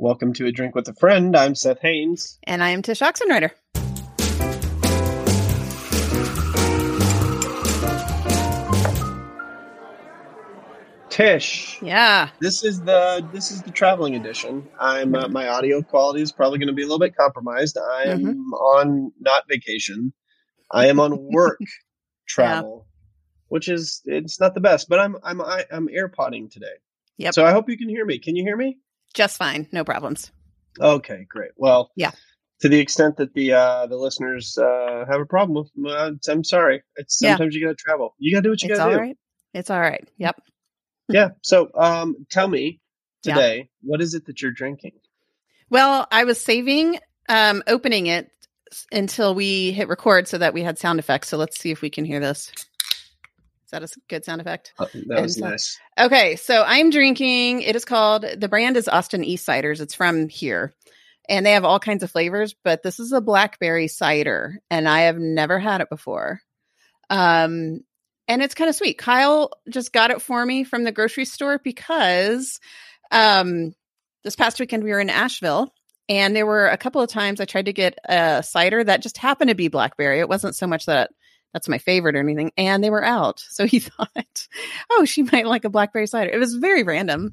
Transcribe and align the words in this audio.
Welcome 0.00 0.32
to 0.32 0.46
A 0.46 0.50
Drink 0.50 0.74
with 0.74 0.88
a 0.88 0.94
Friend. 0.94 1.36
I'm 1.36 1.54
Seth 1.54 1.80
Haynes. 1.80 2.38
And 2.44 2.62
I 2.64 2.70
am 2.70 2.80
Tsh 2.80 3.02
Oxenreider. 3.02 3.50
Tish. 11.10 11.78
Yeah. 11.82 12.28
This 12.40 12.62
is 12.62 12.80
the 12.82 13.26
this 13.32 13.50
is 13.50 13.62
the 13.62 13.72
traveling 13.72 14.14
edition. 14.14 14.68
I'm 14.78 15.14
uh, 15.14 15.28
my 15.28 15.48
audio 15.48 15.82
quality 15.82 16.22
is 16.22 16.30
probably 16.30 16.58
going 16.58 16.68
to 16.68 16.72
be 16.72 16.82
a 16.82 16.86
little 16.86 17.00
bit 17.00 17.16
compromised. 17.16 17.76
I 17.76 18.04
am 18.04 18.20
Mhm. 18.24 18.52
on 18.52 19.12
not 19.18 19.42
vacation. 19.48 20.12
I 20.70 20.86
am 20.86 21.00
on 21.00 21.18
work 21.32 21.58
travel, 22.28 22.86
which 23.48 23.68
is 23.68 24.02
it's 24.04 24.38
not 24.38 24.54
the 24.54 24.60
best, 24.60 24.88
but 24.88 25.00
I'm 25.00 25.16
I'm 25.24 25.40
I, 25.40 25.64
I'm 25.72 25.88
AirPodding 25.88 26.50
today. 26.50 26.76
Yep. 27.18 27.34
So 27.34 27.44
I 27.44 27.50
hope 27.50 27.68
you 27.68 27.76
can 27.76 27.88
hear 27.88 28.06
me. 28.06 28.18
Can 28.20 28.36
you 28.36 28.44
hear 28.44 28.56
me? 28.56 28.78
Just 29.14 29.36
fine. 29.36 29.68
No 29.72 29.84
problems. 29.84 30.30
Okay, 30.80 31.26
great. 31.28 31.50
Well, 31.56 31.90
Yeah. 31.96 32.12
To 32.62 32.68
the 32.68 32.78
extent 32.78 33.16
that 33.16 33.32
the 33.32 33.54
uh, 33.54 33.86
the 33.86 33.96
listeners 33.96 34.56
uh, 34.58 35.04
have 35.10 35.20
a 35.20 35.24
problem 35.26 35.64
with, 35.74 35.90
uh, 35.90 36.12
I'm 36.28 36.44
sorry. 36.44 36.82
It's 36.96 37.18
Yeah. 37.20 37.30
sometimes 37.30 37.54
you 37.54 37.62
got 37.64 37.70
to 37.70 37.82
travel. 37.82 38.14
You 38.18 38.34
got 38.36 38.40
to 38.40 38.42
do 38.42 38.50
what 38.50 38.62
you 38.62 38.68
It's 38.68 38.78
got 38.78 38.84
all 38.84 38.90
to 38.90 38.96
do. 38.96 39.00
right. 39.00 39.16
It's 39.54 39.70
all 39.70 39.80
right. 39.80 40.06
Yep. 40.18 40.40
Yeah. 41.08 41.30
So, 41.42 41.70
um, 41.74 42.26
tell 42.30 42.46
me 42.46 42.80
Yeah. 43.24 43.34
today, 43.34 43.70
what 43.82 44.00
is 44.00 44.14
it 44.14 44.26
that 44.26 44.40
you're 44.42 44.52
drinking? 44.52 44.92
Well, 45.70 46.06
I 46.12 46.24
was 46.24 46.40
saving 46.40 46.98
um 47.28 47.62
opening 47.66 48.06
it 48.06 48.30
until 48.92 49.34
we 49.34 49.72
hit 49.72 49.88
record 49.88 50.28
so 50.28 50.38
that 50.38 50.54
we 50.54 50.62
had 50.62 50.78
sound 50.78 50.98
effects. 51.00 51.28
So 51.28 51.36
let's 51.38 51.58
see 51.58 51.70
if 51.72 51.80
we 51.82 51.90
can 51.90 52.04
hear 52.04 52.20
this. 52.20 52.52
Is 53.72 53.78
that 53.78 53.96
a 53.96 54.00
good 54.08 54.24
sound 54.24 54.40
effect? 54.40 54.72
Uh, 54.80 54.86
that 55.06 55.22
was 55.22 55.36
And, 55.36 55.44
uh, 55.44 55.50
nice. 55.50 55.78
Okay, 55.98 56.34
so 56.34 56.64
I'm 56.66 56.90
drinking. 56.90 57.62
It 57.62 57.76
is 57.76 57.84
called 57.84 58.24
the 58.36 58.48
brand 58.48 58.76
is 58.76 58.88
Austin 58.88 59.22
Eastciders. 59.22 59.80
It's 59.80 59.94
from 59.94 60.28
here, 60.28 60.74
and 61.28 61.46
they 61.46 61.52
have 61.52 61.64
all 61.64 61.78
kinds 61.78 62.02
of 62.02 62.10
flavors. 62.10 62.52
But 62.64 62.82
this 62.82 62.98
is 62.98 63.12
a 63.12 63.20
blackberry 63.20 63.86
cider, 63.86 64.60
and 64.70 64.88
I 64.88 65.02
have 65.02 65.18
never 65.18 65.60
had 65.60 65.82
it 65.82 65.88
before. 65.88 66.40
Um, 67.10 67.84
and 68.26 68.42
it's 68.42 68.56
kind 68.56 68.68
of 68.68 68.74
sweet. 68.74 68.98
Kyle 68.98 69.52
just 69.68 69.92
got 69.92 70.10
it 70.10 70.20
for 70.20 70.44
me 70.44 70.64
from 70.64 70.82
the 70.82 70.92
grocery 70.92 71.24
store 71.24 71.60
because, 71.62 72.58
um, 73.12 73.72
this 74.24 74.34
past 74.34 74.58
weekend 74.58 74.82
we 74.82 74.90
were 74.90 75.00
in 75.00 75.10
Asheville, 75.10 75.72
and 76.08 76.34
there 76.34 76.46
were 76.46 76.66
a 76.66 76.76
couple 76.76 77.02
of 77.02 77.08
times 77.08 77.40
I 77.40 77.44
tried 77.44 77.66
to 77.66 77.72
get 77.72 77.98
a 78.04 78.42
cider 78.42 78.82
that 78.82 79.02
just 79.02 79.16
happened 79.16 79.50
to 79.50 79.54
be 79.54 79.68
blackberry. 79.68 80.18
It 80.18 80.28
wasn't 80.28 80.56
so 80.56 80.66
much 80.66 80.86
that 80.86 81.12
that's 81.52 81.68
my 81.68 81.78
favorite 81.78 82.16
or 82.16 82.20
anything, 82.20 82.52
and 82.56 82.82
they 82.82 82.90
were 82.90 83.04
out. 83.04 83.44
So 83.50 83.66
he 83.66 83.78
thought, 83.80 84.46
oh, 84.90 85.04
she 85.04 85.22
might 85.24 85.46
like 85.46 85.64
a 85.64 85.70
blackberry 85.70 86.06
cider. 86.06 86.30
It 86.30 86.38
was 86.38 86.54
very 86.54 86.82
random. 86.82 87.32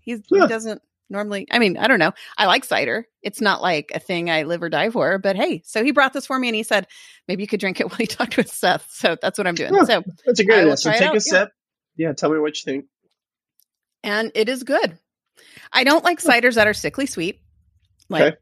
He's, 0.00 0.20
Huh. 0.32 0.42
He 0.42 0.48
doesn't 0.48 0.82
normally, 1.10 1.46
I 1.50 1.58
mean, 1.58 1.76
I 1.76 1.88
don't 1.88 1.98
know. 1.98 2.12
I 2.38 2.46
like 2.46 2.64
cider. 2.64 3.06
It's 3.22 3.40
not 3.40 3.60
like 3.62 3.92
a 3.94 4.00
thing 4.00 4.30
I 4.30 4.42
live 4.44 4.62
or 4.62 4.68
die 4.68 4.90
for, 4.90 5.18
but 5.18 5.36
hey, 5.36 5.62
so 5.64 5.84
he 5.84 5.92
brought 5.92 6.12
this 6.12 6.26
for 6.26 6.38
me 6.38 6.48
and 6.48 6.56
he 6.56 6.62
said, 6.62 6.86
maybe 7.28 7.42
you 7.42 7.46
could 7.46 7.60
drink 7.60 7.80
it 7.80 7.86
while 7.90 7.98
you 8.00 8.06
talked 8.06 8.36
with 8.36 8.48
Seth. 8.48 8.88
So 8.92 9.16
that's 9.20 9.36
what 9.38 9.46
I'm 9.46 9.54
doing. 9.54 9.74
Huh. 9.74 9.84
So, 9.86 10.02
That's 10.26 10.40
a 10.40 10.44
great 10.44 10.60
idea. 10.60 10.76
So 10.76 10.90
take 10.90 11.02
out, 11.02 11.10
a 11.12 11.14
yeah. 11.16 11.18
sip. 11.20 11.48
Yeah. 11.96 12.12
Tell 12.14 12.30
me 12.30 12.38
what 12.38 12.56
you 12.56 12.62
think. 12.64 12.86
and 14.02 14.32
it 14.34 14.48
is 14.48 14.62
good. 14.64 14.98
I 15.72 15.84
don't 15.84 16.04
like 16.04 16.20
ciders 16.20 16.54
that 16.56 16.66
are 16.66 16.74
sickly 16.74 17.06
sweet. 17.06 17.40
Like 18.08 18.22
Okay. 18.22 18.36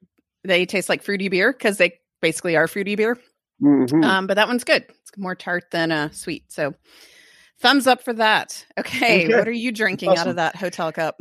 they 0.45 0.67
taste 0.67 0.89
like 0.89 1.03
fruity 1.03 1.29
beer 1.29 1.53
because 1.53 1.77
they 1.77 1.99
basically 2.23 2.57
are 2.57 2.67
fruity 2.69 2.95
beer. 2.97 3.19
Mhm. 3.63 4.05
Um, 4.05 4.27
but 4.27 4.35
that 4.35 4.49
one's 4.49 4.65
good. 4.65 4.85
It's 4.89 5.17
more 5.17 5.35
tart 5.35 5.71
than 5.71 5.93
uh, 5.93 6.11
sweet. 6.11 6.51
So 6.51 6.75
thumbs 7.61 7.87
up 7.87 8.03
for 8.03 8.13
that. 8.15 8.65
Okay, 8.79 9.27
Okay. 9.27 9.35
what 9.37 9.47
are 9.49 9.53
you 9.53 9.73
drinking 9.73 10.17
out 10.17 10.27
of 10.29 10.37
that 10.37 10.57
hotel 10.57 10.93
cup? 10.93 11.21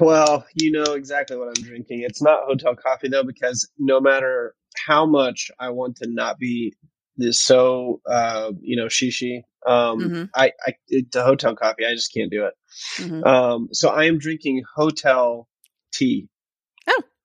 Well, 0.00 0.46
you 0.54 0.72
know 0.72 0.94
exactly 0.94 1.36
what 1.36 1.48
I'm 1.48 1.62
drinking. 1.62 2.02
It's 2.06 2.22
not 2.22 2.44
hotel 2.46 2.74
coffee 2.74 3.08
though, 3.08 3.24
because 3.24 3.68
no 3.78 4.00
matter 4.00 4.54
how 4.86 5.06
much 5.06 5.50
I 5.58 5.70
want 5.70 5.96
to 5.96 6.08
not 6.08 6.38
be 6.38 6.72
this 7.16 7.40
so 7.42 8.00
uh, 8.08 8.52
you 8.60 8.76
know 8.76 8.86
shishi, 8.86 9.42
um, 9.66 10.00
Mhm. 10.00 10.30
I, 10.34 10.52
I 10.66 10.72
the 11.12 11.22
hotel 11.22 11.54
coffee, 11.54 11.84
I 11.84 11.94
just 11.94 12.12
can't 12.14 12.30
do 12.30 12.46
it. 12.46 12.54
Mhm. 12.98 13.26
Um, 13.26 13.68
so 13.72 13.90
I 13.90 14.04
am 14.04 14.18
drinking 14.18 14.62
hotel 14.74 15.46
tea. 15.92 16.28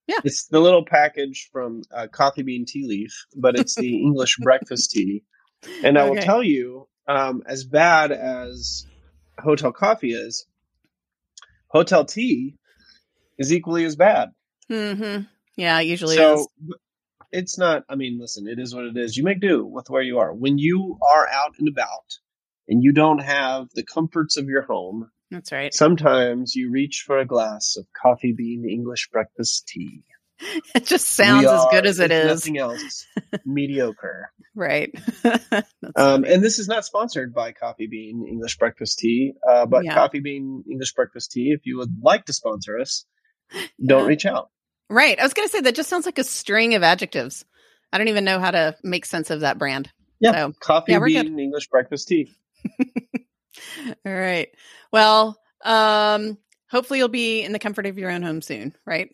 Yeah. 0.08 0.20
It's 0.24 0.46
the 0.46 0.58
little 0.58 0.84
package 0.84 1.50
from 1.52 1.82
uh, 1.94 2.06
Coffee 2.10 2.42
Bean 2.42 2.64
Tea 2.66 2.86
Leaf, 2.86 3.12
but 3.36 3.58
it's 3.58 3.74
the 3.74 3.94
English 4.02 4.38
breakfast 4.38 4.90
tea. 4.90 5.22
And 5.84 5.98
I 5.98 6.08
will 6.08 6.16
tell 6.16 6.42
you, 6.42 6.88
um, 7.06 7.42
as 7.46 7.64
bad 7.64 8.10
as 8.10 8.86
hotel 9.38 9.70
coffee 9.70 10.12
is, 10.12 10.46
hotel 11.68 12.06
tea 12.06 12.56
is 13.38 13.52
equally 13.52 13.84
as 13.84 13.96
bad. 13.96 14.30
Mm-hmm. 14.70 15.24
Yeah, 15.56 15.78
it 15.80 15.86
usually 15.86 16.16
so 16.16 16.34
is. 16.34 16.48
it's 17.30 17.58
not. 17.58 17.84
I 17.88 17.96
mean, 17.96 18.18
listen, 18.18 18.46
it 18.48 18.58
is 18.58 18.74
what 18.74 18.84
it 18.84 18.96
is. 18.96 19.16
You 19.16 19.24
make 19.24 19.40
do 19.40 19.66
with 19.66 19.90
where 19.90 20.02
you 20.02 20.20
are. 20.20 20.32
When 20.32 20.56
you 20.56 20.98
are 21.02 21.28
out 21.28 21.54
and 21.58 21.68
about, 21.68 22.18
and 22.68 22.82
you 22.82 22.92
don't 22.92 23.18
have 23.18 23.68
the 23.74 23.82
comforts 23.82 24.36
of 24.36 24.46
your 24.46 24.62
home, 24.62 25.10
That's 25.30 25.52
right. 25.52 25.74
sometimes 25.74 26.54
you 26.54 26.70
reach 26.70 27.04
for 27.06 27.18
a 27.18 27.26
glass 27.26 27.76
of 27.76 27.86
coffee 27.92 28.32
bean 28.32 28.68
English 28.68 29.08
breakfast 29.12 29.68
tea. 29.68 30.02
It 30.74 30.86
just 30.86 31.08
sounds 31.08 31.46
as 31.46 31.66
good 31.72 31.84
as 31.84 31.98
it 31.98 32.12
is. 32.12 32.26
Nothing 32.46 32.58
else. 32.58 33.06
mediocre. 33.44 34.30
Right. 34.54 34.94
Um, 35.96 36.24
and 36.24 36.44
this 36.44 36.58
is 36.60 36.68
not 36.68 36.84
sponsored 36.84 37.34
by 37.34 37.50
Coffee 37.52 37.86
Bean 37.88 38.24
English 38.28 38.56
Breakfast 38.58 38.98
Tea, 38.98 39.32
uh, 39.48 39.66
but 39.66 39.84
Yeah. 39.84 39.94
Coffee 39.94 40.20
Bean 40.20 40.62
English 40.70 40.92
Breakfast 40.94 41.32
Tea, 41.32 41.50
if 41.52 41.66
you 41.66 41.78
would 41.78 41.90
like 42.02 42.26
to 42.26 42.32
sponsor 42.32 42.78
us, 42.78 43.04
don't 43.84 44.02
Yeah. 44.02 44.06
reach 44.06 44.26
out. 44.26 44.50
right. 44.90 45.18
I 45.18 45.22
was 45.24 45.34
going 45.34 45.48
to 45.48 45.52
say 45.52 45.60
that 45.62 45.74
just 45.74 45.88
sounds 45.88 46.06
like 46.06 46.18
a 46.18 46.24
string 46.24 46.74
of 46.74 46.82
adjectives. 46.84 47.44
I 47.92 47.98
don't 47.98 48.08
even 48.08 48.24
know 48.24 48.38
how 48.38 48.50
to 48.52 48.76
make 48.84 49.06
sense 49.06 49.30
of 49.30 49.40
that 49.40 49.58
brand. 49.58 49.90
Yeah, 50.20 50.32
So, 50.32 50.52
Coffee 50.60 50.92
yeah, 50.92 51.00
Bean 51.00 51.34
good. 51.34 51.42
English 51.42 51.68
Breakfast 51.68 52.06
Tea. 52.08 52.36
All 54.06 54.12
right. 54.12 54.48
Well, 54.92 55.38
um, 55.64 56.38
hopefully 56.70 56.98
you'll 56.98 57.08
be 57.08 57.42
in 57.42 57.52
the 57.52 57.58
comfort 57.58 57.86
of 57.86 57.98
your 57.98 58.10
own 58.10 58.22
home 58.22 58.42
soon, 58.42 58.74
right? 58.86 59.10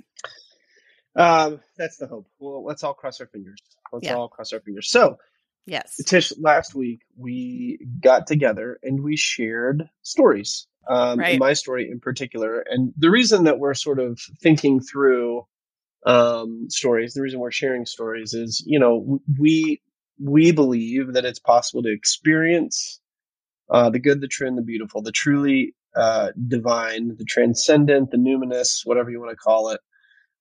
Um, 1.16 1.60
that's 1.76 1.96
the 1.96 2.06
hope. 2.06 2.26
Well, 2.38 2.64
let's 2.64 2.82
all 2.82 2.94
cross 2.94 3.20
our 3.20 3.26
fingers. 3.28 3.60
Let's 3.92 4.06
Yeah. 4.06 4.16
all 4.16 4.28
cross 4.28 4.52
our 4.52 4.60
fingers. 4.60 4.90
So, 4.90 5.18
Yes. 5.66 5.98
Tsh, 6.06 6.32
last 6.38 6.74
week 6.74 7.00
we 7.16 7.78
got 8.02 8.26
together 8.26 8.78
and 8.82 9.02
we 9.02 9.16
shared 9.16 9.88
stories. 10.02 10.66
Um, 10.86 11.20
Right. 11.20 11.38
my 11.38 11.54
story 11.54 11.88
in 11.90 12.00
particular. 12.00 12.60
And 12.68 12.92
the 12.98 13.10
reason 13.10 13.44
that 13.44 13.58
we're 13.58 13.72
sort 13.72 13.98
of 13.98 14.20
thinking 14.42 14.80
through 14.80 15.46
um, 16.04 16.66
stories, 16.68 17.14
the 17.14 17.22
reason 17.22 17.40
we're 17.40 17.50
sharing 17.50 17.86
stories 17.86 18.34
is, 18.34 18.62
you 18.66 18.78
know, 18.78 19.20
we 19.38 19.80
we 20.20 20.52
believe 20.52 21.14
that 21.14 21.24
it's 21.24 21.38
possible 21.40 21.82
to 21.82 21.90
experience 21.92 23.00
uh, 23.70 23.90
the 23.90 23.98
good, 23.98 24.20
the 24.20 24.28
true, 24.28 24.48
and 24.48 24.58
the 24.58 24.62
beautiful, 24.62 25.02
the 25.02 25.12
truly 25.12 25.74
uh, 25.96 26.30
divine, 26.48 27.16
the 27.16 27.24
transcendent, 27.24 28.10
the 28.10 28.16
numinous, 28.16 28.80
whatever 28.84 29.10
you 29.10 29.20
want 29.20 29.30
to 29.30 29.36
call 29.36 29.70
it, 29.70 29.80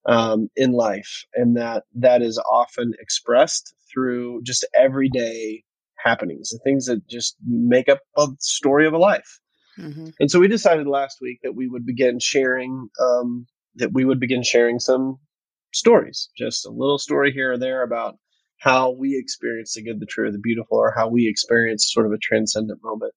um, 0.06 0.48
in 0.56 0.72
life, 0.72 1.24
and 1.34 1.56
that 1.56 1.84
that 1.94 2.22
is 2.22 2.38
often 2.38 2.92
expressed 3.00 3.74
through 3.92 4.42
just 4.42 4.66
everyday 4.74 5.62
happenings, 5.96 6.50
the 6.50 6.58
things 6.58 6.86
that 6.86 7.06
just 7.08 7.36
make 7.46 7.88
up 7.88 8.00
a 8.16 8.26
story 8.40 8.86
of 8.86 8.92
a 8.92 8.98
life. 8.98 9.40
hmm 9.76 10.08
And 10.20 10.30
so 10.30 10.38
we 10.38 10.48
decided 10.48 10.86
last 10.86 11.18
week 11.20 11.40
that 11.42 11.54
we 11.54 11.68
would 11.68 11.86
begin 11.86 12.18
sharing 12.18 12.88
um, 13.00 13.46
that 13.76 13.92
we 13.92 14.04
would 14.04 14.20
begin 14.20 14.42
sharing 14.42 14.78
some 14.78 15.18
stories, 15.72 16.28
just 16.36 16.66
a 16.66 16.70
little 16.70 16.98
story 16.98 17.32
here 17.32 17.52
or 17.52 17.58
there 17.58 17.82
about 17.82 18.16
how 18.58 18.90
we 18.90 19.18
experience 19.18 19.74
the 19.74 19.82
good, 19.82 20.00
the 20.00 20.06
true, 20.06 20.30
the 20.32 20.38
beautiful, 20.38 20.78
or 20.78 20.92
how 20.96 21.08
we 21.08 21.28
experience 21.28 21.90
sort 21.92 22.06
of 22.06 22.12
a 22.12 22.18
transcendent 22.18 22.80
moment. 22.82 23.12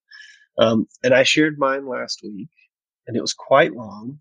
Um, 0.58 0.88
and 1.03 1.14
I 1.14 1.24
shared 1.24 1.58
mine 1.58 1.88
last 1.88 2.22
week, 2.24 2.50
and 3.08 3.16
it 3.16 3.22
was 3.22 3.34
quite 3.34 3.74
long. 3.74 4.20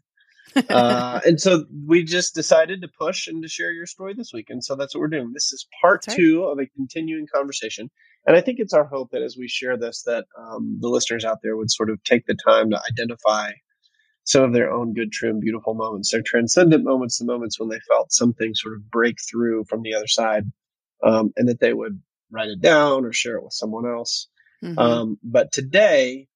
uh, 0.69 1.21
and 1.27 1.41
so 1.41 1.65
we 1.87 2.05
just 2.05 2.35
decided 2.35 2.83
to 2.83 2.89
push 2.99 3.27
and 3.27 3.43
to 3.43 3.49
share 3.49 3.73
your 3.73 3.87
story 3.87 4.15
this 4.15 4.33
week. 4.33 4.47
And 4.51 4.63
so 4.63 4.77
that's 4.77 4.95
what 4.95 5.01
we're 5.01 5.09
doing. 5.09 5.33
This 5.33 5.53
is 5.53 5.67
part 5.81 6.05
right. 6.07 6.17
two 6.17 6.45
of 6.45 6.59
a 6.59 6.67
continuing 6.77 7.27
conversation. 7.33 7.91
And 8.27 8.37
I 8.37 8.41
think 8.41 8.59
it's 8.59 8.73
our 8.73 8.85
hope 8.85 9.11
that 9.13 9.23
as 9.23 9.37
we 9.37 9.49
share 9.49 9.77
this, 9.77 10.03
that 10.03 10.27
um, 10.39 10.79
the 10.81 10.89
listeners 10.89 11.25
out 11.25 11.39
there 11.43 11.57
would 11.57 11.71
sort 11.71 11.91
of 11.91 12.03
take 12.05 12.27
the 12.27 12.37
time 12.47 12.71
to 12.71 12.81
identify 12.93 13.53
some 14.25 14.43
of 14.43 14.53
their 14.53 14.73
own 14.73 14.93
good, 14.93 15.13
true, 15.13 15.31
and 15.31 15.41
beautiful 15.41 15.75
moments, 15.75 16.11
their 16.11 16.23
transcendent 16.23 16.85
moments, 16.85 17.19
the 17.19 17.25
moments 17.25 17.61
when 17.61 17.69
they 17.69 17.79
felt 17.89 18.13
something 18.13 18.53
sort 18.55 18.75
of 18.75 18.91
break 18.91 19.17
through 19.31 19.65
from 19.69 19.83
the 19.83 19.95
other 19.95 20.09
side, 20.09 20.51
um, 21.03 21.33
and 21.37 21.49
that 21.49 21.61
they 21.61 21.73
would 21.73 22.01
write 22.31 22.49
it 22.49 22.61
down 22.61 23.05
or 23.05 23.13
share 23.13 23.37
it 23.37 23.45
with 23.45 23.53
someone 23.53 23.87
else. 23.87 24.29
Mhm. 24.63 24.79
Um, 24.79 25.19
but 25.23 25.53
today, 25.53 26.29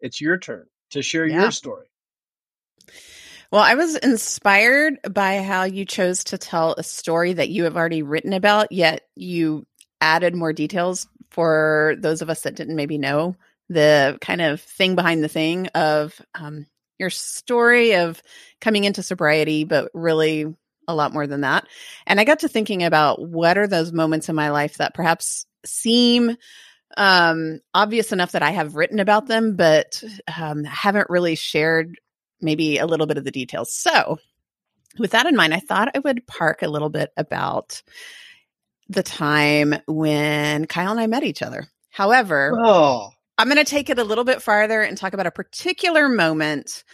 it's 0.00 0.20
your 0.20 0.38
turn 0.38 0.66
to 0.90 1.02
share 1.02 1.26
Yeah. 1.26 1.42
your 1.42 1.50
story. 1.50 1.86
Well, 3.50 3.62
I 3.62 3.74
was 3.74 3.96
inspired 3.96 4.98
by 5.12 5.40
how 5.42 5.64
you 5.64 5.84
chose 5.84 6.24
to 6.24 6.38
tell 6.38 6.74
a 6.76 6.82
story 6.82 7.34
that 7.34 7.50
you 7.50 7.64
have 7.64 7.76
already 7.76 8.02
written 8.02 8.32
about, 8.32 8.72
yet 8.72 9.02
you 9.14 9.66
added 10.00 10.34
more 10.34 10.52
details 10.52 11.06
for 11.30 11.94
those 11.98 12.20
of 12.20 12.30
us 12.30 12.42
that 12.42 12.56
didn't 12.56 12.76
maybe 12.76 12.98
know 12.98 13.36
the 13.68 14.18
kind 14.20 14.40
of 14.40 14.60
thing 14.60 14.94
behind 14.94 15.22
the 15.22 15.28
thing 15.28 15.68
of 15.68 16.20
um, 16.34 16.66
your 16.98 17.10
story 17.10 17.94
of 17.94 18.22
coming 18.60 18.84
into 18.84 19.02
sobriety, 19.02 19.64
but 19.64 19.90
really 19.94 20.54
a 20.88 20.94
lot 20.94 21.12
more 21.12 21.26
than 21.26 21.42
that. 21.42 21.66
And 22.06 22.20
I 22.20 22.24
got 22.24 22.40
to 22.40 22.48
thinking 22.48 22.82
about 22.82 23.20
what 23.20 23.58
are 23.58 23.66
those 23.66 23.92
moments 23.92 24.28
in 24.28 24.34
my 24.34 24.50
life 24.50 24.78
that 24.78 24.94
perhaps 24.94 25.46
seem 25.64 26.36
um, 26.96 27.60
obvious 27.72 28.12
enough 28.12 28.32
that 28.32 28.42
I 28.42 28.50
have 28.50 28.76
written 28.76 29.00
about 29.00 29.26
them, 29.26 29.56
but 29.56 30.02
um, 30.38 30.64
haven't 30.64 31.10
really 31.10 31.34
shared 31.34 31.98
maybe 32.40 32.78
a 32.78 32.86
little 32.86 33.06
bit 33.06 33.18
of 33.18 33.24
the 33.24 33.30
details. 33.30 33.72
So, 33.72 34.18
with 34.98 35.10
that 35.12 35.26
in 35.26 35.34
mind, 35.34 35.52
I 35.52 35.60
thought 35.60 35.90
I 35.94 35.98
would 35.98 36.26
park 36.26 36.62
a 36.62 36.68
little 36.68 36.90
bit 36.90 37.10
about 37.16 37.82
the 38.88 39.02
time 39.02 39.74
when 39.86 40.66
Kyle 40.66 40.92
and 40.92 41.00
I 41.00 41.06
met 41.06 41.24
each 41.24 41.42
other. 41.42 41.66
However, 41.90 42.52
Oh, 42.62 43.10
I'm 43.38 43.48
going 43.48 43.64
to 43.64 43.68
take 43.68 43.90
it 43.90 43.98
a 43.98 44.04
little 44.04 44.24
bit 44.24 44.42
farther 44.42 44.82
and 44.82 44.96
talk 44.96 45.12
about 45.12 45.26
a 45.26 45.32
particular 45.32 46.08
moment 46.08 46.84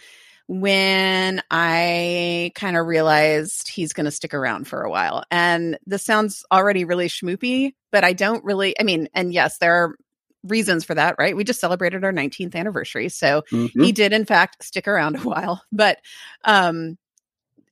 when 0.47 1.41
I 1.49 2.51
kind 2.55 2.77
of 2.77 2.85
realized 2.85 3.69
he's 3.69 3.93
going 3.93 4.05
to 4.05 4.11
stick 4.11 4.33
around 4.33 4.67
for 4.67 4.81
a 4.81 4.89
while. 4.89 5.23
And 5.31 5.77
this 5.85 6.03
sounds 6.03 6.43
already 6.51 6.85
really 6.85 7.07
schmoopy, 7.07 7.73
but 7.91 8.03
I 8.03 8.13
don't 8.13 8.43
really, 8.43 8.79
I 8.79 8.83
mean, 8.83 9.07
and 9.13 9.33
yes, 9.33 9.57
there 9.59 9.73
are 9.73 9.95
reasons 10.43 10.83
for 10.83 10.95
that, 10.95 11.15
right? 11.19 11.35
We 11.35 11.43
just 11.43 11.61
celebrated 11.61 12.03
our 12.03 12.13
19th 12.13 12.55
anniversary. 12.55 13.09
So 13.09 13.43
mhm. 13.51 13.69
he 13.73 13.91
did 13.91 14.13
in 14.13 14.25
fact 14.25 14.63
stick 14.63 14.87
around 14.87 15.15
a 15.17 15.19
while, 15.19 15.63
but 15.71 15.99
um 16.43 16.97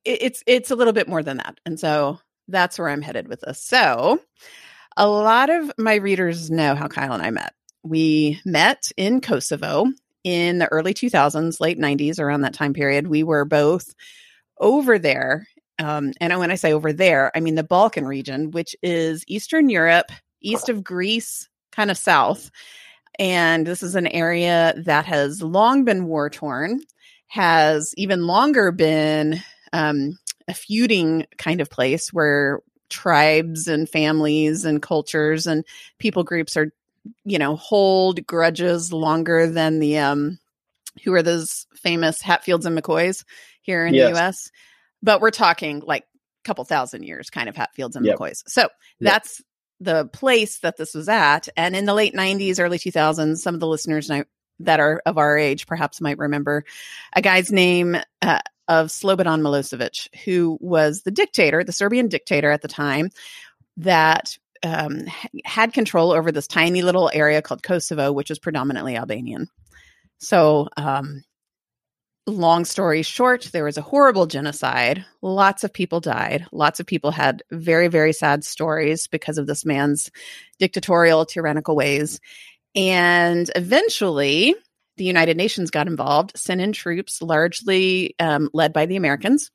it, 0.06 0.21
it's 0.21 0.44
it's 0.45 0.71
a 0.71 0.75
little 0.75 0.94
bit 0.94 1.07
more 1.07 1.24
than 1.24 1.38
that. 1.38 1.60
And 1.66 1.80
so 1.80 2.19
that's 2.48 2.80
where 2.80 2.89
I'm 2.89 3.01
headed 3.01 3.27
with 3.27 3.42
this. 3.42 3.62
So 3.63 4.19
a 4.98 5.07
lot 5.07 5.50
of 5.50 5.71
my 5.77 5.95
readers 5.95 6.50
know 6.50 6.75
how 6.75 6.88
Kyle 6.88 7.13
and 7.13 7.24
I 7.24 7.31
met. 7.31 7.54
We 7.83 8.42
met 8.45 8.92
in 8.98 9.21
Kosovo 9.21 9.86
in 10.24 10.60
the 10.60 10.68
early 10.68 10.94
2000s, 10.94 11.60
late 11.60 11.80
90s, 11.80 12.19
around 12.19 12.42
that 12.42 12.54
time 12.54 12.74
period. 12.74 13.07
We 13.07 13.24
were 13.24 13.45
both 13.45 13.94
over 14.60 15.00
there. 15.00 15.48
Um, 15.77 16.12
and 16.19 16.38
when 16.39 16.51
I 16.51 16.56
say 16.56 16.74
over 16.74 16.92
there, 16.92 17.31
I 17.36 17.39
mean 17.39 17.56
the 17.56 17.63
Balkan 17.63 18.06
region, 18.06 18.51
which 18.51 18.75
is 18.83 19.24
Eastern 19.27 19.69
Europe, 19.69 20.12
east 20.42 20.69
of 20.69 20.83
Greece, 20.83 21.48
kind 21.71 21.89
of 21.89 21.98
south. 21.98 22.51
And 23.18 23.66
this 23.66 23.83
is 23.83 23.95
an 23.95 24.07
area 24.07 24.74
that 24.86 25.06
has 25.06 25.42
long 25.42 25.86
been 25.86 26.06
war 26.06 26.30
torn, 26.30 26.81
has 27.27 27.94
even 27.98 28.27
longer 28.27 28.71
been 28.71 29.42
um, 29.74 30.18
a 30.48 30.54
feuding 30.54 31.25
kind 31.38 31.62
of 31.62 31.69
place 31.69 32.12
where 32.12 32.60
tribes 32.89 33.68
and 33.68 33.88
families 33.88 34.66
and 34.66 34.81
cultures 34.81 35.48
and 35.48 35.63
people 36.00 36.24
groups 36.24 36.57
are, 36.57 36.71
you 37.24 37.40
know, 37.40 37.56
hold 37.56 38.25
grudges 38.25 38.92
longer 38.94 39.48
than 39.48 39.80
the 39.80 40.00
um, 40.00 40.40
who 41.04 41.13
are 41.13 41.24
those 41.24 41.66
famous 41.75 42.22
Hatfields 42.22 42.66
and 42.66 42.78
McCoys 42.78 43.24
here 43.62 43.86
in 43.86 43.94
Yes. 43.94 44.06
the 44.06 44.10
U.S. 44.19 44.51
But 45.01 45.22
we're 45.22 45.31
talking 45.31 45.81
like 45.86 46.04
a 46.04 46.48
couple 46.48 46.66
thousand 46.66 47.04
years, 47.04 47.30
kind 47.30 47.50
of 47.50 47.56
Hatfields 47.56 47.96
and 47.96 48.06
Yep. 48.06 48.18
McCoys. 48.18 48.44
So 48.48 48.69
that's 49.00 49.42
the 49.80 50.06
place 50.07 50.60
that 50.60 50.75
this 50.78 50.94
was 50.94 51.07
at. 51.07 51.48
And 51.56 51.75
in 51.75 51.86
the 51.86 51.94
late 51.94 52.13
90s, 52.13 52.60
early 52.60 52.78
2000s, 52.78 53.38
some 53.38 53.54
of 53.54 53.60
the 53.62 53.68
listeners 53.68 54.12
that 54.60 54.80
are 54.80 55.02
of 55.06 55.18
our 55.18 55.38
age 55.38 55.68
perhaps 55.68 56.02
might 56.02 56.18
remember 56.18 56.66
a 57.13 57.22
guy's 57.22 57.50
name 57.50 57.95
uh, 58.22 58.40
of 58.68 58.88
Slobodan 58.88 59.42
Milosevic, 59.42 60.13
who 60.25 60.57
was 60.60 61.04
the 61.04 61.12
dictator, 61.12 61.63
the 61.63 61.72
Serbian 61.72 62.10
dictator 62.10 62.52
at 62.52 62.62
the 62.62 62.68
time, 62.68 63.10
that 63.78 64.38
um, 64.64 65.06
had 65.46 65.74
control 65.74 66.12
over 66.12 66.32
this 66.32 66.48
tiny 66.48 66.82
little 66.82 67.10
area 67.14 67.42
called 67.42 67.64
Kosovo, 67.64 68.12
which 68.12 68.30
was 68.30 68.40
predominantly 68.40 68.96
Albanian. 68.96 69.48
So, 70.20 70.68
um, 70.78 71.24
long 72.28 72.66
story 72.66 73.02
short, 73.02 73.50
there 73.52 73.64
was 73.64 73.78
a 73.78 73.82
horrible 73.82 74.28
genocide. 74.28 75.06
Lots 75.22 75.64
of 75.64 75.74
people 75.74 76.00
died. 76.00 76.46
Lots 76.52 76.80
of 76.80 76.86
people 76.86 77.12
had 77.12 77.44
very, 77.52 77.88
very 77.88 78.14
sad 78.14 78.44
stories 78.44 79.08
because 79.08 79.38
of 79.38 79.48
this 79.48 79.66
man's 79.66 80.12
dictatorial, 80.60 81.26
tyrannical 81.26 81.76
ways. 81.76 82.20
And 82.76 83.50
eventually, 83.56 84.56
the 84.98 85.06
United 85.06 85.38
Nations 85.38 85.72
got 85.72 85.88
involved, 85.88 86.38
sent 86.38 86.62
in 86.62 86.74
troops, 86.74 87.22
largely 87.22 88.16
um, 88.20 88.50
led 88.54 88.74
by 88.74 88.86
the 88.86 88.98
Americans, 88.98 89.50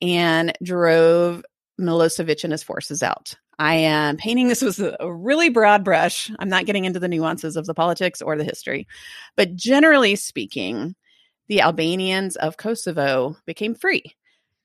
and 0.00 0.52
drove 0.62 1.42
Milosevic 1.80 2.44
and 2.44 2.52
his 2.52 2.62
forces 2.62 3.02
out. 3.02 3.34
I 3.58 3.74
am 3.74 4.16
painting 4.16 4.48
this 4.48 4.62
with 4.62 4.78
a, 4.78 5.12
really 5.12 5.48
broad 5.48 5.84
brush. 5.84 6.30
I'm 6.38 6.48
not 6.48 6.66
getting 6.66 6.84
into 6.84 7.00
the 7.00 7.08
nuances 7.08 7.56
of 7.56 7.66
the 7.66 7.74
politics 7.74 8.20
or 8.20 8.36
the 8.36 8.44
history. 8.44 8.86
But 9.36 9.54
generally 9.54 10.16
speaking, 10.16 10.94
the 11.48 11.60
Albanians 11.60 12.36
of 12.36 12.56
Kosovo 12.56 13.36
became 13.46 13.74
free. 13.74 14.14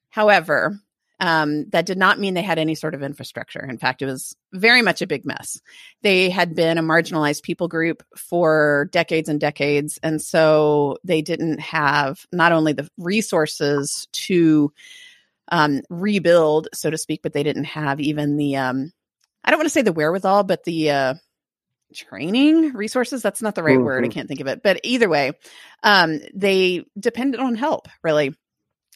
However, 0.10 0.80
um, 1.20 1.70
that 1.72 1.86
did 1.86 1.98
not 1.98 2.20
mean 2.20 2.34
they 2.34 2.42
had 2.42 2.60
any 2.60 2.76
sort 2.76 2.96
of 2.96 3.04
infrastructure. 3.04 3.64
In 3.64 3.78
fact, 3.78 4.02
it 4.02 4.06
was 4.06 4.36
very 4.54 4.82
much 4.82 5.02
a 5.02 5.08
big 5.08 5.26
mess. 5.26 5.60
They 6.02 6.30
had 6.30 6.56
been 6.56 6.78
a 6.78 6.84
marginalized 6.84 7.44
people 7.44 7.68
group 7.68 8.04
for 8.16 8.90
decades 8.92 9.28
and 9.28 9.40
decades. 9.40 10.00
And 10.02 10.22
so 10.22 10.98
they 11.04 11.22
didn't 11.22 11.60
have 11.60 12.26
not 12.32 12.54
only 12.54 12.72
the 12.72 12.90
resources 12.98 14.08
to 14.14 14.72
um, 15.50 15.82
rebuild, 15.90 16.70
so 16.74 16.90
to 16.90 16.98
speak, 16.98 17.22
but 17.24 17.34
they 17.34 17.44
didn't 17.44 17.66
have 17.66 18.00
even 18.00 18.38
the, 18.38 18.58
um, 18.58 18.92
I 19.44 19.52
don't 19.52 19.60
want 19.60 19.68
to 19.68 19.74
say 19.74 19.82
the 19.82 19.94
wherewithal, 19.94 20.44
but 20.44 20.64
the, 20.64 20.92
uh, 20.92 21.14
training 21.94 22.74
resources. 22.74 23.24
That's 23.24 23.42
not 23.42 23.56
the 23.56 23.64
right 23.64 23.82
word. 23.82 24.06
I 24.06 24.10
Mhm. 24.10 24.12
can't 24.12 24.28
think 24.28 24.42
of 24.42 24.48
it. 24.48 24.62
But 24.62 24.82
either 24.84 25.10
way 25.10 25.32
um 25.82 26.20
they 26.36 26.86
depended 27.00 27.40
on 27.40 27.56
help 27.56 27.88
really. 28.04 28.36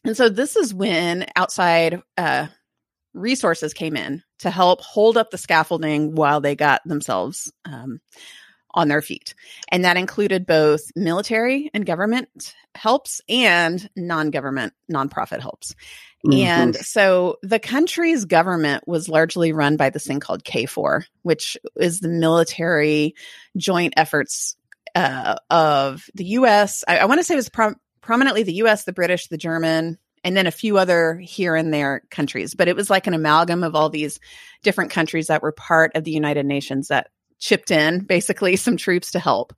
And 0.06 0.16
so 0.16 0.30
this 0.30 0.56
is 0.56 0.76
when 0.76 1.26
outside 1.36 2.04
uh 2.18 2.50
resources 3.16 3.74
came 3.74 3.98
in 3.98 4.22
to 4.40 4.52
help 4.52 4.82
hold 4.82 5.18
up 5.18 5.32
the 5.32 5.40
scaffolding 5.40 6.14
while 6.14 6.40
they 6.40 6.56
got 6.56 6.82
themselves 6.86 7.52
um 7.66 8.00
on 8.76 8.90
their 8.90 9.02
feet. 9.02 9.34
And 9.70 9.86
that 9.86 9.98
included 9.98 10.46
both 10.46 10.82
military 10.96 11.72
and 11.74 11.88
government 11.88 12.54
helps 12.76 13.22
and 13.28 13.90
non-government 13.96 14.74
nonprofit 14.92 15.40
helps 15.42 15.74
and 16.32 16.76
so 16.76 17.38
the 17.42 17.60
country's 17.60 18.26
government 18.26 18.88
was 18.88 19.10
largely 19.10 19.52
run 19.52 19.76
by 19.76 19.90
this 19.90 20.06
thing 20.06 20.20
called 20.20 20.44
KFOR, 20.44 21.04
which 21.22 21.58
is 21.76 22.00
the 22.00 22.08
military 22.08 23.16
joint 23.58 23.94
efforts 23.98 24.56
uh, 24.96 25.36
of 25.50 26.06
the 26.14 26.26
US. 26.26 26.84
I, 26.88 27.00
I 27.00 27.06
want 27.06 27.20
to 27.20 27.24
say 27.24 27.34
it 27.34 27.38
was 27.38 27.50
prom- 27.50 27.80
prominently 28.02 28.44
the 28.44 28.62
US, 28.64 28.86
the 28.86 28.94
British, 28.94 29.28
the 29.28 29.38
German, 29.38 29.98
and 30.24 30.38
then 30.38 30.48
a 30.48 30.52
few 30.52 30.78
other 30.78 31.18
here 31.18 31.56
and 31.56 31.74
there 31.74 32.04
countries. 32.10 32.56
But 32.56 32.70
it 32.70 32.76
was 32.76 32.90
like 32.90 33.08
an 33.08 33.14
amalgam 33.14 33.64
of 33.64 33.76
all 33.76 33.90
these 33.90 34.20
different 34.64 34.92
countries 34.92 35.28
that 35.28 35.42
were 35.42 35.52
part 35.52 35.92
of 35.96 36.04
the 36.04 36.12
United 36.12 36.46
Nations 36.46 36.88
that 36.88 37.08
chipped 37.44 37.72
in 37.72 38.00
basically 38.00 38.56
some 38.66 38.78
troops 38.78 39.12
to 39.12 39.20
help 39.20 39.54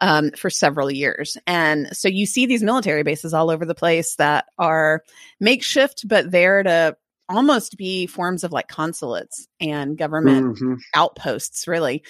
um, 0.00 0.30
for 0.36 0.48
several 0.48 0.90
years. 0.90 1.36
And 1.46 1.88
so 1.96 2.06
you 2.08 2.26
see 2.26 2.46
these 2.46 2.62
military 2.62 3.02
bases 3.02 3.34
all 3.34 3.50
over 3.50 3.64
the 3.64 3.74
place 3.74 4.14
that 4.16 4.46
are 4.56 5.02
makeshift, 5.40 6.06
but 6.06 6.30
there 6.30 6.62
to 6.62 6.96
almost 7.28 7.76
be 7.76 8.06
forms 8.06 8.44
of 8.44 8.52
like 8.52 8.68
consulates 8.68 9.48
and 9.60 9.98
government 9.98 10.58
Mhm. 10.58 10.76
outposts, 10.94 11.66
really. 11.66 12.04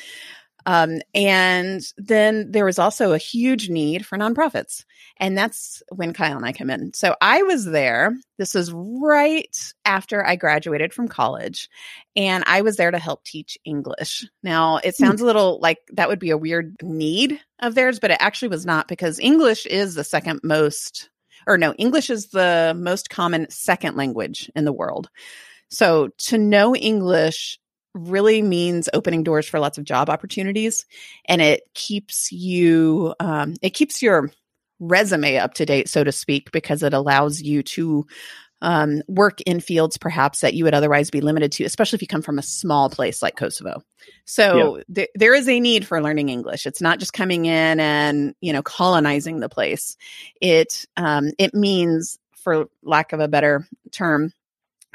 Um, 0.67 1.01
and 1.15 1.83
then 1.97 2.51
there 2.51 2.65
was 2.65 2.79
also 2.79 3.13
a 3.13 3.19
huge 3.19 3.69
need 3.69 4.07
for 4.07 4.17
nonprofits. 4.17 4.85
And 5.19 5.37
that's 5.37 5.83
when 5.91 6.13
Kyle 6.13 6.37
and 6.37 6.47
I 6.47 6.53
come 6.53 6.71
in. 6.71 6.93
So 6.95 7.15
I 7.21 7.43
was 7.43 7.65
there. 7.65 8.17
This 8.39 8.55
was 8.55 8.73
right 8.73 9.57
after 9.85 10.27
I 10.27 10.37
graduated 10.37 10.93
from 10.93 11.09
college. 11.09 11.69
And 12.17 12.45
I 12.47 12.63
was 12.63 12.77
there 12.77 12.91
to 12.91 12.99
help 12.99 13.25
teach 13.25 13.59
English. 13.65 14.27
Now, 14.43 14.79
it 14.83 14.97
sounds 14.97 15.21
a 15.21 15.27
little 15.27 15.59
like 15.61 15.79
that 15.93 16.09
would 16.09 16.19
be 16.19 16.31
a 16.31 16.39
weird 16.39 16.77
need 16.83 17.41
of 17.61 17.75
theirs, 17.75 18.01
but 18.01 18.11
it 18.11 18.19
actually 18.21 18.49
was 18.49 18.65
not 18.65 18.89
because 18.89 19.19
English 19.19 19.67
is 19.67 19.95
the 19.95 20.05
second 20.05 20.41
most, 20.43 21.11
or 21.47 21.59
no, 21.59 21.75
English 21.75 22.11
is 22.11 22.29
the 22.29 22.75
most 22.77 23.11
common 23.11 23.51
second 23.51 23.97
language 23.97 24.51
in 24.57 24.65
the 24.65 24.73
world. 24.73 25.11
So 25.71 26.11
to 26.19 26.39
know 26.39 26.75
English 26.75 27.59
really 27.95 28.43
means 28.43 28.89
opening 28.93 29.23
doors 29.23 29.49
for 29.49 29.61
lots 29.61 29.79
of 29.79 29.85
job 29.85 30.11
opportunities 30.11 30.85
and 31.27 31.41
it 31.41 31.63
keeps 31.75 32.33
you 32.33 33.15
um, 33.21 33.55
it 33.63 33.71
keeps 33.71 34.03
your 34.03 34.31
resume 34.81 35.37
up 35.39 35.55
to 35.55 35.65
date 35.65 35.89
so 35.89 36.03
to 36.03 36.13
speak 36.13 36.51
because 36.51 36.83
it 36.83 36.93
allows 36.93 37.41
you 37.41 37.63
to 37.63 38.05
um, 38.63 39.03
work 39.09 39.41
in 39.43 39.61
fields 39.61 39.97
perhaps 39.97 40.41
that 40.41 40.55
you 40.55 40.65
would 40.65 40.75
otherwise 40.75 41.11
be 41.11 41.21
limited 41.21 41.53
to 41.53 41.65
especially 41.65 41.97
if 41.97 42.03
you 42.03 42.09
come 42.09 42.23
from 42.23 42.39
a 42.39 42.43
small 42.43 42.91
place 42.91 43.23
like 43.23 43.37
kosovo. 43.37 43.83
So 44.25 44.83
th- 44.93 45.11
there 45.15 45.35
is 45.35 45.49
a 45.49 45.61
need 45.61 45.87
for 45.87 46.03
learning 46.03 46.31
english. 46.31 46.67
It's 46.67 46.81
not 46.81 46.99
just 46.99 47.13
coming 47.13 47.47
in 47.47 47.79
and 47.79 48.35
you 48.41 48.53
know 48.53 48.63
colonizing 48.63 49.41
the 49.41 49.49
place. 49.49 49.97
It 50.41 50.87
um, 50.97 51.31
it 51.39 51.55
means 51.55 52.19
for 52.37 52.67
lack 52.83 53.13
of 53.13 53.21
a 53.21 53.29
better 53.29 53.69
term 53.93 54.33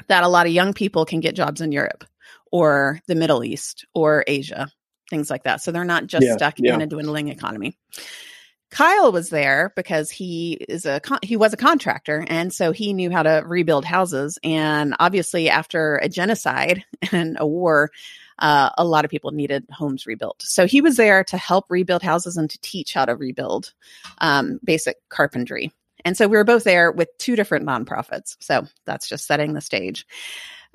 that 0.08 0.24
a 0.24 0.28
lot 0.28 0.46
of 0.46 0.52
young 0.52 0.72
people 0.72 1.04
can 1.04 1.20
get 1.20 1.34
jobs 1.34 1.60
in 1.60 1.72
europe 1.72 2.04
or 2.50 3.00
the 3.06 3.14
Middle 3.14 3.44
East 3.44 3.86
or 3.94 4.24
Asia, 4.26 4.68
things 5.08 5.30
like 5.30 5.44
that. 5.44 5.60
So 5.62 5.72
they're 5.72 5.84
not 5.84 6.06
just 6.06 6.26
Yeah, 6.26 6.36
stuck 6.36 6.54
yeah. 6.58 6.74
in 6.74 6.80
a 6.80 6.86
dwindling 6.86 7.28
economy. 7.28 7.76
Kyle 8.70 9.10
was 9.10 9.30
there 9.30 9.72
because 9.74 10.10
he 10.10 10.52
is 10.68 10.86
a 10.86 11.00
con- 11.00 11.18
he 11.22 11.36
was 11.36 11.52
a 11.52 11.56
contractor 11.56 12.24
and 12.28 12.52
so 12.52 12.70
he 12.70 12.92
knew 12.92 13.10
how 13.10 13.22
to 13.24 13.42
rebuild 13.44 13.84
houses 13.84 14.38
and 14.44 14.94
obviously 15.00 15.50
after 15.50 15.96
a 15.96 16.08
genocide 16.08 16.84
and 17.12 17.36
a 17.40 17.46
war 17.46 17.90
uh, 18.38 18.70
a 18.78 18.84
lot 18.84 19.04
of 19.04 19.10
people 19.10 19.32
needed 19.32 19.66
homes 19.72 20.06
rebuilt 20.06 20.40
so 20.42 20.66
he 20.66 20.80
was 20.80 20.96
there 20.96 21.24
to 21.24 21.36
help 21.36 21.64
rebuild 21.68 22.02
houses 22.02 22.36
and 22.36 22.48
to 22.48 22.60
teach 22.60 22.94
how 22.94 23.04
to 23.04 23.16
rebuild 23.16 23.74
um, 24.18 24.60
basic 24.62 24.96
carpentry 25.08 25.72
and 26.04 26.16
so 26.16 26.28
we 26.28 26.36
were 26.36 26.44
both 26.44 26.62
there 26.62 26.92
with 26.92 27.08
two 27.18 27.34
different 27.34 27.66
nonprofits 27.66 28.36
so 28.38 28.64
that's 28.86 29.08
just 29.08 29.26
setting 29.26 29.52
the 29.52 29.60
stage 29.60 30.06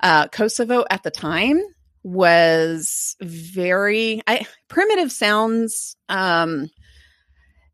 uh, 0.00 0.28
kosovo 0.28 0.84
at 0.90 1.02
the 1.02 1.10
time 1.10 1.60
was 2.02 3.16
very 3.20 4.22
I, 4.26 4.46
primitive 4.68 5.10
sounds 5.10 5.96
um, 6.08 6.70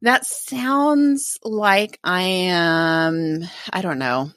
that 0.03 0.27
sounds 0.27 1.39
like 1.45 1.99
I 2.03 2.23
am, 2.23 3.45
I 3.73 3.83
don't 3.83 3.99
know, 4.01 4.31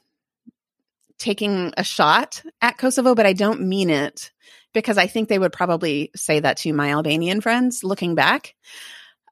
taking 1.18 1.74
a 1.76 1.84
shot 1.84 2.44
at 2.62 2.78
Kosovo, 2.78 3.16
but 3.16 3.26
I 3.26 3.34
don't 3.34 3.62
mean 3.62 3.90
it 3.90 4.32
because 4.74 5.00
I 5.00 5.08
think 5.08 5.28
they 5.28 5.40
would 5.40 5.52
probably 5.52 6.12
say 6.16 6.40
that 6.40 6.58
to 6.58 6.74
my 6.74 6.92
Albanian 6.92 7.42
friends 7.42 7.84
looking 7.84 8.14
back. 8.14 8.54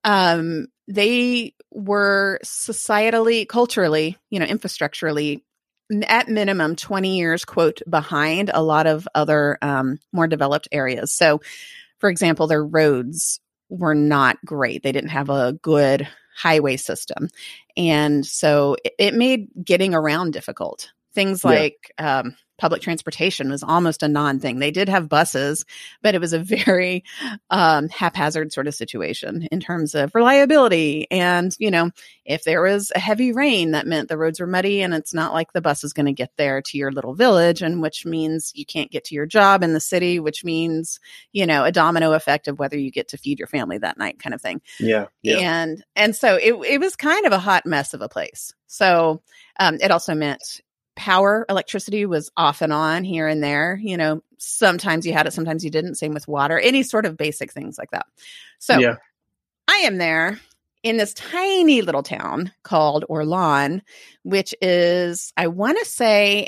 Um, 0.04 0.68
they 0.88 1.54
were 1.70 2.40
societally, 2.44 3.48
culturally, 3.48 4.18
you 4.32 4.40
know, 4.40 4.46
infrastructurally 4.46 5.44
at 6.08 6.30
minimum 6.30 6.76
20 6.76 7.18
years 7.18 7.46
quote 7.46 7.82
behind 7.90 8.50
a 8.54 8.64
lot 8.64 8.88
of 8.88 9.08
other 9.14 9.58
um, 9.62 10.00
more 10.12 10.28
developed 10.28 10.68
areas 10.72 11.14
so 11.14 11.42
for 12.00 12.10
example 12.10 12.48
their 12.48 12.64
roads 12.64 13.40
were 13.70 13.96
not 13.96 14.38
great 14.46 14.82
they 14.84 14.92
didn't 14.92 15.10
have 15.10 15.30
a 15.30 15.54
good 15.62 16.08
highway 16.36 16.78
system. 16.78 17.30
And 17.78 18.26
so 18.26 18.76
it, 18.84 18.94
it 18.98 19.14
made 19.14 19.50
getting 19.64 19.94
around 19.94 20.32
difficult. 20.32 20.92
Things 21.14 21.46
like 21.46 21.94
yeah. 22.00 22.20
um, 22.20 22.36
public 22.58 22.82
transportation 22.82 23.50
was 23.50 23.64
almost 23.64 24.04
a 24.04 24.08
non 24.08 24.40
thing. 24.40 24.60
They 24.60 24.72
did 24.72 24.90
have 24.90 25.10
buses, 25.10 25.66
but 26.02 26.16
it 26.16 26.22
was 26.22 26.34
a 26.34 26.40
very 26.66 27.04
um, 27.50 27.90
haphazard 27.90 28.54
sort 28.54 28.68
of 28.68 28.76
situation 28.76 29.48
in 29.52 29.60
terms 29.60 29.96
of 29.96 30.14
reliability. 30.16 31.08
And, 31.12 31.56
you 31.60 31.72
know, 31.72 31.92
if 32.26 32.44
there 32.44 32.62
was 32.62 32.92
a 32.96 33.00
heavy 33.00 33.32
rain, 33.32 33.72
that 33.72 33.88
meant 33.88 34.10
the 34.10 34.18
roads 34.18 34.40
were 34.40 34.48
muddy 34.48 34.82
and 34.82 34.94
it's 34.94 35.14
not 35.14 35.34
like 35.34 35.52
the 35.52 35.62
bus 35.62 35.84
is 35.84 35.94
going 35.94 36.06
to 36.06 36.14
get 36.14 36.32
there 36.38 36.62
to 36.62 36.78
your 36.78 36.92
little 36.92 37.14
village, 37.14 37.62
and 37.62 37.82
which 37.82 38.06
means 38.06 38.52
you 38.56 38.66
can't 38.66 38.92
get 38.92 39.06
to 39.06 39.16
your 39.16 39.26
job 39.26 39.64
in 39.64 39.74
the 39.74 39.80
city, 39.80 40.20
which 40.20 40.44
means, 40.44 41.00
you 41.32 41.46
know, 41.46 41.64
a 41.64 41.72
domino 41.72 42.14
effect 42.14 42.48
of 42.48 42.60
whether 42.60 42.78
you 42.78 42.92
get 42.92 43.10
to 43.10 43.18
feed 43.18 43.40
your 43.40 43.48
family 43.48 43.78
that 43.78 43.98
night 43.98 44.20
kind 44.20 44.34
of 44.34 44.42
thing. 44.42 44.62
Yeah. 44.80 45.08
yeah. 45.22 45.38
And, 45.40 45.84
and 45.96 46.16
so 46.16 46.36
it, 46.36 46.54
it 46.54 46.80
was 46.80 46.96
kind 46.96 47.26
of 47.26 47.34
a 47.34 47.40
hot 47.40 47.66
mess 47.66 47.94
of 47.94 48.02
a 48.02 48.10
place. 48.10 48.54
So 48.68 49.22
um, 49.60 49.78
it 49.82 49.92
also 49.92 50.16
meant 50.16 50.62
power 50.96 51.46
electricity 51.50 52.06
was 52.06 52.32
off 52.38 52.62
and 52.62 52.72
on 52.72 53.04
here 53.04 53.28
and 53.28 53.44
there 53.44 53.80
you 53.82 53.98
know 53.98 54.22
sometimes 54.38 55.06
you 55.06 55.14
had 55.14 55.26
it 55.26 55.34
sometimes 55.34 55.64
you 55.64 55.72
didn't 55.72 55.96
same 55.96 56.14
with 56.14 56.28
water 56.28 56.60
any 56.60 56.84
sort 56.84 57.06
of 57.06 57.18
basic 57.18 57.52
things 57.52 57.78
like 57.78 57.92
that. 57.92 58.06
So 58.60 58.78
yeah. 58.78 58.96
i 59.68 59.78
am 59.78 59.98
there 59.98 60.40
in 60.84 60.98
this 60.98 61.14
tiny 61.14 61.82
little 61.82 62.04
town 62.04 62.52
called 62.64 63.06
orlan 63.10 63.82
which 64.24 64.54
is 64.62 65.34
i 65.38 65.48
want 65.48 65.80
to 65.80 65.86
say 65.86 66.48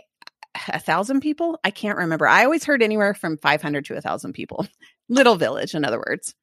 a 0.70 0.80
thousand 0.80 1.22
people? 1.22 1.60
I 1.64 1.72
can't 1.72 1.98
remember. 1.98 2.28
I 2.28 2.44
always 2.44 2.64
heard 2.64 2.82
anywhere 2.82 3.14
from 3.14 3.38
500 3.38 3.86
to 3.86 3.98
a 3.98 4.02
thousand 4.02 4.34
people. 4.34 4.68
Little 5.10 5.36
village 5.36 5.75
in 5.75 5.86
other 5.86 6.00
words. 6.00 6.34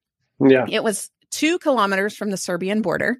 Yeah. 0.40 0.66
It 0.68 0.84
was 0.84 1.10
two 1.30 1.58
kilometers 1.58 2.16
from 2.16 2.30
the 2.30 2.36
serbian 2.36 2.82
border. 2.82 3.18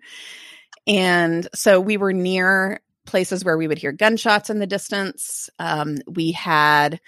And 0.87 1.49
so 1.55 1.81
we 1.81 1.97
were 1.97 2.12
near 2.12 2.81
places 3.06 3.44
where 3.44 3.56
we 3.56 3.68
would 3.68 3.78
hear 3.78 3.92
gunshots 3.92 4.50
in 4.50 4.59
the 4.59 4.66
distance. 4.66 5.50
Um, 5.59 5.99
we 6.06 6.32
had 6.32 7.00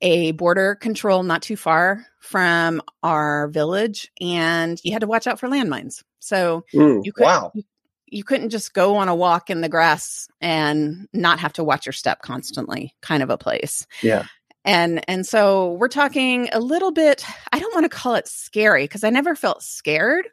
a 0.00 0.32
border 0.32 0.74
control 0.74 1.22
not 1.22 1.42
too 1.42 1.56
far 1.56 2.06
from 2.20 2.80
our 3.02 3.48
village, 3.48 4.10
and 4.20 4.80
you 4.84 4.92
had 4.92 5.00
to 5.00 5.06
watch 5.06 5.26
out 5.26 5.40
for 5.40 5.48
landmines. 5.48 6.02
So 6.20 6.64
mm, 6.72 7.04
you 7.04 7.12
could 7.12 7.24
wow. 7.24 7.50
You, 7.54 7.64
you 8.10 8.24
couldn't 8.24 8.50
just 8.50 8.72
go 8.72 8.96
on 8.96 9.08
a 9.08 9.14
walk 9.14 9.50
in 9.50 9.60
the 9.60 9.68
grass 9.68 10.28
and 10.40 11.08
not 11.12 11.40
have 11.40 11.52
to 11.54 11.64
watch 11.64 11.86
your 11.86 11.92
step 11.92 12.22
constantly 12.22 12.94
kind 13.00 13.22
of 13.22 13.30
a 13.30 13.38
place 13.38 13.86
yeah 14.02 14.24
and 14.64 15.04
and 15.08 15.26
so 15.26 15.72
we're 15.72 15.88
talking 15.88 16.48
a 16.52 16.60
little 16.60 16.92
bit 16.92 17.24
i 17.52 17.58
don't 17.58 17.74
want 17.74 17.84
to 17.84 17.96
call 17.96 18.14
it 18.14 18.28
scary 18.28 18.84
because 18.84 19.04
i 19.04 19.10
never 19.10 19.34
felt 19.34 19.62
scared 19.62 20.28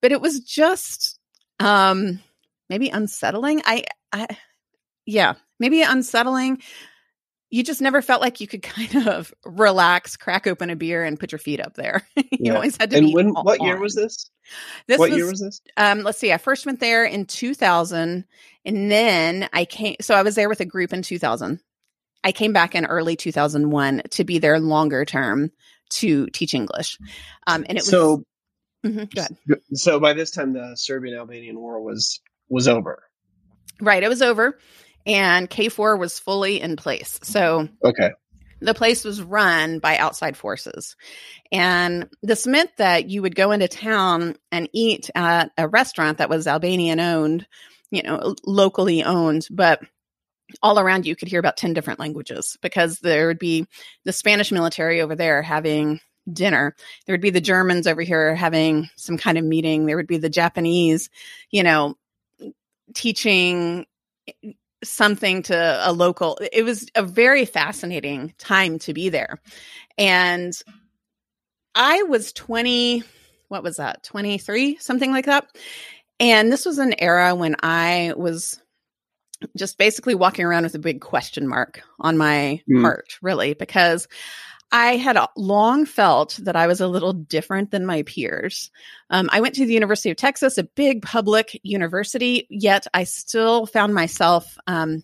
but 0.00 0.12
it 0.12 0.20
was 0.20 0.40
just 0.40 1.18
um 1.58 2.20
maybe 2.68 2.88
unsettling 2.88 3.62
i 3.64 3.84
i 4.12 4.26
yeah, 5.10 5.34
maybe 5.58 5.82
unsettling. 5.82 6.62
You 7.50 7.64
just 7.64 7.80
never 7.80 8.00
felt 8.00 8.20
like 8.20 8.40
you 8.40 8.46
could 8.46 8.62
kind 8.62 9.08
of 9.08 9.34
relax, 9.44 10.16
crack 10.16 10.46
open 10.46 10.70
a 10.70 10.76
beer, 10.76 11.04
and 11.04 11.18
put 11.18 11.32
your 11.32 11.38
feet 11.38 11.60
up 11.60 11.74
there. 11.74 12.06
you 12.16 12.24
yeah. 12.32 12.54
always 12.54 12.76
had 12.76 12.90
to. 12.90 12.98
And 12.98 13.12
when? 13.12 13.30
What 13.30 13.60
on. 13.60 13.66
year 13.66 13.78
was 13.78 13.94
this? 13.94 14.30
This 14.86 14.98
what 14.98 15.10
was, 15.10 15.16
year 15.16 15.28
was 15.28 15.40
this? 15.40 15.60
Um, 15.76 16.02
let's 16.02 16.18
see. 16.18 16.32
I 16.32 16.38
first 16.38 16.64
went 16.64 16.80
there 16.80 17.04
in 17.04 17.26
2000, 17.26 18.24
and 18.64 18.90
then 18.90 19.48
I 19.52 19.64
came. 19.64 19.96
So 20.00 20.14
I 20.14 20.22
was 20.22 20.34
there 20.34 20.48
with 20.48 20.60
a 20.60 20.64
group 20.64 20.92
in 20.92 21.02
2000. 21.02 21.60
I 22.22 22.32
came 22.32 22.52
back 22.52 22.74
in 22.74 22.84
early 22.84 23.16
2001 23.16 24.02
to 24.10 24.24
be 24.24 24.38
there 24.38 24.60
longer 24.60 25.06
term 25.06 25.50
to 25.88 26.26
teach 26.28 26.52
English. 26.52 26.98
Um, 27.46 27.64
and 27.68 27.78
it 27.78 27.82
was 27.82 27.88
so. 27.88 28.24
Mm-hmm. 28.84 29.54
So 29.74 30.00
by 30.00 30.14
this 30.14 30.30
time, 30.30 30.54
the 30.54 30.74
Serbian 30.74 31.18
Albanian 31.18 31.58
War 31.58 31.82
was 31.82 32.20
was 32.48 32.68
over. 32.68 33.02
Right, 33.80 34.02
it 34.02 34.08
was 34.08 34.22
over 34.22 34.58
and 35.06 35.48
KFOR 35.48 35.98
was 35.98 36.18
fully 36.18 36.60
in 36.60 36.76
place. 36.76 37.18
So 37.22 37.68
okay. 37.84 38.10
The 38.62 38.74
place 38.74 39.04
was 39.04 39.22
run 39.22 39.78
by 39.78 39.96
outside 39.96 40.36
forces. 40.36 40.94
And 41.50 42.10
this 42.22 42.46
meant 42.46 42.70
that 42.76 43.08
you 43.08 43.22
would 43.22 43.34
go 43.34 43.52
into 43.52 43.68
town 43.68 44.36
and 44.52 44.68
eat 44.74 45.08
at 45.14 45.50
a 45.56 45.66
restaurant 45.66 46.18
that 46.18 46.28
was 46.28 46.46
Albanian 46.46 47.00
owned, 47.00 47.46
you 47.90 48.02
know, 48.02 48.34
locally 48.44 49.02
owned, 49.02 49.48
but 49.50 49.80
all 50.62 50.78
around 50.78 51.06
you 51.06 51.16
could 51.16 51.28
hear 51.28 51.40
about 51.40 51.56
10 51.56 51.72
different 51.72 52.00
languages 52.00 52.58
because 52.60 52.98
there 52.98 53.28
would 53.28 53.38
be 53.38 53.66
the 54.04 54.12
Spanish 54.12 54.52
military 54.52 55.00
over 55.00 55.16
there 55.16 55.40
having 55.40 56.00
dinner. 56.30 56.74
There 57.06 57.14
would 57.14 57.22
be 57.22 57.30
the 57.30 57.40
Germans 57.40 57.86
over 57.86 58.02
here 58.02 58.34
having 58.34 58.90
some 58.96 59.16
kind 59.16 59.38
of 59.38 59.44
meeting. 59.44 59.86
There 59.86 59.96
would 59.96 60.06
be 60.06 60.18
the 60.18 60.28
Japanese, 60.28 61.08
you 61.50 61.62
know, 61.62 61.96
teaching 62.94 63.86
something 64.82 65.42
to 65.42 65.80
a 65.84 65.92
local 65.92 66.38
it 66.52 66.64
was 66.64 66.88
a 66.94 67.02
very 67.02 67.44
fascinating 67.44 68.34
time 68.38 68.78
to 68.80 68.94
be 68.94 69.08
there. 69.08 69.40
And 69.98 70.54
i 71.74 72.02
was 72.04 72.32
20 72.32 73.04
what 73.48 73.62
was 73.62 73.76
that? 73.76 74.02
23 74.04 74.76
something 74.78 75.10
like 75.10 75.26
that. 75.26 75.46
And 76.18 76.52
this 76.52 76.66
was 76.66 76.78
an 76.78 76.94
era 76.98 77.34
when 77.34 77.56
i 77.62 78.12
was 78.16 78.60
just 79.56 79.78
basically 79.78 80.14
walking 80.14 80.44
around 80.44 80.64
with 80.64 80.74
a 80.74 80.78
big 80.78 81.00
question 81.00 81.48
mark 81.48 81.82
on 81.98 82.18
my 82.18 82.60
mm. 82.68 82.80
heart 82.82 83.18
really 83.22 83.54
because 83.54 84.06
I 84.72 84.96
had 84.96 85.18
long 85.36 85.84
felt 85.84 86.38
that 86.42 86.56
I 86.56 86.66
was 86.66 86.80
a 86.80 86.88
little 86.88 87.12
different 87.12 87.70
than 87.70 87.86
my 87.86 88.02
peers. 88.02 88.70
Um, 89.10 89.28
I 89.32 89.40
went 89.40 89.56
to 89.56 89.66
the 89.66 89.74
University 89.74 90.10
of 90.10 90.16
Texas, 90.16 90.58
a 90.58 90.64
big 90.64 91.02
public 91.02 91.58
university, 91.62 92.46
yet 92.48 92.86
I 92.94 93.04
still 93.04 93.66
found 93.66 93.94
myself 93.94 94.56
um, 94.68 95.02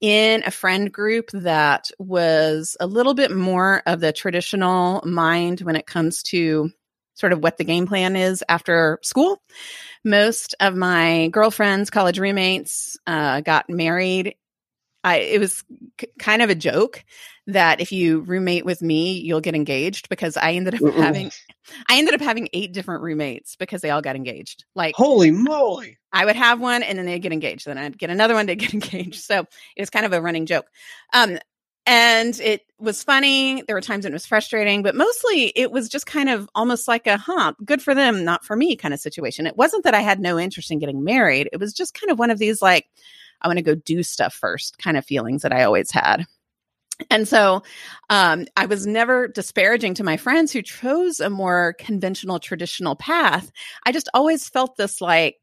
in 0.00 0.42
a 0.46 0.50
friend 0.50 0.90
group 0.92 1.30
that 1.32 1.90
was 1.98 2.76
a 2.80 2.86
little 2.86 3.14
bit 3.14 3.30
more 3.30 3.82
of 3.86 4.00
the 4.00 4.12
traditional 4.12 5.02
mind 5.06 5.60
when 5.60 5.76
it 5.76 5.86
comes 5.86 6.22
to 6.24 6.70
sort 7.14 7.32
of 7.32 7.42
what 7.42 7.56
the 7.56 7.64
game 7.64 7.86
plan 7.86 8.16
is 8.16 8.42
after 8.48 8.98
school. 9.02 9.40
Most 10.04 10.54
of 10.60 10.74
my 10.74 11.28
girlfriends, 11.28 11.90
college 11.90 12.18
roommates, 12.18 12.98
uh, 13.06 13.40
got 13.40 13.70
married. 13.70 14.34
I, 15.04 15.16
it 15.18 15.38
was 15.38 15.62
c- 16.00 16.08
kind 16.18 16.42
of 16.42 16.50
a 16.50 16.54
joke 16.54 17.04
that 17.46 17.80
if 17.80 17.92
you 17.92 18.20
roommate 18.20 18.64
with 18.64 18.80
me, 18.80 19.20
you'll 19.20 19.42
get 19.42 19.54
engaged 19.54 20.08
because 20.08 20.36
I 20.36 20.52
ended 20.52 20.74
up 20.74 20.80
Mm-mm. 20.80 20.96
having 20.96 21.30
I 21.88 21.98
ended 21.98 22.14
up 22.14 22.22
having 22.22 22.48
eight 22.54 22.72
different 22.72 23.02
roommates 23.02 23.54
because 23.56 23.82
they 23.82 23.90
all 23.90 24.02
got 24.02 24.16
engaged. 24.16 24.64
Like 24.74 24.94
holy 24.96 25.30
moly. 25.30 25.98
I 26.10 26.24
would 26.24 26.36
have 26.36 26.58
one 26.60 26.82
and 26.82 26.98
then 26.98 27.06
they'd 27.06 27.18
get 27.20 27.32
engaged. 27.32 27.66
Then 27.66 27.78
I'd 27.78 27.98
get 27.98 28.10
another 28.10 28.34
one 28.34 28.46
to 28.46 28.56
get 28.56 28.72
engaged. 28.74 29.22
So 29.22 29.40
it 29.76 29.82
was 29.82 29.90
kind 29.90 30.06
of 30.06 30.12
a 30.14 30.22
running 30.22 30.46
joke. 30.46 30.66
Um 31.12 31.38
and 31.86 32.40
it 32.40 32.62
was 32.78 33.02
funny. 33.02 33.62
There 33.62 33.76
were 33.76 33.82
times 33.82 34.04
when 34.04 34.12
it 34.12 34.14
was 34.14 34.24
frustrating, 34.24 34.82
but 34.82 34.94
mostly 34.94 35.52
it 35.54 35.70
was 35.70 35.90
just 35.90 36.06
kind 36.06 36.30
of 36.30 36.48
almost 36.54 36.88
like 36.88 37.06
a 37.06 37.18
huh, 37.18 37.52
good 37.62 37.82
for 37.82 37.94
them, 37.94 38.24
not 38.24 38.42
for 38.42 38.56
me 38.56 38.74
kind 38.74 38.94
of 38.94 39.00
situation. 39.00 39.46
It 39.46 39.58
wasn't 39.58 39.84
that 39.84 39.92
I 39.92 40.00
had 40.00 40.18
no 40.18 40.38
interest 40.38 40.70
in 40.70 40.78
getting 40.78 41.04
married. 41.04 41.50
It 41.52 41.60
was 41.60 41.74
just 41.74 41.92
kind 41.92 42.10
of 42.10 42.18
one 42.18 42.30
of 42.30 42.38
these 42.38 42.62
like, 42.62 42.88
I 43.42 43.48
want 43.48 43.58
to 43.58 43.62
go 43.62 43.74
do 43.74 44.02
stuff 44.02 44.34
first 44.34 44.78
kind 44.78 44.96
of 44.96 45.04
feelings 45.04 45.42
that 45.42 45.52
I 45.52 45.64
always 45.64 45.90
had. 45.90 46.26
And 47.10 47.26
so 47.26 47.62
um, 48.08 48.46
I 48.56 48.66
was 48.66 48.86
never 48.86 49.26
disparaging 49.28 49.94
to 49.94 50.04
my 50.04 50.16
friends 50.16 50.52
who 50.52 50.62
chose 50.62 51.18
a 51.18 51.28
more 51.28 51.74
conventional, 51.78 52.38
traditional 52.38 52.94
path. 52.94 53.50
I 53.84 53.92
just 53.92 54.08
always 54.14 54.48
felt 54.48 54.76
this 54.76 55.00
like, 55.00 55.36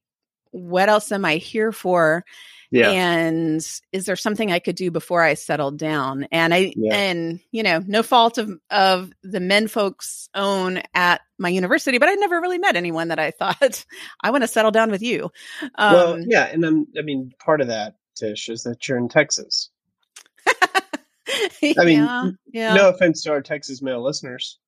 what 0.51 0.89
else 0.89 1.11
am 1.11 1.25
I 1.25 1.35
here 1.35 1.71
for? 1.71 2.23
Yeah. 2.71 2.89
And 2.91 3.55
is 3.91 4.05
there 4.05 4.15
something 4.15 4.51
I 4.51 4.59
could 4.59 4.75
do 4.77 4.91
before 4.91 5.21
I 5.21 5.33
settled 5.33 5.77
down? 5.77 6.27
And 6.31 6.53
I 6.53 6.73
Yeah. 6.75 6.95
and 6.95 7.39
you 7.51 7.63
know, 7.63 7.83
no 7.85 8.01
fault 8.01 8.37
of 8.37 8.49
of 8.69 9.11
the 9.23 9.41
men 9.41 9.67
folks 9.67 10.29
own 10.33 10.81
at 10.93 11.21
my 11.37 11.49
university, 11.49 11.97
but 11.97 12.07
I 12.07 12.13
never 12.13 12.39
really 12.39 12.59
met 12.59 12.77
anyone 12.77 13.09
that 13.09 13.19
I 13.19 13.31
thought 13.31 13.85
I 14.23 14.31
want 14.31 14.43
to 14.43 14.47
settle 14.47 14.71
down 14.71 14.89
with 14.89 15.01
you. 15.01 15.31
Um, 15.75 15.93
well, 15.93 16.19
yeah, 16.25 16.45
and 16.45 16.65
I'm, 16.65 16.87
I 16.97 17.01
mean, 17.01 17.31
part 17.43 17.59
of 17.61 17.67
that, 17.67 17.95
Tsh, 18.15 18.49
is 18.49 18.63
that 18.63 18.87
you're 18.87 18.97
in 18.97 19.09
Texas. 19.09 19.69
I 20.47 21.85
mean, 21.85 21.99
yeah, 21.99 22.29
yeah. 22.51 22.73
No 22.73 22.89
offense 22.89 23.23
to 23.23 23.31
our 23.31 23.41
Texas 23.41 23.81
male 23.81 24.03
listeners. 24.03 24.57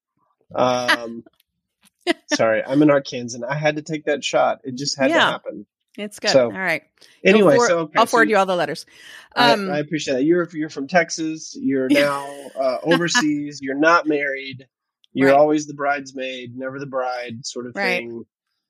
Um, 0.56 1.24
sorry, 2.32 2.64
I'm 2.64 2.84
an 2.84 2.90
Arkansan. 2.90 3.44
I 3.44 3.56
had 3.56 3.78
to 3.78 3.82
take 3.82 4.06
that 4.06 4.24
shot. 4.24 4.60
It 4.64 4.76
just 4.76 5.00
had 5.00 5.08
to 5.08 5.20
happen. 5.20 5.66
It's 5.98 6.20
good. 6.20 6.32
so, 6.32 6.46
All 6.46 6.52
right. 6.52 6.84
Anyway, 7.24 7.56
forward- 7.56 7.68
so 7.68 7.80
okay, 7.80 7.94
I'll 8.00 8.06
so 8.06 8.12
forward 8.12 8.30
you 8.30 8.38
all 8.38 8.46
the 8.46 8.56
letters. 8.56 8.86
Um, 9.36 9.70
I, 9.70 9.76
I 9.76 9.80
appreciate 9.80 10.16
that. 10.16 10.24
You're 10.24 10.48
you're 10.54 10.70
from 10.70 10.88
Texas. 10.88 11.56
You're 11.60 11.90
now 11.90 12.28
uh, 12.60 12.78
overseas. 12.84 13.60
You're 13.62 13.80
not 13.80 14.08
married. 14.08 14.68
You're 15.14 15.30
Right. 15.30 15.38
always 15.38 15.68
the 15.68 15.76
bridesmaid, 15.76 16.56
never 16.56 16.80
the 16.80 16.88
bride, 16.88 17.46
sort 17.46 17.68
of 17.68 17.76
Right. 17.76 18.00
thing. 18.00 18.24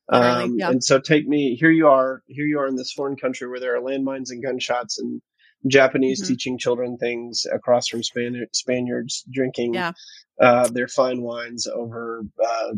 Um, 0.09 0.55
yeah. 0.59 0.69
And 0.69 0.83
so, 0.83 0.99
take 0.99 1.25
me. 1.27 1.55
Here 1.55 1.71
you 1.71 1.87
are. 1.87 2.21
Here 2.27 2.45
you 2.45 2.59
are 2.59 2.67
in 2.67 2.75
this 2.75 2.91
foreign 2.91 3.15
country 3.15 3.47
where 3.47 3.61
there 3.61 3.77
are 3.77 3.81
landmines 3.81 4.29
and 4.31 4.43
gunshots 4.43 4.99
and 4.99 5.21
Japanese 5.67 6.21
Mhm. 6.21 6.27
teaching 6.27 6.57
children 6.57 6.97
things 6.97 7.45
across 7.49 7.87
from 7.87 8.03
Span- 8.03 8.45
Spaniards 8.51 9.23
drinking 9.31 9.75
Yeah. 9.75 9.93
uh, 10.41 10.67
their 10.67 10.89
fine 10.89 11.21
wines 11.21 11.67
over, 11.67 12.25
uh, 12.45 12.73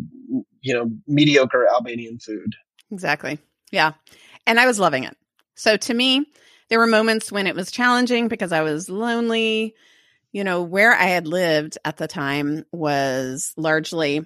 you 0.62 0.76
know, 0.76 0.92
mediocre 1.08 1.68
Albanian 1.68 2.20
food. 2.20 2.54
Exactly. 2.92 3.40
Yeah. 3.72 3.94
And 4.48 4.60
I 4.60 4.66
was 4.66 4.80
loving 4.80 5.04
it. 5.04 5.16
So 5.56 5.78
to 5.78 5.94
me, 5.94 6.26
there 6.70 6.80
were 6.80 6.88
moments 6.88 7.32
when 7.32 7.48
it 7.48 7.56
was 7.56 7.72
challenging 7.72 8.28
because 8.28 8.52
I 8.52 8.62
was 8.62 8.90
lonely. 8.90 9.76
You 10.32 10.44
know, 10.44 10.64
where 10.64 10.94
I 10.94 11.06
had 11.06 11.28
lived 11.28 11.78
at 11.86 11.96
the 11.98 12.08
time 12.08 12.66
was 12.74 13.54
largely 13.56 14.26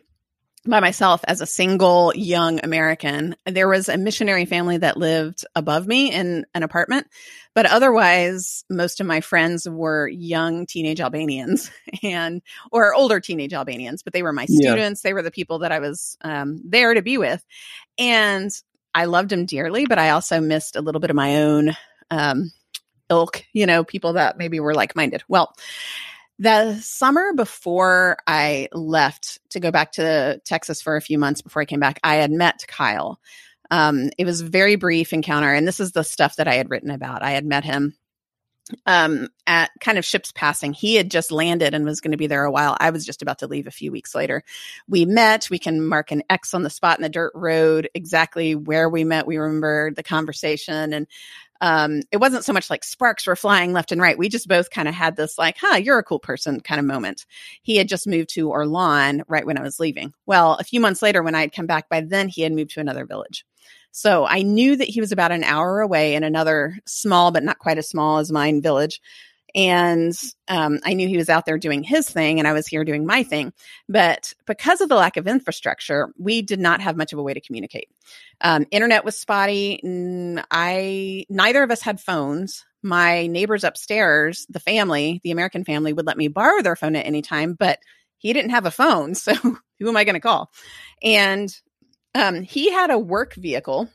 by 0.65 0.79
myself 0.81 1.21
as 1.27 1.39
a 1.39 1.45
single 1.45 2.11
young 2.15 2.59
American. 2.63 3.35
There 3.45 3.67
was 3.67 3.87
a 3.89 3.97
missionary 3.97 4.45
family 4.45 4.77
that 4.77 4.97
lived 4.97 5.45
above 5.55 5.87
me 5.87 6.11
in 6.11 6.45
an 6.53 6.63
apartment, 6.63 7.07
but 7.55 7.65
otherwise, 7.65 8.65
most 8.69 8.99
of 8.99 9.07
my 9.07 9.21
friends 9.21 9.67
were 9.69 10.07
young 10.07 10.65
teenage 10.65 10.99
Albanians 10.99 11.71
and 12.03 12.41
or 12.71 12.93
older 12.93 13.19
teenage 13.19 13.53
Albanians, 13.53 14.03
but 14.03 14.11
they 14.11 14.23
were 14.23 14.33
my 14.33 14.47
Yeah. 14.49 14.71
students. 14.71 15.01
They 15.01 15.13
were 15.13 15.21
the 15.21 15.31
people 15.31 15.59
that 15.59 15.71
I 15.71 15.79
was 15.79 16.17
um, 16.21 16.61
there 16.65 16.93
to 16.93 17.01
be 17.01 17.17
with, 17.17 17.43
and 17.97 18.51
I 18.93 19.05
loved 19.05 19.29
them 19.29 19.45
dearly. 19.45 19.85
But 19.85 19.99
I 19.99 20.09
also 20.09 20.39
missed 20.39 20.75
a 20.75 20.81
little 20.81 21.01
bit 21.01 21.09
of 21.09 21.15
my 21.15 21.37
own 21.37 21.75
um, 22.11 22.51
ilk, 23.09 23.45
you 23.53 23.65
know, 23.65 23.83
people 23.83 24.13
that 24.13 24.37
maybe 24.37 24.59
were 24.59 24.73
like 24.73 24.95
minded. 24.95 25.23
Well, 25.27 25.53
the 26.37 26.79
summer 26.79 27.33
before 27.33 28.17
I 28.25 28.69
left 28.71 29.39
to 29.49 29.59
go 29.59 29.71
back 29.71 29.93
to 29.93 30.39
Texas 30.45 30.81
for 30.81 30.95
a 30.95 31.01
few 31.01 31.17
months 31.17 31.41
before 31.41 31.61
I 31.61 31.65
came 31.65 31.81
back, 31.81 31.99
I 32.03 32.15
had 32.15 32.31
met 32.31 32.65
Kyle. 32.67 33.19
Um, 33.71 34.09
it 34.17 34.25
was 34.25 34.41
a 34.41 34.45
very 34.45 34.75
brief 34.75 35.13
encounter, 35.13 35.53
and 35.53 35.67
this 35.67 35.79
is 35.79 35.91
the 35.91 36.03
stuff 36.03 36.37
that 36.37 36.47
I 36.47 36.55
had 36.55 36.69
written 36.69 36.91
about. 36.91 37.21
I 37.21 37.31
had 37.31 37.45
met 37.45 37.63
him 37.63 37.93
um, 38.85 39.27
at 39.47 39.71
kind 39.79 39.97
of 39.97 40.05
ships 40.05 40.31
passing. 40.31 40.73
He 40.73 40.95
had 40.95 41.11
just 41.11 41.31
landed 41.31 41.73
and 41.73 41.85
was 41.85 42.01
going 42.01 42.11
to 42.11 42.17
be 42.17 42.27
there 42.27 42.45
a 42.45 42.51
while. 42.51 42.77
I 42.79 42.91
was 42.91 43.05
just 43.05 43.21
about 43.21 43.39
to 43.39 43.47
leave 43.47 43.67
a 43.67 43.71
few 43.71 43.91
weeks 43.91 44.13
later. 44.13 44.43
We 44.87 45.05
met. 45.05 45.49
We 45.49 45.59
can 45.59 45.85
mark 45.85 46.11
an 46.11 46.23
X 46.29 46.53
on 46.53 46.63
the 46.63 46.69
spot 46.69 46.97
in 46.97 47.03
the 47.03 47.09
dirt 47.09 47.31
road, 47.35 47.89
exactly 47.93 48.55
where 48.55 48.89
we 48.89 49.03
met. 49.03 49.27
We 49.27 49.37
remember 49.37 49.91
the 49.91 50.03
conversation 50.03 50.93
and 50.93 51.07
um, 51.61 52.01
it 52.11 52.17
wasn't 52.17 52.45
so 52.45 52.53
much 52.53 52.69
like 52.69 52.83
sparks 52.83 53.27
were 53.27 53.35
flying 53.35 53.73
left 53.73 53.91
and 53.91 54.01
right. 54.01 54.17
We 54.17 54.29
just 54.29 54.47
both 54.47 54.69
kind 54.69 54.87
of 54.87 54.93
had 54.93 55.15
this 55.15 55.37
like, 55.37 55.57
huh, 55.59 55.75
you're 55.75 55.99
a 55.99 56.03
cool 56.03 56.19
person 56.19 56.61
kind 56.61 56.79
of 56.79 56.85
moment. 56.85 57.25
He 57.61 57.75
had 57.75 57.89
just 57.89 58.07
moved 58.07 58.29
to 58.35 58.49
Orlan 58.49 59.23
right 59.27 59.45
when 59.45 59.57
I 59.57 59.63
was 59.63 59.79
leaving. 59.79 60.13
Well, 60.25 60.53
a 60.53 60.63
few 60.63 60.79
months 60.79 61.01
later, 61.01 61.21
when 61.21 61.35
I 61.35 61.41
had 61.41 61.53
come 61.53 61.67
back, 61.67 61.89
by 61.89 62.01
then 62.01 62.29
he 62.29 62.43
had 62.43 62.53
moved 62.53 62.71
to 62.71 62.79
another 62.79 63.05
village. 63.05 63.45
So 63.91 64.25
I 64.25 64.41
knew 64.43 64.75
that 64.75 64.87
he 64.89 65.01
was 65.01 65.11
about 65.11 65.31
an 65.31 65.43
hour 65.43 65.81
away 65.81 66.15
in 66.15 66.23
another 66.23 66.77
small, 66.85 67.31
but 67.31 67.43
not 67.43 67.59
quite 67.59 67.77
as 67.77 67.89
small 67.89 68.19
as 68.19 68.31
mine 68.31 68.61
village. 68.61 69.01
And 69.55 70.13
um, 70.47 70.79
I 70.83 70.93
knew 70.93 71.07
he 71.07 71.17
was 71.17 71.29
out 71.29 71.45
there 71.45 71.57
doing 71.57 71.83
his 71.83 72.07
thing 72.07 72.39
and 72.39 72.47
I 72.47 72.53
was 72.53 72.67
here 72.67 72.83
doing 72.83 73.05
my 73.05 73.23
thing. 73.23 73.53
But 73.87 74.33
because 74.45 74.81
of 74.81 74.89
the 74.89 74.95
lack 74.95 75.17
of 75.17 75.27
infrastructure, 75.27 76.13
we 76.17 76.41
did 76.41 76.59
not 76.59 76.81
have 76.81 76.97
much 76.97 77.13
of 77.13 77.19
a 77.19 77.23
way 77.23 77.33
to 77.33 77.41
communicate. 77.41 77.89
Um, 78.41 78.65
internet 78.71 79.05
was 79.05 79.17
spotty. 79.17 79.81
I, 80.51 81.25
neither 81.29 81.63
of 81.63 81.71
us 81.71 81.81
had 81.81 81.99
phones. 81.99 82.65
My 82.81 83.27
neighbors 83.27 83.63
upstairs, 83.63 84.45
the 84.49 84.59
family, 84.59 85.19
the 85.23 85.31
American 85.31 85.65
family, 85.65 85.93
would 85.93 86.05
let 86.05 86.17
me 86.17 86.27
borrow 86.27 86.61
their 86.61 86.75
phone 86.75 86.95
at 86.95 87.05
any 87.05 87.21
time, 87.21 87.53
but 87.53 87.79
he 88.17 88.33
didn't 88.33 88.51
have 88.51 88.65
a 88.65 88.71
phone. 88.71 89.15
So 89.15 89.33
who 89.33 89.87
am 89.87 89.97
I 89.97 90.03
going 90.03 90.15
to 90.15 90.19
call? 90.19 90.51
And 91.01 91.53
um, 92.15 92.41
he 92.41 92.71
had 92.71 92.91
a 92.91 92.99
work 92.99 93.33
vehicle 93.35 93.89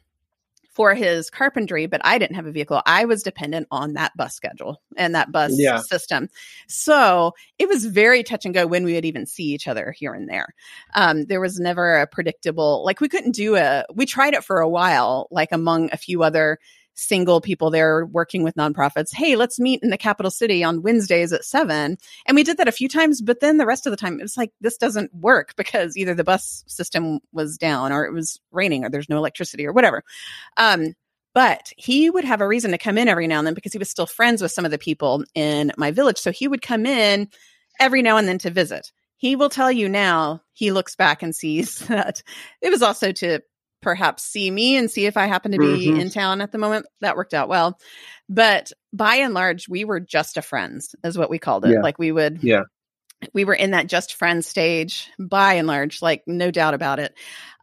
for 0.74 0.92
his 0.92 1.30
carpentry, 1.30 1.86
but 1.86 2.00
I 2.04 2.18
didn't 2.18 2.34
have 2.34 2.46
a 2.46 2.52
vehicle. 2.52 2.82
I 2.84 3.04
was 3.04 3.22
dependent 3.22 3.68
on 3.70 3.92
that 3.92 4.10
bus 4.16 4.34
schedule 4.34 4.82
and 4.96 5.14
that 5.14 5.30
bus 5.30 5.52
Yeah. 5.54 5.78
system. 5.78 6.28
So 6.66 7.32
it 7.58 7.68
was 7.68 7.84
very 7.84 8.24
touch 8.24 8.44
and 8.44 8.52
go 8.52 8.66
when 8.66 8.84
we 8.84 8.94
would 8.94 9.04
even 9.04 9.24
see 9.24 9.44
each 9.44 9.68
other 9.68 9.92
here 9.92 10.12
and 10.12 10.28
there. 10.28 10.48
Um, 10.94 11.26
there 11.26 11.40
was 11.40 11.60
never 11.60 12.00
a 12.00 12.08
predictable, 12.08 12.84
like 12.84 13.00
we 13.00 13.08
couldn't 13.08 13.36
do 13.36 13.54
a, 13.54 13.84
we 13.94 14.04
tried 14.04 14.34
it 14.34 14.42
for 14.42 14.58
a 14.58 14.68
while, 14.68 15.28
like 15.30 15.52
among 15.52 15.90
a 15.92 15.96
few 15.96 16.24
other 16.24 16.58
single 16.94 17.40
people 17.40 17.70
there 17.70 18.06
working 18.06 18.42
with 18.42 18.54
nonprofits. 18.54 19.14
Hey, 19.14 19.36
let's 19.36 19.60
meet 19.60 19.82
in 19.82 19.90
the 19.90 19.98
capital 19.98 20.30
city 20.30 20.64
on 20.64 20.82
Wednesdays 20.82 21.32
at 21.32 21.44
seven. 21.44 21.98
And 22.26 22.34
we 22.34 22.44
did 22.44 22.56
that 22.58 22.68
a 22.68 22.72
few 22.72 22.88
times, 22.88 23.20
but 23.20 23.40
then 23.40 23.58
the 23.58 23.66
rest 23.66 23.86
of 23.86 23.90
the 23.90 23.96
time 23.96 24.18
it 24.18 24.22
was 24.22 24.36
like, 24.36 24.52
this 24.60 24.76
doesn't 24.76 25.14
work 25.14 25.54
because 25.56 25.96
either 25.96 26.14
the 26.14 26.24
bus 26.24 26.64
system 26.66 27.20
was 27.32 27.58
down 27.58 27.92
or 27.92 28.04
it 28.04 28.12
was 28.12 28.40
raining 28.52 28.84
or 28.84 28.90
there's 28.90 29.08
no 29.08 29.18
electricity 29.18 29.66
or 29.66 29.72
whatever. 29.72 30.02
Um, 30.56 30.94
but 31.34 31.72
he 31.76 32.08
would 32.08 32.24
have 32.24 32.40
a 32.40 32.46
reason 32.46 32.70
to 32.70 32.78
come 32.78 32.96
in 32.96 33.08
every 33.08 33.26
now 33.26 33.38
and 33.38 33.46
then 33.46 33.54
because 33.54 33.72
he 33.72 33.78
was 33.78 33.90
still 33.90 34.06
friends 34.06 34.40
with 34.40 34.52
some 34.52 34.64
of 34.64 34.70
the 34.70 34.78
people 34.78 35.24
in 35.34 35.72
my 35.76 35.90
village. 35.90 36.18
So 36.18 36.30
he 36.30 36.46
would 36.46 36.62
come 36.62 36.86
in 36.86 37.28
every 37.80 38.02
now 38.02 38.16
and 38.16 38.28
then 38.28 38.38
to 38.38 38.50
visit. 38.50 38.92
He 39.16 39.34
will 39.34 39.48
tell 39.48 39.72
you 39.72 39.88
now, 39.88 40.42
he 40.52 40.70
looks 40.70 40.94
back 40.94 41.22
and 41.22 41.34
sees 41.34 41.78
that 41.88 42.22
it 42.62 42.70
was 42.70 42.82
also 42.82 43.10
to 43.12 43.40
perhaps 43.84 44.24
see 44.24 44.50
me 44.50 44.76
and 44.76 44.90
see 44.90 45.06
if 45.06 45.16
I 45.16 45.26
happen 45.26 45.52
to 45.52 45.58
be 45.58 45.86
Mhm. 45.88 46.00
in 46.00 46.10
town 46.10 46.40
at 46.40 46.50
the 46.50 46.58
moment. 46.58 46.86
That 47.02 47.16
worked 47.16 47.34
out 47.34 47.48
well. 47.48 47.78
But 48.28 48.72
by 48.92 49.16
and 49.16 49.34
large, 49.34 49.68
we 49.68 49.84
were 49.84 50.00
just 50.00 50.36
a 50.38 50.42
friends, 50.42 50.94
is 51.04 51.16
what 51.18 51.30
we 51.30 51.38
called 51.38 51.64
it. 51.66 51.72
Yeah. 51.72 51.80
Like 51.82 51.98
we 51.98 52.10
would, 52.10 52.40
Yeah. 52.42 52.62
we 53.32 53.44
were 53.44 53.54
in 53.54 53.72
that 53.72 53.86
just 53.86 54.14
friends 54.14 54.46
stage 54.48 55.10
by 55.18 55.54
and 55.54 55.68
large, 55.68 56.00
like 56.02 56.22
no 56.26 56.50
doubt 56.50 56.74
about 56.74 56.98
it. 56.98 57.14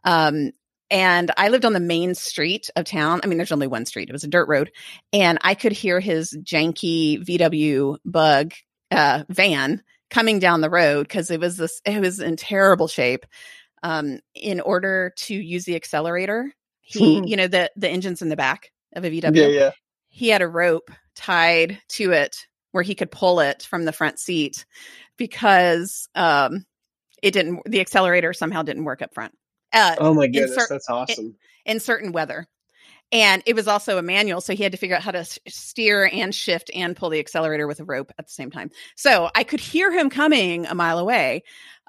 Um, 0.04 0.52
and 0.90 1.30
I 1.36 1.48
lived 1.48 1.64
on 1.64 1.72
the 1.72 1.80
main 1.80 2.14
street 2.14 2.70
of 2.76 2.84
town. 2.84 3.20
I 3.22 3.26
mean, 3.26 3.38
there's 3.38 3.50
only 3.52 3.66
one 3.66 3.84
street. 3.86 4.08
It 4.08 4.12
was 4.12 4.24
a 4.24 4.28
dirt 4.28 4.46
road, 4.48 4.70
and 5.12 5.38
I 5.42 5.54
could 5.54 5.72
hear 5.72 6.00
his 6.00 6.36
janky 6.42 7.18
VW 7.24 7.96
bug 8.04 8.52
uh, 8.90 9.24
van 9.28 9.82
coming 10.10 10.38
down 10.38 10.60
the 10.60 10.68
road 10.70 11.08
because 11.08 11.30
it 11.30 11.40
was 11.40 11.56
this. 11.56 11.80
It 11.86 11.98
was 12.00 12.20
in 12.20 12.36
terrible 12.36 12.88
shape. 12.88 13.24
Um, 13.82 14.20
in 14.34 14.60
order 14.60 15.12
to 15.16 15.34
use 15.34 15.64
the 15.64 15.74
accelerator, 15.76 16.52
he, 16.80 17.20
you 17.24 17.36
know, 17.36 17.46
the 17.48 17.70
the 17.76 17.88
engine's 17.88 18.22
in 18.22 18.28
the 18.28 18.36
back 18.36 18.70
of 18.94 19.04
a 19.04 19.10
VW 19.10 19.34
Yeah, 19.34 19.46
yeah. 19.46 19.70
he 20.08 20.28
had 20.28 20.42
a 20.42 20.48
rope 20.48 20.90
tied 21.14 21.80
to 21.88 22.12
it 22.12 22.46
where 22.72 22.82
he 22.82 22.94
could 22.94 23.10
pull 23.10 23.40
it 23.40 23.62
from 23.62 23.84
the 23.84 23.92
front 23.92 24.18
seat 24.18 24.64
because 25.16 26.08
um 26.14 26.64
it 27.22 27.32
didn't 27.32 27.60
the 27.66 27.80
accelerator 27.80 28.32
somehow 28.32 28.62
didn't 28.62 28.84
work 28.84 29.02
up 29.02 29.14
front 29.14 29.32
uh 29.72 29.96
Oh 29.98 30.14
my 30.14 30.26
goodness, 30.26 30.54
cer- 30.54 30.66
that's 30.68 30.88
awesome. 30.88 31.36
in 31.64 31.80
certain 31.80 32.12
weather 32.12 32.46
and 33.12 33.42
it 33.44 33.54
was 33.54 33.68
also 33.68 33.98
a 33.98 34.02
manual 34.02 34.40
so 34.40 34.54
he 34.54 34.62
had 34.62 34.72
to 34.72 34.78
figure 34.78 34.96
out 34.96 35.02
how 35.02 35.10
to 35.10 35.18
s- 35.18 35.38
steer 35.48 36.08
and 36.12 36.34
shift 36.34 36.70
and 36.74 36.96
pull 36.96 37.10
the 37.10 37.20
accelerator 37.20 37.66
with 37.66 37.80
a 37.80 37.84
rope 37.84 38.10
at 38.18 38.26
the 38.26 38.32
same 38.32 38.50
time 38.50 38.70
so 38.96 39.30
i 39.34 39.44
could 39.44 39.60
hear 39.60 39.92
him 39.92 40.08
coming 40.10 40.66
a 40.66 40.74
mile 40.74 40.98
away 40.98 41.42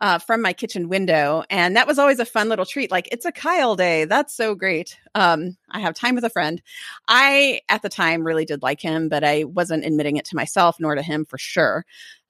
uh, 0.03 0.19
from 0.19 0.41
my 0.41 0.51
kitchen 0.51 0.89
window 0.89 1.43
and 1.49 1.77
that 1.77 1.87
was 1.87 1.97
always 1.97 2.19
a 2.19 2.25
fun 2.25 2.49
little 2.49 2.65
treat 2.65 2.91
like 2.91 3.07
it's 3.09 3.25
a 3.25 3.31
kyle 3.31 3.73
day 3.77 4.03
that's 4.03 4.35
so 4.35 4.53
great 4.53 4.99
um, 5.15 5.55
i 5.71 5.79
have 5.79 5.95
time 5.95 6.13
with 6.13 6.25
a 6.25 6.29
friend 6.29 6.61
i 7.07 7.61
at 7.69 7.81
the 7.81 7.89
time 7.89 8.27
really 8.27 8.43
did 8.43 8.61
like 8.61 8.81
him 8.81 9.07
but 9.07 9.23
i 9.23 9.45
wasn't 9.45 9.85
admitting 9.85 10.17
it 10.17 10.25
to 10.25 10.35
myself 10.35 10.75
nor 10.77 10.93
to 10.93 11.01
him 11.01 11.23
for 11.23 11.37
sure 11.37 11.85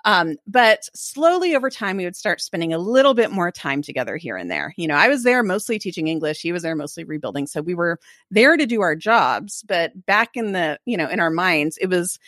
um, 0.06 0.36
but 0.46 0.90
slowly 0.94 1.56
over 1.56 1.70
time, 1.70 1.96
we 1.96 2.04
would 2.04 2.18
start 2.18 2.42
spending 2.42 2.74
a 2.74 2.78
little 2.78 3.14
bit 3.14 3.32
more 3.32 3.52
time 3.52 3.82
together 3.82 4.18
here 4.18 4.36
and 4.36 4.52
there. 4.52 4.74
You 4.76 4.86
know, 4.86 4.96
I 4.96 5.08
was 5.08 5.24
there 5.24 5.42
mostly 5.44 5.80
teaching 5.80 6.10
English. 6.10 6.42
He 6.42 6.52
was 6.52 6.62
there 6.62 6.76
mostly 6.76 7.06
rebuilding. 7.06 7.48
So 7.48 7.62
we 7.62 7.74
were 7.74 8.00
there 8.30 8.58
to 8.58 8.66
do 8.66 8.82
our 8.82 8.98
jobs. 8.98 9.64
But 9.66 10.06
back 10.06 10.32
in 10.36 10.52
the, 10.52 10.78
you 10.84 10.98
know, 10.98 11.08
in 11.08 11.22
our 11.22 11.30
minds, 11.30 11.78
it 11.78 11.88
was, 11.88 12.20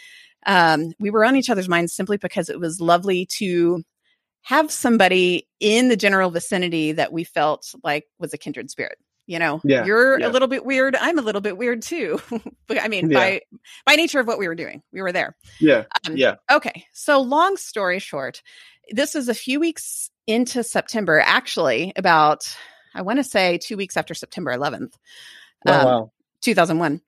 um, 0.45 0.93
we 0.99 1.10
were 1.10 1.25
on 1.25 1.36
each 1.36 1.49
other's 1.49 1.67
minds 1.67 1.91
simply 1.91 2.15
because 2.15 2.49
it 2.49 2.62
was 2.62 2.79
lovely 2.79 3.25
to 3.38 3.84
have 4.45 4.71
somebody 4.71 5.47
in 5.60 5.89
the 5.89 5.97
general 5.97 6.29
vicinity 6.29 6.91
that 6.93 7.12
we 7.12 7.23
felt 7.23 7.73
like 7.84 8.05
was 8.19 8.31
a 8.34 8.38
kindred 8.38 8.69
spirit. 8.69 8.97
You 9.27 9.39
know, 9.39 9.60
Yeah, 9.63 9.86
you're 9.86 10.19
yeah. 10.19 10.27
a 10.27 10.29
little 10.29 10.47
bit 10.47 10.63
weird. 10.63 10.95
I'm 10.95 11.17
a 11.17 11.23
little 11.23 11.41
bit 11.41 11.58
weird 11.58 11.81
too. 11.81 12.21
but 12.67 12.79
I 12.79 12.88
mean, 12.88 13.10
Yeah. 13.10 13.17
by 13.17 13.41
by 13.84 13.95
nature 13.95 14.19
of 14.19 14.27
what 14.27 14.38
we 14.38 14.47
were 14.47 14.53
doing, 14.53 14.84
we 14.93 15.01
were 15.01 15.12
there. 15.12 15.36
Yeah. 15.60 15.86
Um, 16.08 16.15
Yeah. 16.15 16.36
Okay. 16.51 16.86
So, 16.93 17.21
long 17.21 17.58
story 17.58 17.97
short, 17.97 18.43
this 18.91 19.15
is 19.15 19.27
a 19.27 19.34
few 19.34 19.60
weeks 19.60 20.12
into 20.27 20.63
September, 20.63 21.19
actually, 21.19 21.91
about, 21.95 22.55
I 22.93 23.01
want 23.01 23.17
to 23.17 23.23
say 23.23 23.58
two 23.58 23.77
weeks 23.77 23.97
after 23.97 24.13
September 24.13 24.51
11th, 24.55 24.93
Oh, 25.67 25.73
um, 25.73 25.86
wow. 25.86 26.12
2001. 26.41 27.01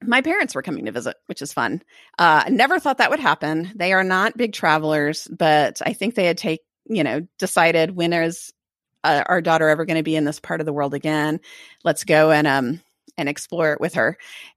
My 0.00 0.20
parents 0.22 0.54
were 0.54 0.62
coming 0.62 0.84
to 0.84 0.92
visit, 0.92 1.16
which 1.26 1.42
is 1.42 1.52
fun. 1.52 1.82
Uh, 2.16 2.44
I 2.46 2.50
never 2.50 2.78
thought 2.78 2.98
that 2.98 3.10
would 3.10 3.18
happen. 3.18 3.72
They 3.74 3.92
are 3.92 4.04
not 4.04 4.36
big 4.36 4.52
travelers, 4.52 5.26
but 5.26 5.82
I 5.84 5.92
think 5.92 6.14
they 6.14 6.26
had 6.26 6.38
take, 6.38 6.60
you 6.88 7.04
know, 7.04 7.26
decided 7.38 7.94
when 7.94 8.12
is 8.12 8.52
uh, 9.04 9.22
our 9.26 9.40
daughter 9.40 9.68
ever 9.68 9.84
going 9.84 9.96
to 9.96 10.02
be 10.02 10.16
in 10.16 10.24
this 10.24 10.40
part 10.40 10.60
of 10.60 10.66
the 10.66 10.72
world 10.72 10.94
again? 10.94 11.40
Let's 11.84 12.04
go 12.04 12.30
and 12.30 12.46
um 12.46 12.80
and 13.16 13.28
explore 13.28 13.72
it 13.72 13.80
with 13.80 13.94
her. 13.94 14.16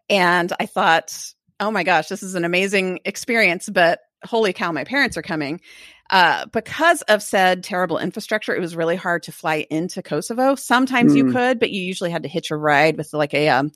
And 0.09 0.51
I 0.59 0.65
thought, 0.65 1.33
oh 1.59 1.71
my 1.71 1.83
gosh, 1.83 2.07
this 2.07 2.23
is 2.23 2.35
an 2.35 2.45
amazing 2.45 2.99
experience, 3.05 3.69
but 3.69 3.99
holy 4.23 4.53
cow, 4.53 4.71
my 4.71 4.83
parents 4.83 5.17
are 5.17 5.21
coming. 5.23 5.61
Uh, 6.09 6.45
because 6.47 7.01
of 7.03 7.23
said 7.23 7.63
terrible 7.63 7.97
infrastructure, 7.97 8.53
it 8.53 8.59
was 8.59 8.75
really 8.75 8.97
hard 8.97 9.23
to 9.23 9.31
fly 9.31 9.65
into 9.69 10.03
Kosovo. 10.03 10.55
Sometimes 10.55 11.15
you 11.15 11.23
Mm. 11.25 11.31
could, 11.31 11.59
but 11.59 11.71
you 11.71 11.81
usually 11.81 12.11
had 12.11 12.23
to 12.23 12.29
hitch 12.29 12.51
a 12.51 12.57
ride 12.57 12.97
with 12.97 13.13
like 13.13 13.33
a 13.33 13.47
um, 13.49 13.71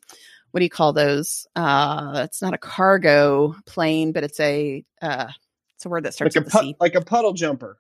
what 0.52 0.60
do 0.60 0.66
you 0.66 0.70
call 0.70 0.94
those? 0.94 1.48
Uh, 1.56 2.24
it's 2.26 2.42
not 2.42 2.54
a 2.54 2.58
cargo 2.58 3.56
plane, 3.66 4.12
but 4.12 4.24
it's 4.24 4.40
a 4.40 4.84
uh, 5.02 5.28
it's 5.76 5.86
a 5.86 5.90
word 5.90 6.04
that 6.04 6.14
starts 6.14 6.36
Like 6.36 6.44
a 6.44 6.46
with 6.46 6.56
a 6.56 6.60
C 6.60 6.76
like 6.80 6.96
a 6.96 7.02
puddle 7.02 7.34
jumper. 7.34 7.78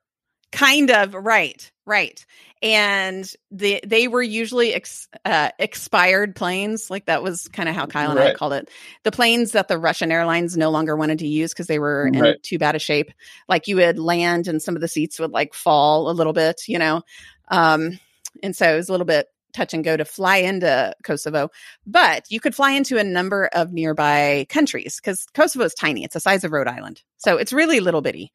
Kind 0.52 0.92
of 0.92 1.14
right 1.14 1.72
right 1.86 2.26
and 2.62 3.32
the 3.52 3.80
they 3.86 4.08
were 4.08 4.22
usually 4.24 4.74
ex, 4.74 5.08
uh, 5.26 5.50
expired 5.60 6.36
planes 6.36 6.90
like 6.90 7.06
that 7.06 7.22
was 7.22 7.48
kind 7.50 7.68
of 7.70 7.76
how 7.76 7.86
kyle 7.86 8.12
and 8.12 8.20
i 8.20 8.34
called 8.34 8.54
it. 8.54 8.70
The 9.04 9.12
planes 9.12 9.52
that 9.52 9.68
the 9.68 9.78
russian 9.78 10.12
airlines 10.12 10.56
no 10.56 10.70
longer 10.72 10.96
wanted 10.96 11.20
to 11.20 11.28
use 11.28 11.52
because 11.54 11.68
they 11.68 11.80
were 11.80 12.08
in 12.08 12.22
Right. 12.22 12.42
too 12.44 12.58
bad 12.58 12.76
a 12.76 12.80
shape. 12.80 13.12
Like 13.50 13.68
you 13.68 13.76
would 13.78 14.00
land 14.00 14.48
and 14.48 14.62
some 14.62 14.76
of 14.76 14.82
the 14.82 14.88
seats 14.88 15.20
would 15.20 15.32
like 15.32 15.54
fall 15.54 16.10
a 16.10 16.14
little 16.14 16.34
bit 16.34 16.68
you 16.68 16.80
know 16.80 17.02
um 17.50 18.00
and 18.42 18.56
so 18.56 18.74
it 18.74 18.78
was 18.78 18.90
a 18.90 18.92
little 18.94 19.06
bit 19.06 19.28
touch 19.54 19.74
and 19.74 19.84
go 19.84 19.96
to 19.96 20.04
fly 20.06 20.38
into 20.38 20.94
kosovo 21.04 21.50
but 21.86 22.26
you 22.30 22.40
could 22.40 22.56
fly 22.56 22.72
into 22.72 22.98
a 22.98 23.04
number 23.04 23.46
of 23.54 23.72
nearby 23.72 24.46
countries 24.50 24.98
because 24.98 25.26
kosovo 25.34 25.64
is 25.66 25.74
tiny 25.74 26.04
it's 26.04 26.14
the 26.14 26.20
size 26.20 26.44
of 26.44 26.52
rhode 26.52 26.68
island 26.68 27.02
so 27.18 27.38
it's 27.38 27.54
really 27.54 27.80
little 27.80 28.02
bitty 28.02 28.32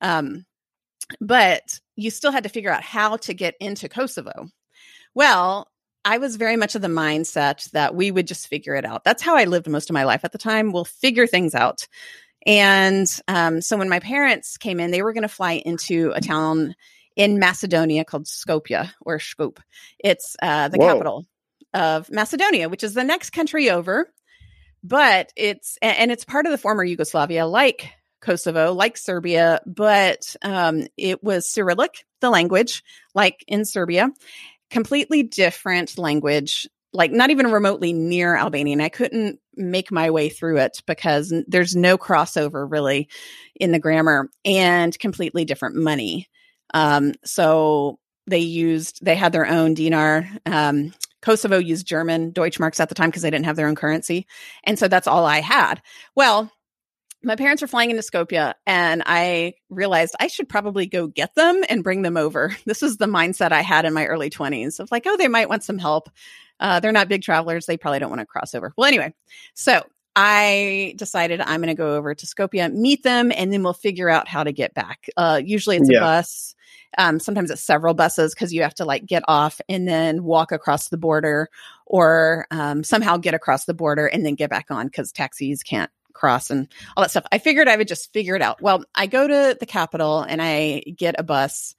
um 0.00 0.44
but 1.20 1.80
you 1.96 2.10
still 2.10 2.32
had 2.32 2.44
to 2.44 2.48
figure 2.48 2.72
out 2.72 2.82
how 2.82 3.16
to 3.18 3.34
get 3.34 3.54
into 3.60 3.88
Kosovo. 3.88 4.48
Well, 5.14 5.68
I 6.04 6.18
was 6.18 6.36
very 6.36 6.56
much 6.56 6.74
of 6.74 6.82
the 6.82 6.88
mindset 6.88 7.70
that 7.70 7.94
we 7.94 8.10
would 8.10 8.26
just 8.26 8.48
figure 8.48 8.74
it 8.74 8.84
out. 8.84 9.04
That's 9.04 9.22
how 9.22 9.36
I 9.36 9.44
lived 9.44 9.68
most 9.68 9.88
of 9.88 9.94
my 9.94 10.04
life 10.04 10.24
at 10.24 10.32
the 10.32 10.38
time. 10.38 10.72
We'll 10.72 10.84
figure 10.84 11.26
things 11.26 11.54
out. 11.54 11.86
And 12.46 13.06
um, 13.26 13.62
so 13.62 13.78
when 13.78 13.88
my 13.88 14.00
parents 14.00 14.58
came 14.58 14.80
in, 14.80 14.90
they 14.90 15.02
were 15.02 15.14
going 15.14 15.22
to 15.22 15.28
fly 15.28 15.52
into 15.52 16.12
a 16.14 16.20
town 16.20 16.74
in 17.16 17.38
Macedonia 17.38 18.04
called 18.04 18.26
Skopje 18.26 18.90
or 19.00 19.18
Skop. 19.18 19.58
It's 19.98 20.36
uh, 20.42 20.68
the 20.68 20.78
Whoa. 20.78 20.92
capital 20.92 21.26
of 21.72 22.10
Macedonia, 22.10 22.68
which 22.68 22.84
is 22.84 22.94
the 22.94 23.04
next 23.04 23.30
country 23.30 23.70
over. 23.70 24.12
But 24.82 25.32
it's 25.36 25.78
and 25.80 26.12
it's 26.12 26.26
part 26.26 26.44
of 26.44 26.52
the 26.52 26.58
former 26.58 26.84
Yugoslavia, 26.84 27.46
like 27.46 27.90
Kosovo, 28.24 28.72
like 28.72 28.96
Serbia, 28.96 29.60
but 29.66 30.34
um, 30.42 30.86
it 30.96 31.22
was 31.22 31.48
Cyrillic, 31.48 32.06
the 32.20 32.30
language, 32.30 32.82
like 33.14 33.44
in 33.46 33.64
Serbia, 33.64 34.10
completely 34.70 35.22
different 35.22 35.98
language, 35.98 36.66
like 36.92 37.12
not 37.12 37.30
even 37.30 37.52
remotely 37.52 37.92
near 37.92 38.34
Albanian. 38.34 38.80
I 38.80 38.88
couldn't 38.88 39.40
make 39.56 39.92
my 39.92 40.10
way 40.10 40.30
through 40.30 40.58
it 40.58 40.82
because 40.86 41.34
there's 41.46 41.76
no 41.76 41.98
crossover 41.98 42.66
really 42.68 43.08
in 43.54 43.72
the 43.72 43.78
grammar 43.78 44.30
and 44.44 44.98
completely 44.98 45.44
different 45.44 45.76
money. 45.76 46.28
Um, 46.72 47.12
so 47.24 47.98
they 48.26 48.38
used, 48.38 49.04
they 49.04 49.16
had 49.16 49.32
their 49.32 49.46
own 49.46 49.74
dinar. 49.74 50.26
Um, 50.46 50.94
Kosovo 51.20 51.58
used 51.58 51.86
German 51.86 52.32
Deutschmarks 52.32 52.80
at 52.80 52.88
the 52.88 52.94
time 52.94 53.10
because 53.10 53.22
they 53.22 53.30
didn't 53.30 53.46
have 53.46 53.56
their 53.56 53.68
own 53.68 53.74
currency. 53.74 54.26
And 54.64 54.78
so 54.78 54.88
that's 54.88 55.06
all 55.06 55.24
I 55.24 55.40
had. 55.40 55.80
Well, 56.14 56.50
my 57.24 57.36
parents 57.36 57.62
were 57.62 57.68
flying 57.68 57.90
into 57.90 58.02
Skopje 58.02 58.54
and 58.66 59.02
I 59.06 59.54
realized 59.70 60.14
I 60.20 60.26
should 60.28 60.48
probably 60.48 60.86
go 60.86 61.06
get 61.06 61.34
them 61.34 61.62
and 61.68 61.82
bring 61.82 62.02
them 62.02 62.16
over. 62.16 62.54
This 62.66 62.82
is 62.82 62.96
the 62.96 63.06
mindset 63.06 63.52
I 63.52 63.62
had 63.62 63.84
in 63.84 63.92
my 63.92 64.06
early 64.06 64.30
20s 64.30 64.80
of 64.80 64.90
like, 64.90 65.04
oh, 65.06 65.16
they 65.16 65.28
might 65.28 65.48
want 65.48 65.62
some 65.64 65.78
help. 65.78 66.08
Uh, 66.60 66.80
they're 66.80 66.92
not 66.92 67.08
big 67.08 67.22
travelers. 67.22 67.66
They 67.66 67.76
probably 67.76 67.98
don't 67.98 68.10
want 68.10 68.20
to 68.20 68.26
cross 68.26 68.54
over. 68.54 68.72
Well, 68.76 68.86
anyway, 68.88 69.12
so 69.54 69.82
I 70.16 70.94
decided 70.96 71.40
I'm 71.40 71.60
going 71.60 71.68
to 71.68 71.74
go 71.74 71.94
over 71.96 72.14
to 72.14 72.26
Skopje, 72.26 72.72
meet 72.72 73.02
them, 73.02 73.32
and 73.34 73.52
then 73.52 73.62
we'll 73.62 73.72
figure 73.72 74.08
out 74.08 74.28
how 74.28 74.44
to 74.44 74.52
get 74.52 74.72
back. 74.74 75.08
Uh, 75.16 75.40
usually 75.44 75.76
it's 75.76 75.90
Yeah. 75.90 75.98
a 75.98 76.00
bus. 76.00 76.54
Um, 76.96 77.18
sometimes 77.18 77.50
it's 77.50 77.62
several 77.62 77.94
buses 77.94 78.34
because 78.34 78.52
you 78.54 78.62
have 78.62 78.74
to 78.74 78.84
like 78.84 79.04
get 79.06 79.24
off 79.26 79.60
and 79.68 79.88
then 79.88 80.22
walk 80.22 80.52
across 80.52 80.88
the 80.88 80.96
border 80.96 81.48
or 81.86 82.46
um, 82.52 82.84
somehow 82.84 83.16
get 83.16 83.34
across 83.34 83.64
the 83.64 83.74
border 83.74 84.06
and 84.06 84.24
then 84.24 84.36
get 84.36 84.50
back 84.50 84.66
on 84.70 84.86
because 84.86 85.10
taxis 85.10 85.62
can't 85.64 85.90
cross 86.14 86.50
and 86.50 86.68
all 86.96 87.02
that 87.02 87.10
stuff. 87.10 87.26
I 87.30 87.38
figured 87.38 87.68
I 87.68 87.76
would 87.76 87.88
just 87.88 88.12
figure 88.12 88.36
it 88.36 88.42
out. 88.42 88.62
Well, 88.62 88.84
I 88.94 89.06
go 89.06 89.26
to 89.26 89.56
the 89.58 89.66
Capitol 89.66 90.20
and 90.22 90.40
I 90.40 90.80
get 90.96 91.16
a 91.18 91.22
bus 91.22 91.74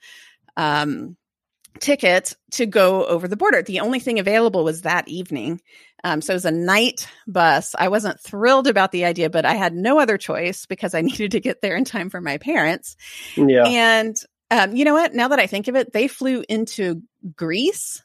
um, 0.58 1.18
ticket 1.80 2.36
to 2.52 2.66
go 2.66 3.06
over 3.06 3.28
the 3.28 3.38
border. 3.38 3.62
The 3.62 3.80
only 3.80 4.00
thing 4.00 4.20
available 4.20 4.64
was 4.64 4.84
that 4.84 5.08
evening. 5.08 5.62
Um, 6.04 6.22
so 6.22 6.34
it 6.34 6.36
was 6.36 6.46
a 6.46 6.52
night 6.52 7.08
bus. 7.26 7.74
I 7.78 7.88
wasn't 7.88 8.20
thrilled 8.20 8.68
about 8.68 8.92
the 8.92 9.06
idea, 9.06 9.30
but 9.30 9.46
I 9.46 9.56
had 9.56 9.74
no 9.74 10.00
other 10.00 10.18
choice 10.18 10.66
because 10.66 10.94
I 10.94 11.02
needed 11.02 11.32
to 11.32 11.40
get 11.40 11.62
there 11.62 11.76
in 11.76 11.86
time 11.86 12.10
for 12.10 12.22
my 12.22 12.38
parents. 12.38 12.96
Yeah. 13.36 13.66
And 13.66 14.16
um, 14.52 14.76
you 14.76 14.86
know 14.86 14.94
what? 14.94 15.14
Now 15.16 15.30
that 15.30 15.40
I 15.40 15.48
think 15.48 15.68
of 15.68 15.76
it, 15.76 15.92
they 15.92 16.08
flew 16.08 16.44
into 16.48 17.02
Greece 17.36 18.04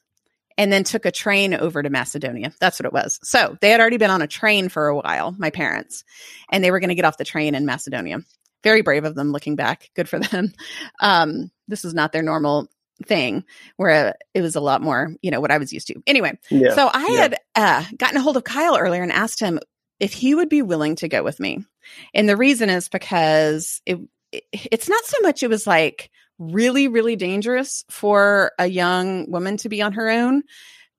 and 0.60 0.70
then 0.70 0.84
took 0.84 1.06
a 1.06 1.10
train 1.10 1.54
over 1.54 1.82
to 1.82 1.88
Macedonia. 1.88 2.52
That's 2.60 2.78
what 2.78 2.84
it 2.84 2.92
was. 2.92 3.18
So 3.22 3.56
they 3.62 3.70
had 3.70 3.80
already 3.80 3.96
been 3.96 4.10
on 4.10 4.20
a 4.20 4.26
train 4.26 4.68
for 4.68 4.88
a 4.88 4.94
while, 4.96 5.34
my 5.38 5.48
parents, 5.48 6.04
and 6.52 6.62
they 6.62 6.70
were 6.70 6.80
going 6.80 6.90
to 6.90 6.94
get 6.94 7.06
off 7.06 7.16
the 7.16 7.24
train 7.24 7.54
in 7.54 7.64
Macedonia. 7.64 8.18
Very 8.62 8.82
brave 8.82 9.04
of 9.06 9.14
them 9.14 9.32
looking 9.32 9.56
back. 9.56 9.88
Good 9.96 10.06
for 10.06 10.18
them. 10.20 10.52
Um, 11.00 11.50
this 11.66 11.86
is 11.86 11.94
not 11.94 12.12
their 12.12 12.22
normal 12.22 12.68
thing 13.06 13.44
where 13.76 14.16
it 14.34 14.42
was 14.42 14.54
a 14.54 14.60
lot 14.60 14.82
more, 14.82 15.14
you 15.22 15.30
know, 15.30 15.40
what 15.40 15.50
I 15.50 15.56
was 15.56 15.72
used 15.72 15.86
to. 15.86 15.94
Anyway, 16.06 16.38
yeah. 16.50 16.74
so 16.74 16.90
I 16.92 17.08
Yeah. 17.10 17.20
had 17.22 17.36
uh, 17.56 17.84
gotten 17.96 18.18
a 18.18 18.20
hold 18.20 18.36
of 18.36 18.44
Kyle 18.44 18.76
earlier 18.76 19.02
and 19.02 19.10
asked 19.12 19.40
him 19.40 19.58
if 19.98 20.12
he 20.12 20.34
would 20.34 20.50
be 20.50 20.60
willing 20.60 20.96
to 20.96 21.08
go 21.08 21.22
with 21.22 21.40
me. 21.40 21.64
And 22.12 22.28
the 22.28 22.36
reason 22.36 22.68
is 22.68 22.90
because 22.90 23.80
it, 23.86 23.98
it 24.30 24.44
it's 24.52 24.88
not 24.90 25.02
so 25.06 25.16
much 25.22 25.42
it 25.42 25.48
was 25.48 25.66
like 25.66 26.10
really 26.40 26.88
really 26.88 27.16
dangerous 27.16 27.84
for 27.90 28.52
a 28.58 28.66
young 28.66 29.30
woman 29.30 29.58
to 29.58 29.68
be 29.68 29.82
on 29.82 29.92
her 29.92 30.08
own, 30.08 30.42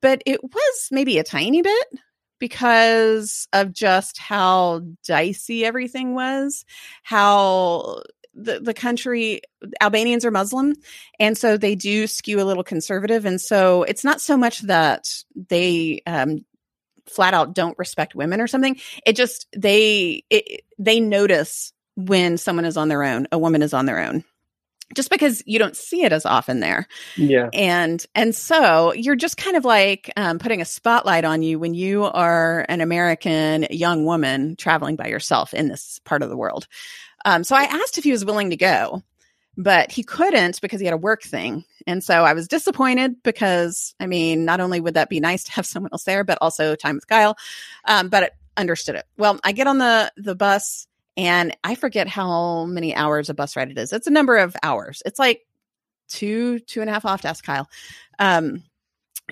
but 0.02 0.22
it 0.26 0.42
was 0.44 0.88
maybe 0.92 1.18
a 1.18 1.24
tiny 1.24 1.62
bit 1.62 1.88
because 2.40 3.48
of 3.52 3.74
just 3.74 4.18
how 4.18 4.82
dicey 5.06 5.66
everything 5.66 6.16
was, 6.16 6.66
how 7.04 8.02
the, 8.34 8.60
the 8.60 8.74
country 8.74 9.42
Albanians 9.82 10.26
are 10.26 10.32
Muslim 10.32 10.74
and 11.20 11.38
so 11.38 11.58
they 11.58 11.76
do 11.76 12.08
skew 12.08 12.42
a 12.42 12.46
little 12.46 12.64
conservative 12.64 13.26
and 13.26 13.42
so 13.42 13.84
it's 13.84 14.06
not 14.06 14.22
so 14.22 14.38
much 14.38 14.62
that 14.62 15.06
they 15.50 16.02
um 16.08 16.46
flat 17.08 17.34
out 17.34 17.54
don't 17.54 17.78
respect 17.78 18.16
women 18.16 18.40
or 18.40 18.48
something. 18.48 18.80
It 19.06 19.16
just 19.16 19.48
they 19.56 20.24
it, 20.30 20.62
they 20.80 21.00
notice 21.00 21.74
when 21.96 22.38
someone 22.38 22.66
is 22.66 22.78
on 22.78 22.88
their 22.88 23.04
own 23.04 23.28
a 23.32 23.38
woman 23.38 23.62
is 23.62 23.74
on 23.74 23.86
their 23.86 24.00
own 24.00 24.24
just 24.96 25.10
because 25.10 25.44
you 25.46 25.60
don't 25.60 25.76
see 25.76 26.04
it 26.04 26.12
as 26.12 26.26
often 26.26 26.60
there. 26.60 26.88
Yeah. 27.18 27.50
and 27.54 28.06
and 28.16 28.36
so 28.36 28.94
you're 28.94 29.16
just 29.16 29.38
kind 29.38 29.56
of 29.58 29.66
like 29.66 30.12
um, 30.18 30.40
putting 30.40 30.62
a 30.62 30.66
spotlight 30.66 31.26
on 31.26 31.42
you 31.42 31.60
when 31.60 31.74
you 31.74 32.04
are 32.04 32.66
an 32.70 32.82
american 32.82 33.68
young 33.70 34.06
woman 34.06 34.56
traveling 34.56 34.96
by 34.96 35.08
yourself 35.08 35.54
in 35.54 35.68
this 35.68 36.00
part 36.04 36.24
of 36.24 36.30
the 36.30 36.38
world. 36.38 36.68
Um, 37.26 37.44
so 37.44 37.56
i 37.56 37.64
asked 37.64 37.98
if 37.98 38.04
he 38.04 38.12
was 38.12 38.26
willing 38.26 38.50
to 38.50 38.58
go 38.58 39.04
but 39.58 39.92
he 39.92 40.04
couldn't 40.04 40.62
because 40.62 40.80
he 40.80 40.86
had 40.86 40.94
a 40.94 40.98
work 40.98 41.22
thing. 41.22 41.66
And 41.86 42.04
so 42.04 42.24
i 42.24 42.34
was 42.34 42.48
disappointed 42.48 43.22
because 43.24 43.94
i 44.00 44.08
mean 44.08 44.46
not 44.46 44.60
only 44.60 44.80
would 44.80 44.94
that 44.96 45.10
be 45.10 45.20
nice 45.20 45.44
to 45.46 45.52
have 45.52 45.66
someone 45.66 45.92
else 45.92 46.04
there 46.04 46.24
but 46.24 46.38
also 46.42 46.76
time 46.76 46.96
with 46.96 47.08
kyle 47.08 47.36
um, 47.86 48.10
but 48.10 48.24
it 48.24 48.34
understood 48.58 48.96
it. 48.96 49.06
Well 49.18 49.40
i 49.44 49.52
get 49.52 49.68
on 49.68 49.78
the 49.78 50.12
the 50.18 50.36
bus 50.36 50.88
and 51.18 51.56
i 51.64 51.76
forget 51.76 52.08
how 52.08 52.66
many 52.66 52.96
hours 52.96 53.30
a 53.30 53.34
bus 53.34 53.56
ride 53.56 53.72
it 53.72 53.78
is. 53.78 53.94
It's 53.94 54.08
a 54.08 54.12
number 54.12 54.38
of 54.38 54.56
hours. 54.64 55.02
It's 55.06 55.20
like 55.20 55.42
two 56.10 56.60
two 56.60 56.82
and 56.82 56.90
a 56.90 56.94
half 56.94 57.06
off 57.06 57.22
to 57.22 57.30
ask 57.30 57.44
kyle. 57.44 57.70
Um 58.20 58.64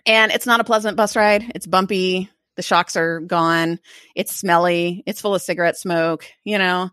and 0.05 0.31
it's 0.31 0.45
not 0.45 0.59
a 0.59 0.65
pleasant 0.65 0.97
bus 0.97 1.15
ride. 1.15 1.51
It's 1.55 1.67
bumpy. 1.67 2.29
The 2.55 2.61
shocks 2.61 2.95
are 2.95 3.19
gone. 3.21 3.79
It's 4.15 4.35
smelly. 4.35 5.03
It's 5.05 5.21
full 5.21 5.35
of 5.35 5.41
cigarette 5.41 5.77
smoke 5.77 6.25
you 6.43 6.57
know? 6.57 6.89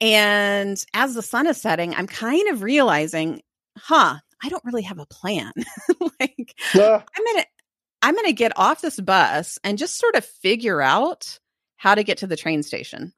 And 0.00 0.76
as 0.92 1.14
the 1.14 1.22
sun 1.22 1.46
is 1.46 1.60
setting 1.60 1.94
i'm 1.94 2.06
kind 2.06 2.48
of 2.48 2.62
realizing 2.62 3.42
huh 3.76 4.16
i 4.42 4.48
don't 4.48 4.64
really 4.64 4.82
have 4.82 4.98
a 4.98 5.06
plan. 5.06 5.52
Like 6.20 6.54
Ah, 6.74 7.04
i'm 7.16 7.24
gonna 7.24 7.44
I'm 8.04 8.16
to 8.16 8.32
get 8.34 8.52
off 8.56 8.82
this 8.82 9.00
bus 9.00 9.58
and 9.64 9.78
just 9.78 9.98
sort 9.98 10.14
of 10.14 10.26
figure 10.26 10.82
out 10.82 11.38
how 11.76 11.94
to 11.94 12.04
get 12.04 12.18
to 12.18 12.26
the 12.26 12.36
train 12.36 12.62
station. 12.62 13.14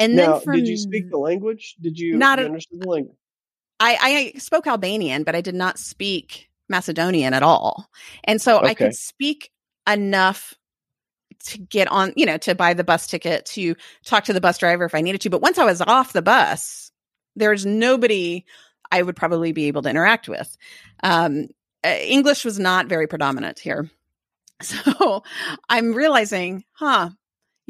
And 0.00 0.16
now, 0.16 0.32
then 0.32 0.40
from 0.40 0.56
did 0.56 0.68
you 0.68 0.76
speak 0.78 1.10
the 1.10 1.18
language? 1.18 1.76
Did 1.80 1.98
you 1.98 2.16
Not 2.16 2.38
you 2.38 2.46
understand 2.46 2.82
the 2.82 2.88
language? 2.88 3.16
I, 3.78 4.32
I 4.34 4.38
spoke 4.38 4.66
Albanian, 4.66 5.22
but 5.22 5.34
I 5.34 5.40
did 5.40 5.54
not 5.54 5.78
speak 5.78 6.50
Macedonian 6.68 7.34
at 7.34 7.42
all. 7.42 7.90
And 8.24 8.40
so 8.40 8.60
I 8.60 8.74
could 8.74 8.94
speak 8.94 9.50
enough 9.88 10.54
to 11.46 11.58
get 11.58 11.88
on, 11.88 12.12
you 12.16 12.26
know, 12.26 12.36
to 12.38 12.54
buy 12.54 12.74
the 12.74 12.84
bus 12.84 13.06
ticket, 13.06 13.46
to 13.46 13.74
talk 14.04 14.24
to 14.24 14.32
the 14.32 14.40
bus 14.40 14.58
driver 14.58 14.84
if 14.84 14.94
I 14.94 15.00
needed 15.00 15.22
to. 15.22 15.30
But 15.30 15.42
once 15.42 15.58
I 15.58 15.64
was 15.64 15.80
off 15.80 16.12
the 16.12 16.22
bus, 16.22 16.92
there's 17.36 17.64
nobody 17.64 18.44
I 18.90 19.02
would 19.02 19.16
probably 19.16 19.52
be 19.52 19.66
able 19.66 19.82
to 19.82 19.88
interact 19.88 20.28
with. 20.28 20.56
Um, 21.02 21.48
uh, 21.84 21.88
English 21.88 22.44
was 22.44 22.58
not 22.58 22.86
very 22.86 23.06
predominant 23.06 23.58
here. 23.58 23.90
So 24.62 25.22
I'm 25.70 25.94
realizing, 25.94 26.64
huh, 26.72 27.08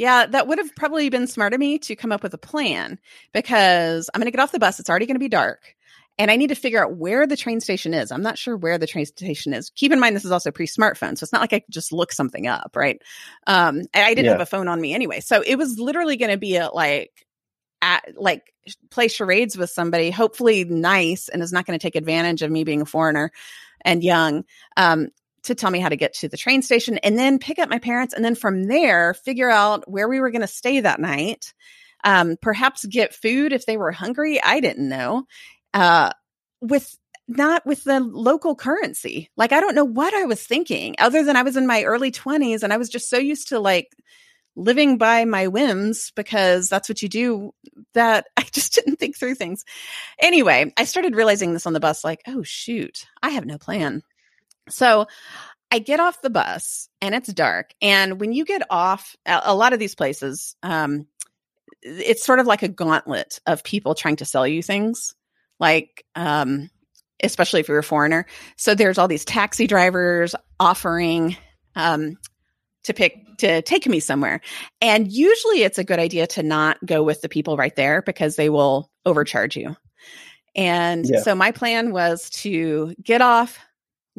yeah, 0.01 0.25
that 0.25 0.49
would 0.49 0.57
have 0.57 0.75
probably 0.75 1.11
been 1.11 1.27
smart 1.27 1.53
of 1.53 1.61
me 1.61 1.79
to 1.81 1.95
come 1.95 2.11
up 2.11 2.23
with 2.23 2.33
a 2.33 2.39
plan 2.39 2.99
because 3.35 4.09
I'm 4.15 4.19
going 4.19 4.29
to 4.29 4.31
get 4.31 4.41
off 4.41 4.51
the 4.51 4.59
bus. 4.59 4.81
It's 4.81 4.89
already 4.89 5.05
going 5.05 5.17
to 5.17 5.21
be 5.21 5.29
dark. 5.29 5.75
And 6.19 6.31
I 6.31 6.37
need 6.37 6.47
to 6.47 6.55
figure 6.55 6.83
out 6.83 6.97
where 6.97 7.27
the 7.27 7.37
train 7.37 7.61
station 7.61 7.93
is. 7.93 8.11
I'm 8.11 8.23
not 8.23 8.39
sure 8.39 8.57
where 8.57 8.79
the 8.79 8.87
train 8.87 9.05
station 9.05 9.53
is. 9.53 9.69
Keep 9.77 9.93
in 9.93 10.01
mind, 10.01 10.17
this 10.17 10.25
is 10.25 10.33
also 10.33 10.51
pre 10.51 10.67
smartphone. 10.67 11.19
So 11.19 11.25
it's 11.25 11.35
not 11.35 11.43
like 11.43 11.53
I 11.53 11.59
could 11.59 11.75
just 11.75 11.93
look 11.93 12.13
something 12.13 12.47
up, 12.47 12.77
right? 12.77 12.99
Um, 13.47 13.83
I 13.93 14.15
didn't 14.15 14.25
Yeah. 14.25 14.31
have 14.31 14.41
a 14.41 14.47
phone 14.47 14.69
on 14.69 14.81
me 14.81 14.95
anyway. 14.95 15.21
So 15.21 15.43
it 15.47 15.57
was 15.57 15.79
literally 15.79 16.17
going 16.17 16.31
to 16.31 16.39
be 16.39 16.57
a 16.57 16.71
like, 16.71 17.27
at, 17.83 18.15
like 18.17 18.55
play 18.91 19.09
charades 19.09 19.59
with 19.59 19.69
somebody, 19.69 20.11
hopefully 20.11 20.65
nice, 20.65 21.29
and 21.29 21.43
is 21.43 21.53
not 21.53 21.67
going 21.67 21.79
to 21.79 21.83
take 21.83 21.95
advantage 21.95 22.41
of 22.41 22.51
me 22.51 22.65
being 22.65 22.81
a 22.81 22.87
foreigner 22.87 23.33
and 23.85 24.03
young. 24.03 24.45
Um, 24.79 25.09
to 25.45 25.55
tell 25.55 25.71
me 25.71 25.81
how 25.81 25.89
to 25.89 25.97
get 25.97 26.15
to 26.15 26.29
the 26.29 26.37
train 26.37 26.63
station 26.63 26.99
and 26.99 27.19
then 27.19 27.39
pick 27.39 27.59
up 27.59 27.69
my 27.69 27.79
parents 27.79 28.15
and 28.15 28.25
then 28.25 28.35
from 28.35 28.65
there 28.65 29.15
figure 29.15 29.51
out 29.51 29.91
where 29.91 30.09
we 30.09 30.21
were 30.21 30.31
going 30.31 30.41
to 30.41 30.47
stay 30.47 30.81
that 30.81 31.01
night 31.01 31.53
um, 32.05 32.37
perhaps 32.41 32.85
get 32.87 33.15
food 33.15 33.53
if 33.53 33.67
they 33.67 33.77
were 33.77 33.93
hungry 33.93 34.43
i 34.43 34.61
didn't 34.61 34.89
know 34.89 35.25
uh, 35.75 36.11
with 36.61 36.97
not 37.31 37.65
with 37.65 37.85
the 37.85 38.01
local 38.01 38.57
currency. 38.57 39.31
Like 39.37 39.53
i 39.53 39.61
don't 39.61 39.75
know 39.75 39.85
what 39.85 40.13
i 40.13 40.25
was 40.25 40.43
thinking 40.43 40.97
other 40.99 41.25
than 41.25 41.37
i 41.37 41.43
was 41.43 41.57
in 41.57 41.67
my 41.67 41.85
early 41.85 42.11
20s 42.11 42.63
and 42.63 42.73
i 42.73 42.77
was 42.77 42.89
just 42.89 43.09
so 43.09 43.19
used 43.19 43.49
to 43.49 43.61
like 43.61 43.89
living 44.57 44.99
by 44.99 45.25
my 45.25 45.47
whims 45.47 46.13
because 46.17 46.69
that's 46.69 46.89
what 46.89 47.03
you 47.03 47.09
do 47.09 47.53
that 47.95 48.27
i 48.37 48.43
just 48.53 48.75
didn't 48.75 48.97
think 48.97 49.17
through 49.17 49.35
things. 49.37 49.65
Anyway 50.19 50.73
i 50.77 50.85
started 50.85 51.15
realizing 51.15 51.53
this 51.53 51.67
on 51.67 51.73
the 51.73 51.81
bus 51.81 52.05
like 52.05 52.21
oh 52.27 52.43
shoot 52.43 53.07
i 53.23 53.31
have 53.31 53.47
no 53.47 53.59
plan 53.59 54.03
so 54.69 55.07
I 55.71 55.79
get 55.79 56.01
off 56.01 56.23
the 56.23 56.31
bus 56.31 56.89
and 57.01 57.15
it's 57.15 57.33
dark. 57.33 57.73
And 57.81 58.21
when 58.21 58.33
you 58.33 58.45
get 58.45 58.63
off 58.71 59.17
a, 59.25 59.55
lot 59.55 59.73
of 59.73 59.79
these 59.79 59.95
places, 59.95 60.57
um, 60.63 61.07
it's 61.83 62.25
sort 62.25 62.41
of 62.41 62.47
like 62.47 62.63
a 62.63 62.69
gauntlet 62.69 63.41
of 63.47 63.65
people 63.65 63.95
trying 63.95 64.17
to 64.17 64.25
sell 64.25 64.47
you 64.47 64.63
things, 64.63 65.15
like, 65.59 66.05
um, 66.15 66.71
especially 67.23 67.61
if 67.61 67.69
you're 67.69 67.79
a 67.79 67.85
foreigner. 67.85 68.27
So 68.57 68.75
there's 68.75 68.99
all 68.99 69.09
these 69.09 69.25
taxi 69.25 69.67
drivers 69.67 70.35
offering 70.59 71.37
um, 71.77 72.19
to 72.85 72.95
pick 72.95 73.15
to 73.39 73.63
take 73.63 73.87
me 73.87 74.01
somewhere. 74.01 74.41
And 74.83 75.11
usually 75.11 75.63
it's 75.63 75.79
a 75.79 75.85
good 75.85 75.99
idea 75.99 76.27
to 76.29 76.43
not 76.43 76.79
go 76.85 77.03
with 77.03 77.23
the 77.23 77.29
people 77.29 77.57
right 77.57 77.75
there 77.75 78.03
because 78.03 78.37
they 78.37 78.51
will 78.51 78.91
overcharge 79.07 79.57
you. 79.57 79.77
And 80.55 81.07
Yeah. 81.07 81.23
so 81.23 81.35
my 81.35 81.53
plan 81.53 81.93
was 81.93 82.29
to 82.31 82.95
get 83.03 83.23
off, 83.23 83.59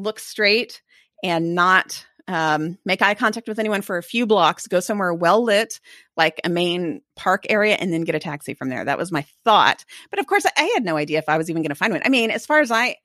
look 0.02 0.20
straight, 0.20 0.82
and 1.24 1.56
not 1.56 2.06
um, 2.28 2.78
make 2.86 3.02
eye 3.02 3.14
contact 3.14 3.48
with 3.48 3.60
anyone 3.60 3.82
for 3.82 3.98
a 3.98 4.04
few 4.04 4.26
blocks, 4.26 4.68
go 4.68 4.80
somewhere 4.80 5.14
well 5.14 5.44
lit, 5.44 5.80
like 6.16 6.40
a 6.44 6.50
main 6.50 7.02
park 7.16 7.46
area, 7.50 7.76
and 7.76 7.92
then 7.92 8.04
get 8.04 8.16
a 8.16 8.20
taxi 8.20 8.54
from 8.54 8.70
there. 8.70 8.86
That 8.86 8.98
was 8.98 9.12
my 9.12 9.26
thought. 9.44 9.84
But 10.10 10.20
of 10.20 10.28
course, 10.28 10.46
I, 10.46 10.52
I 10.58 10.72
had 10.74 10.84
no 10.84 10.98
idea 10.98 11.20
if 11.20 11.30
I 11.30 11.38
was 11.38 11.50
even 11.50 11.62
going 11.62 11.70
to 11.70 11.76
find 11.76 11.94
one. 11.94 12.02
I 12.06 12.10
mean, 12.10 12.32
as 12.32 12.46
far 12.46 12.62
as 12.62 12.72
I, 12.72 12.96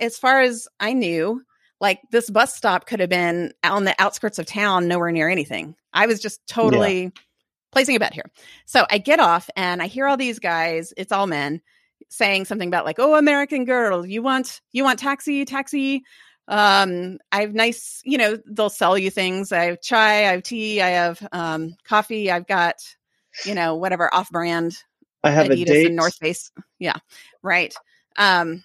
as 0.00 0.18
far 0.18 0.40
as 0.40 0.68
I 0.80 0.92
knew, 0.94 1.42
like 1.80 2.00
this 2.10 2.30
bus 2.30 2.54
stop 2.54 2.86
could 2.86 3.00
have 3.00 3.10
been 3.10 3.52
on 3.64 3.84
the 3.84 3.94
outskirts 3.98 4.38
of 4.38 4.46
town, 4.46 4.88
nowhere 4.88 5.12
near 5.12 5.28
anything. 5.28 5.74
I 5.92 6.06
was 6.06 6.20
just 6.20 6.46
totally 6.46 7.12
placing 7.72 7.96
a 7.96 7.98
bet 7.98 8.14
here. 8.14 8.30
So 8.66 8.86
I 8.88 8.98
get 8.98 9.18
off 9.18 9.50
and 9.56 9.82
I 9.82 9.86
hear 9.86 10.06
all 10.06 10.16
these 10.16 10.38
guys, 10.38 10.92
it's 10.96 11.12
all 11.12 11.26
men, 11.26 11.60
saying 12.08 12.44
something 12.44 12.68
about 12.68 12.84
like, 12.84 12.98
"Oh, 12.98 13.16
American 13.16 13.64
girl, 13.64 14.06
you 14.06 14.22
want 14.22 14.60
you 14.70 14.84
want 14.84 14.98
taxi, 14.98 15.44
taxi." 15.44 16.04
Um, 16.48 17.18
I 17.30 17.42
have 17.42 17.54
nice, 17.54 18.00
you 18.04 18.18
know, 18.18 18.36
they'll 18.46 18.68
sell 18.68 18.98
you 18.98 19.10
things. 19.10 19.52
I 19.52 19.64
have 19.64 19.80
chai, 19.80 20.26
I 20.28 20.32
have 20.32 20.42
tea, 20.42 20.80
I 20.82 20.88
have 20.90 21.26
um 21.32 21.76
coffee, 21.84 22.30
I've 22.30 22.46
got, 22.46 22.76
you 23.46 23.54
know, 23.54 23.76
whatever 23.76 24.12
off-brand 24.14 24.76
I 25.24 25.30
have 25.30 25.46
a 25.46 25.54
Adidas 25.54 25.66
date. 25.66 25.86
and 25.86 25.96
North 25.96 26.16
Face. 26.16 26.50
Yeah, 26.78 26.96
right. 27.42 27.74
Um, 28.16 28.64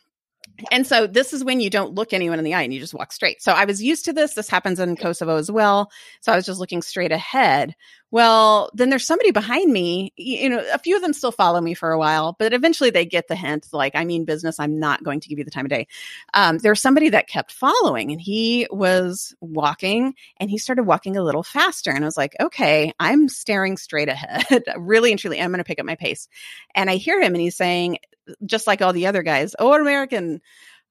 and 0.72 0.86
so 0.86 1.08
this 1.08 1.34
is 1.34 1.44
when 1.44 1.60
you 1.60 1.70
don't 1.70 1.94
look 1.94 2.14
anyone 2.14 2.40
in 2.40 2.46
the 2.46 2.54
eye 2.54 2.64
and 2.64 2.74
you 2.74 2.80
just 2.80 2.94
walk 2.94 3.12
straight. 3.12 3.42
So 3.42 3.52
I 3.52 3.66
was 3.66 3.82
used 3.82 4.06
to 4.06 4.14
this. 4.14 4.34
This 4.34 4.50
happens 4.50 4.80
in 4.80 4.96
Kosovo 4.96 5.38
as 5.38 5.52
well. 5.52 5.92
So 6.22 6.32
I 6.32 6.36
was 6.36 6.46
just 6.46 6.60
looking 6.60 6.82
straight 6.82 7.12
ahead. 7.12 7.76
Well, 8.10 8.72
then 8.74 8.90
there's 8.90 9.06
somebody 9.06 9.32
behind 9.32 9.72
me. 9.72 10.14
You 10.16 10.50
know, 10.50 10.64
a 10.74 10.80
few 10.80 10.96
of 10.96 11.02
them 11.02 11.12
still 11.12 11.34
follow 11.34 11.60
me 11.60 11.74
for 11.74 11.92
a 11.92 12.00
while, 12.00 12.36
but 12.40 12.54
eventually 12.54 12.90
they 12.90 13.06
get 13.06 13.28
the 13.28 13.36
hint. 13.36 13.68
Like, 13.74 13.96
I 13.96 14.06
mean 14.06 14.24
business. 14.24 14.60
I'm 14.60 14.80
not 14.80 15.04
going 15.04 15.20
to 15.20 15.28
give 15.28 15.40
you 15.40 15.46
the 15.46 15.52
time 15.52 15.66
of 15.66 15.70
day. 15.70 15.88
Um, 16.34 16.58
there 16.58 16.72
was 16.72 16.82
somebody 16.82 17.10
that 17.10 17.28
kept 17.28 17.52
following, 17.52 18.12
and 18.12 18.22
he 18.22 18.66
was 18.72 19.36
walking, 19.42 20.14
and 20.38 20.50
he 20.50 20.58
started 20.58 20.84
walking 20.84 21.18
a 21.18 21.24
little 21.24 21.44
faster. 21.44 21.92
And 21.92 22.04
I 22.04 22.08
was 22.08 22.18
like, 22.18 22.36
okay, 22.40 22.94
I'm 22.98 23.28
staring 23.28 23.76
straight 23.76 24.10
ahead. 24.10 24.64
really 24.78 25.12
and 25.12 25.20
truly, 25.20 25.42
I'm 25.42 25.52
going 25.52 25.60
to 25.60 25.66
pick 25.66 25.80
up 25.80 25.86
my 25.86 25.96
pace. 25.96 26.30
And 26.74 26.90
I 26.90 26.96
hear 26.96 27.20
him, 27.20 27.34
and 27.34 27.42
he's 27.42 27.58
saying, 27.58 27.98
just 28.46 28.68
like 28.68 28.82
all 28.82 28.94
the 28.94 29.08
other 29.08 29.24
guys, 29.24 29.56
oh, 29.58 29.74
American, 29.74 30.42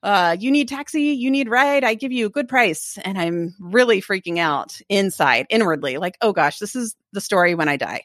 uh, 0.03 0.37
you 0.39 0.51
need 0.51 0.69
taxi, 0.69 1.03
you 1.03 1.31
need 1.31 1.49
ride, 1.49 1.85
I 1.85 1.95
give 1.95 2.13
you 2.13 2.27
a 2.27 2.31
good 2.31 2.49
price. 2.49 2.99
And 3.05 3.19
I'm 3.19 3.55
really 3.59 4.01
freaking 4.01 4.39
out 4.39 4.79
inside, 4.89 5.47
inwardly, 5.51 5.99
like, 5.99 6.17
oh 6.21 6.33
gosh, 6.33 6.59
this 6.59 6.77
is 6.77 6.97
the 7.13 7.21
story 7.21 7.55
when 7.55 7.69
I 7.69 7.77
die. 7.77 8.03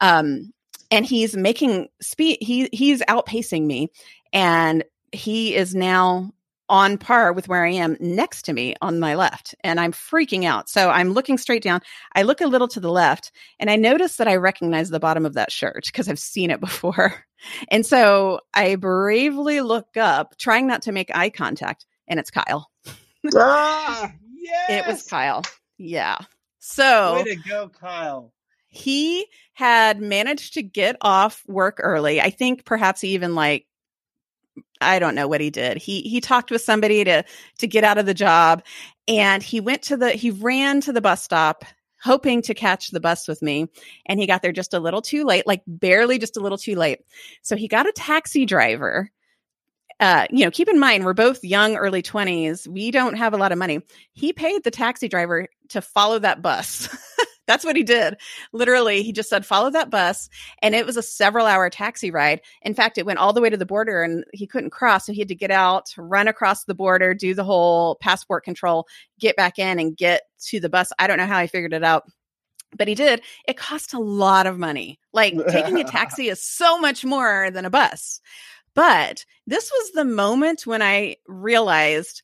Um, 0.00 0.52
and 0.90 1.04
he's 1.04 1.36
making 1.36 1.88
speed, 2.00 2.38
he 2.40 2.68
he's 2.72 3.00
outpacing 3.02 3.64
me, 3.64 3.90
and 4.32 4.84
he 5.12 5.54
is 5.54 5.74
now 5.74 6.32
on 6.68 6.96
par 6.98 7.32
with 7.32 7.46
where 7.48 7.64
I 7.64 7.70
am 7.70 7.96
next 8.00 8.42
to 8.42 8.52
me 8.52 8.74
on 8.80 8.98
my 8.98 9.14
left. 9.14 9.54
And 9.62 9.78
I'm 9.78 9.92
freaking 9.92 10.44
out. 10.44 10.68
So 10.68 10.88
I'm 10.90 11.10
looking 11.10 11.36
straight 11.38 11.62
down. 11.62 11.80
I 12.14 12.22
look 12.22 12.40
a 12.40 12.46
little 12.46 12.68
to 12.68 12.80
the 12.80 12.90
left 12.90 13.32
and 13.58 13.68
I 13.70 13.76
notice 13.76 14.16
that 14.16 14.28
I 14.28 14.36
recognize 14.36 14.88
the 14.90 15.00
bottom 15.00 15.26
of 15.26 15.34
that 15.34 15.52
shirt 15.52 15.84
because 15.86 16.08
I've 16.08 16.18
seen 16.18 16.50
it 16.50 16.60
before. 16.60 17.24
And 17.68 17.84
so 17.84 18.40
I 18.54 18.76
bravely 18.76 19.60
look 19.60 19.96
up, 19.96 20.38
trying 20.38 20.66
not 20.66 20.82
to 20.82 20.92
make 20.92 21.14
eye 21.14 21.30
contact, 21.30 21.84
and 22.08 22.18
it's 22.18 22.30
Kyle. 22.30 22.70
ah, 23.36 24.12
yes. 24.34 24.70
It 24.70 24.86
was 24.90 25.02
Kyle. 25.02 25.42
Yeah. 25.76 26.16
So 26.60 27.16
Way 27.16 27.24
to 27.24 27.36
go, 27.36 27.68
Kyle. 27.68 28.32
he 28.68 29.26
had 29.52 30.00
managed 30.00 30.54
to 30.54 30.62
get 30.62 30.96
off 31.02 31.42
work 31.46 31.78
early. 31.82 32.20
I 32.22 32.30
think 32.30 32.64
perhaps 32.64 33.02
he 33.02 33.08
even 33.10 33.34
like 33.34 33.66
I 34.80 34.98
don't 34.98 35.14
know 35.14 35.28
what 35.28 35.40
he 35.40 35.50
did. 35.50 35.78
He 35.78 36.02
he 36.02 36.20
talked 36.20 36.50
with 36.50 36.62
somebody 36.62 37.04
to 37.04 37.24
to 37.58 37.66
get 37.66 37.84
out 37.84 37.98
of 37.98 38.06
the 38.06 38.14
job 38.14 38.62
and 39.08 39.42
he 39.42 39.60
went 39.60 39.82
to 39.82 39.96
the 39.96 40.10
he 40.10 40.30
ran 40.30 40.80
to 40.82 40.92
the 40.92 41.00
bus 41.00 41.22
stop 41.22 41.64
hoping 42.02 42.42
to 42.42 42.52
catch 42.52 42.90
the 42.90 43.00
bus 43.00 43.26
with 43.26 43.40
me 43.40 43.66
and 44.06 44.20
he 44.20 44.26
got 44.26 44.42
there 44.42 44.52
just 44.52 44.74
a 44.74 44.78
little 44.78 45.00
too 45.00 45.24
late, 45.24 45.46
like 45.46 45.62
barely 45.66 46.18
just 46.18 46.36
a 46.36 46.40
little 46.40 46.58
too 46.58 46.74
late. 46.74 47.00
So 47.40 47.56
he 47.56 47.66
got 47.66 47.88
a 47.88 47.92
taxi 47.92 48.44
driver. 48.44 49.10
Uh, 50.00 50.26
you 50.30 50.44
know, 50.44 50.50
keep 50.50 50.68
in 50.68 50.78
mind 50.78 51.04
we're 51.04 51.14
both 51.14 51.42
young, 51.42 51.76
early 51.76 52.02
20s. 52.02 52.68
We 52.68 52.90
don't 52.90 53.16
have 53.16 53.32
a 53.32 53.38
lot 53.38 53.52
of 53.52 53.58
money. 53.58 53.80
He 54.12 54.34
paid 54.34 54.64
the 54.64 54.70
taxi 54.70 55.08
driver 55.08 55.48
to 55.70 55.80
follow 55.80 56.18
that 56.18 56.42
bus. 56.42 56.94
That's 57.46 57.64
what 57.64 57.76
he 57.76 57.82
did. 57.82 58.16
Literally, 58.52 59.02
he 59.02 59.12
just 59.12 59.28
said, 59.28 59.44
follow 59.44 59.70
that 59.70 59.90
bus. 59.90 60.28
And 60.62 60.74
it 60.74 60.86
was 60.86 60.96
a 60.96 61.02
several 61.02 61.46
hour 61.46 61.68
taxi 61.68 62.10
ride. 62.10 62.40
In 62.62 62.74
fact, 62.74 62.98
it 62.98 63.06
went 63.06 63.18
all 63.18 63.32
the 63.32 63.40
way 63.40 63.50
to 63.50 63.56
the 63.56 63.66
border 63.66 64.02
and 64.02 64.24
he 64.32 64.46
couldn't 64.46 64.70
cross. 64.70 65.06
So 65.06 65.12
he 65.12 65.20
had 65.20 65.28
to 65.28 65.34
get 65.34 65.50
out, 65.50 65.92
run 65.98 66.28
across 66.28 66.64
the 66.64 66.74
border, 66.74 67.12
do 67.14 67.34
the 67.34 67.44
whole 67.44 67.96
passport 67.96 68.44
control, 68.44 68.86
get 69.18 69.36
back 69.36 69.58
in 69.58 69.78
and 69.78 69.96
get 69.96 70.22
to 70.46 70.60
the 70.60 70.70
bus. 70.70 70.92
I 70.98 71.06
don't 71.06 71.18
know 71.18 71.26
how 71.26 71.40
he 71.40 71.46
figured 71.46 71.72
it 71.72 71.84
out. 71.84 72.04
But 72.76 72.88
he 72.88 72.96
did. 72.96 73.22
It 73.46 73.56
cost 73.56 73.94
a 73.94 74.00
lot 74.00 74.46
of 74.46 74.58
money. 74.58 74.98
Like 75.12 75.34
taking 75.48 75.80
a 75.80 75.84
taxi 75.90 76.28
is 76.28 76.42
so 76.42 76.78
much 76.78 77.04
more 77.04 77.50
than 77.52 77.64
a 77.64 77.70
bus. 77.70 78.20
But 78.74 79.24
this 79.46 79.70
was 79.70 79.92
the 79.92 80.04
moment 80.04 80.66
when 80.66 80.82
I 80.82 81.16
realized 81.28 82.22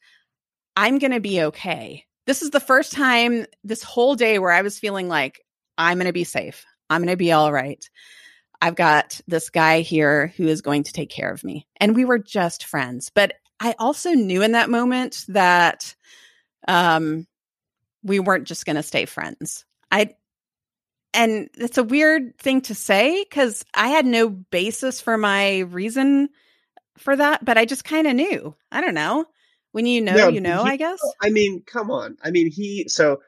I'm 0.77 0.99
going 0.99 1.13
to 1.13 1.21
be 1.21 1.43
okay. 1.43 2.05
This 2.31 2.43
is 2.43 2.51
the 2.51 2.61
first 2.61 2.93
time 2.93 3.45
this 3.65 3.83
whole 3.83 4.15
day 4.15 4.39
where 4.39 4.53
I 4.53 4.63
was 4.63 4.79
feeling 4.79 5.09
like 5.09 5.45
I'm 5.77 5.99
going 5.99 6.07
to 6.07 6.13
be 6.13 6.23
safe. 6.23 6.65
I'm 6.89 7.01
going 7.01 7.13
to 7.13 7.17
be 7.17 7.33
all 7.33 7.53
right. 7.53 7.85
I've 8.63 8.77
got 8.77 9.21
this 9.27 9.51
guy 9.51 9.81
here 9.81 10.29
who 10.37 10.47
is 10.47 10.63
going 10.63 10.85
to 10.85 10.93
take 10.93 11.11
care 11.11 11.33
of 11.33 11.43
me. 11.43 11.67
And 11.79 11.97
we 11.97 12.05
were 12.05 12.21
just 12.21 12.67
friends. 12.67 13.11
But 13.13 13.33
I 13.59 13.75
also 13.81 14.13
knew 14.13 14.43
in 14.43 14.53
that 14.53 14.71
moment 14.71 15.25
that 15.27 15.97
um 16.69 17.27
we 18.05 18.21
weren't 18.21 18.47
just 18.47 18.65
going 18.65 18.77
to 18.77 18.85
stay 18.85 19.07
friends. 19.07 19.65
I 19.91 20.15
and 21.13 21.51
it's 21.59 21.79
a 21.79 21.83
weird 21.83 22.39
thing 22.39 22.61
to 22.61 22.77
say 22.77 23.25
cuz 23.25 23.65
I 23.75 23.89
had 23.89 24.07
no 24.07 24.29
basis 24.29 25.01
for 25.01 25.19
my 25.19 25.59
reason 25.59 26.29
for 26.97 27.17
that, 27.17 27.45
but 27.45 27.59
I 27.59 27.65
just 27.65 27.83
kind 27.83 28.07
of 28.07 28.15
knew. 28.15 28.55
I 28.71 28.83
don't 28.83 28.95
know. 28.95 29.27
When 29.73 29.87
you 29.87 30.01
know, 30.01 30.29
you 30.29 30.41
know, 30.41 30.65
he, 30.65 30.71
I 30.71 30.77
guess. 30.77 31.01
I 31.23 31.31
mean, 31.31 31.63
come 31.65 31.91
on. 31.91 32.17
I 32.25 32.31
mean, 32.31 32.51
he 32.51 32.89
so 32.89 33.21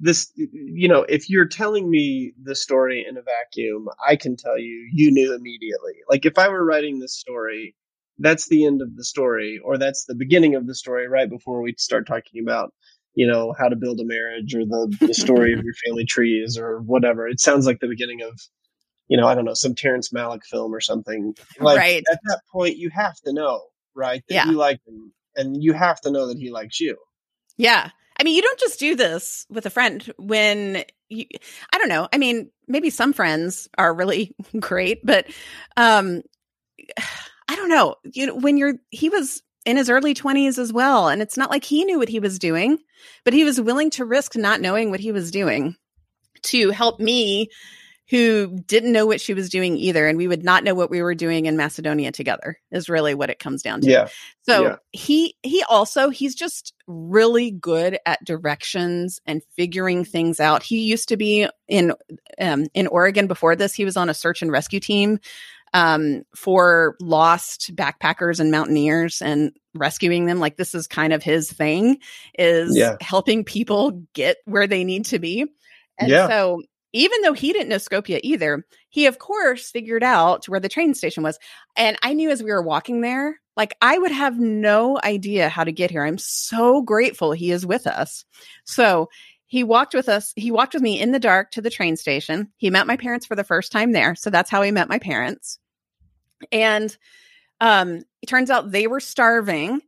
this 0.00 0.32
you 0.36 0.88
know 0.88 1.02
if 1.08 1.28
you're 1.28 1.46
telling 1.46 1.88
me 1.88 2.32
the 2.42 2.54
story 2.54 3.04
in 3.08 3.16
a 3.16 3.22
vacuum 3.22 3.86
i 4.06 4.16
can 4.16 4.34
tell 4.36 4.58
you 4.58 4.88
you 4.92 5.10
knew 5.12 5.34
immediately 5.34 5.92
like 6.08 6.24
if 6.24 6.38
i 6.38 6.48
were 6.48 6.64
writing 6.64 6.98
this 6.98 7.14
story 7.14 7.76
that's 8.18 8.48
the 8.48 8.64
end 8.64 8.82
of 8.82 8.96
the 8.96 9.04
story 9.04 9.60
or 9.62 9.78
that's 9.78 10.06
the 10.06 10.14
beginning 10.14 10.54
of 10.54 10.66
the 10.66 10.74
story 10.74 11.06
right 11.06 11.28
before 11.28 11.62
we 11.62 11.74
start 11.78 12.06
talking 12.06 12.42
about 12.42 12.72
you 13.14 13.26
know 13.26 13.54
how 13.58 13.68
to 13.68 13.76
build 13.76 14.00
a 14.00 14.04
marriage 14.04 14.54
or 14.54 14.64
the, 14.64 14.96
the 15.00 15.14
story 15.14 15.52
of 15.52 15.60
your 15.64 15.74
family 15.86 16.06
trees 16.06 16.56
or 16.58 16.80
whatever 16.80 17.28
it 17.28 17.40
sounds 17.40 17.66
like 17.66 17.78
the 17.80 17.88
beginning 17.88 18.22
of 18.22 18.40
you 19.08 19.18
know 19.18 19.26
i 19.26 19.34
don't 19.34 19.44
know 19.44 19.54
some 19.54 19.74
terrence 19.74 20.10
malick 20.10 20.44
film 20.44 20.74
or 20.74 20.80
something 20.80 21.34
like 21.60 21.78
right. 21.78 22.02
at 22.10 22.18
that 22.24 22.40
point 22.50 22.76
you 22.78 22.88
have 22.90 23.14
to 23.24 23.32
know 23.32 23.60
right 23.94 24.22
that 24.28 24.34
yeah. 24.34 24.46
you 24.46 24.56
like 24.56 24.80
him 24.86 25.12
and 25.36 25.62
you 25.62 25.72
have 25.72 26.00
to 26.00 26.10
know 26.10 26.26
that 26.26 26.38
he 26.38 26.50
likes 26.50 26.80
you 26.80 26.96
yeah 27.56 27.90
I 28.20 28.22
mean, 28.22 28.36
you 28.36 28.42
don't 28.42 28.60
just 28.60 28.78
do 28.78 28.96
this 28.96 29.46
with 29.48 29.64
a 29.64 29.70
friend 29.70 30.02
when 30.18 30.84
you, 31.08 31.24
I 31.72 31.78
don't 31.78 31.88
know. 31.88 32.06
I 32.12 32.18
mean, 32.18 32.50
maybe 32.68 32.90
some 32.90 33.14
friends 33.14 33.66
are 33.78 33.94
really 33.94 34.34
great, 34.60 35.04
but 35.04 35.26
um 35.78 36.22
I 37.48 37.56
don't 37.56 37.70
know. 37.70 37.96
You 38.04 38.26
know, 38.26 38.34
when 38.34 38.58
you're 38.58 38.74
he 38.90 39.08
was 39.08 39.42
in 39.64 39.76
his 39.76 39.90
early 39.90 40.14
20s 40.14 40.58
as 40.58 40.72
well, 40.72 41.08
and 41.08 41.22
it's 41.22 41.36
not 41.36 41.50
like 41.50 41.64
he 41.64 41.84
knew 41.84 41.98
what 41.98 42.08
he 42.08 42.20
was 42.20 42.38
doing, 42.38 42.78
but 43.24 43.34
he 43.34 43.44
was 43.44 43.60
willing 43.60 43.90
to 43.90 44.04
risk 44.04 44.36
not 44.36 44.60
knowing 44.60 44.90
what 44.90 45.00
he 45.00 45.12
was 45.12 45.30
doing 45.30 45.76
to 46.42 46.70
help 46.70 47.00
me 47.00 47.48
who 48.10 48.58
didn't 48.66 48.92
know 48.92 49.06
what 49.06 49.20
she 49.20 49.34
was 49.34 49.48
doing 49.48 49.76
either 49.76 50.08
and 50.08 50.18
we 50.18 50.26
would 50.26 50.42
not 50.42 50.64
know 50.64 50.74
what 50.74 50.90
we 50.90 51.00
were 51.00 51.14
doing 51.14 51.46
in 51.46 51.56
Macedonia 51.56 52.10
together 52.10 52.58
is 52.72 52.88
really 52.88 53.14
what 53.14 53.30
it 53.30 53.38
comes 53.38 53.62
down 53.62 53.80
to. 53.80 53.88
Yeah. 53.88 54.08
So 54.42 54.64
yeah. 54.64 54.76
he 54.90 55.36
he 55.44 55.62
also 55.62 56.10
he's 56.10 56.34
just 56.34 56.74
really 56.88 57.52
good 57.52 57.98
at 58.04 58.24
directions 58.24 59.20
and 59.26 59.42
figuring 59.56 60.04
things 60.04 60.40
out. 60.40 60.64
He 60.64 60.80
used 60.82 61.08
to 61.10 61.16
be 61.16 61.48
in 61.68 61.92
um, 62.40 62.66
in 62.74 62.88
Oregon 62.88 63.28
before 63.28 63.54
this. 63.54 63.74
He 63.74 63.84
was 63.84 63.96
on 63.96 64.10
a 64.10 64.14
search 64.14 64.42
and 64.42 64.50
rescue 64.50 64.80
team 64.80 65.20
um, 65.72 66.22
for 66.34 66.96
lost 67.00 67.74
backpackers 67.76 68.40
and 68.40 68.50
mountaineers 68.50 69.22
and 69.22 69.52
rescuing 69.72 70.26
them. 70.26 70.40
Like 70.40 70.56
this 70.56 70.74
is 70.74 70.88
kind 70.88 71.12
of 71.12 71.22
his 71.22 71.50
thing 71.50 71.98
is 72.36 72.76
yeah. 72.76 72.96
helping 73.00 73.44
people 73.44 74.02
get 74.14 74.38
where 74.46 74.66
they 74.66 74.82
need 74.82 75.04
to 75.06 75.20
be. 75.20 75.46
And 75.96 76.10
Yeah. 76.10 76.28
so 76.28 76.62
even 76.92 77.22
though 77.22 77.32
he 77.32 77.52
didn't 77.52 77.68
know 77.68 77.76
Skopje 77.76 78.20
either, 78.22 78.64
he 78.88 79.06
of 79.06 79.18
course 79.18 79.70
figured 79.70 80.02
out 80.02 80.48
where 80.48 80.60
the 80.60 80.68
train 80.68 80.94
station 80.94 81.22
was. 81.22 81.38
And 81.76 81.96
I 82.02 82.14
knew 82.14 82.30
as 82.30 82.42
we 82.42 82.50
were 82.50 82.62
walking 82.62 83.00
there, 83.00 83.40
like 83.56 83.76
I 83.80 83.98
would 83.98 84.12
have 84.12 84.38
no 84.38 84.98
idea 85.02 85.48
how 85.48 85.64
to 85.64 85.72
get 85.72 85.90
here. 85.90 86.04
I'm 86.04 86.18
so 86.18 86.82
grateful 86.82 87.32
he 87.32 87.50
is 87.50 87.66
with 87.66 87.86
us. 87.86 88.24
So 88.64 89.08
he 89.46 89.64
walked 89.64 89.94
with 89.94 90.08
us. 90.08 90.32
He 90.36 90.50
walked 90.50 90.74
with 90.74 90.82
me 90.82 91.00
in 91.00 91.10
the 91.10 91.18
dark 91.18 91.50
to 91.52 91.60
the 91.60 91.70
train 91.70 91.96
station. 91.96 92.52
He 92.56 92.70
met 92.70 92.86
my 92.86 92.96
parents 92.96 93.26
for 93.26 93.34
the 93.34 93.44
first 93.44 93.72
time 93.72 93.92
there. 93.92 94.14
So 94.14 94.30
that's 94.30 94.50
how 94.50 94.62
he 94.62 94.70
met 94.70 94.88
my 94.88 94.98
parents. 94.98 95.58
And 96.52 96.96
um, 97.60 98.04
it 98.22 98.26
turns 98.26 98.48
out 98.48 98.70
they 98.70 98.86
were 98.86 99.00
starving 99.00 99.80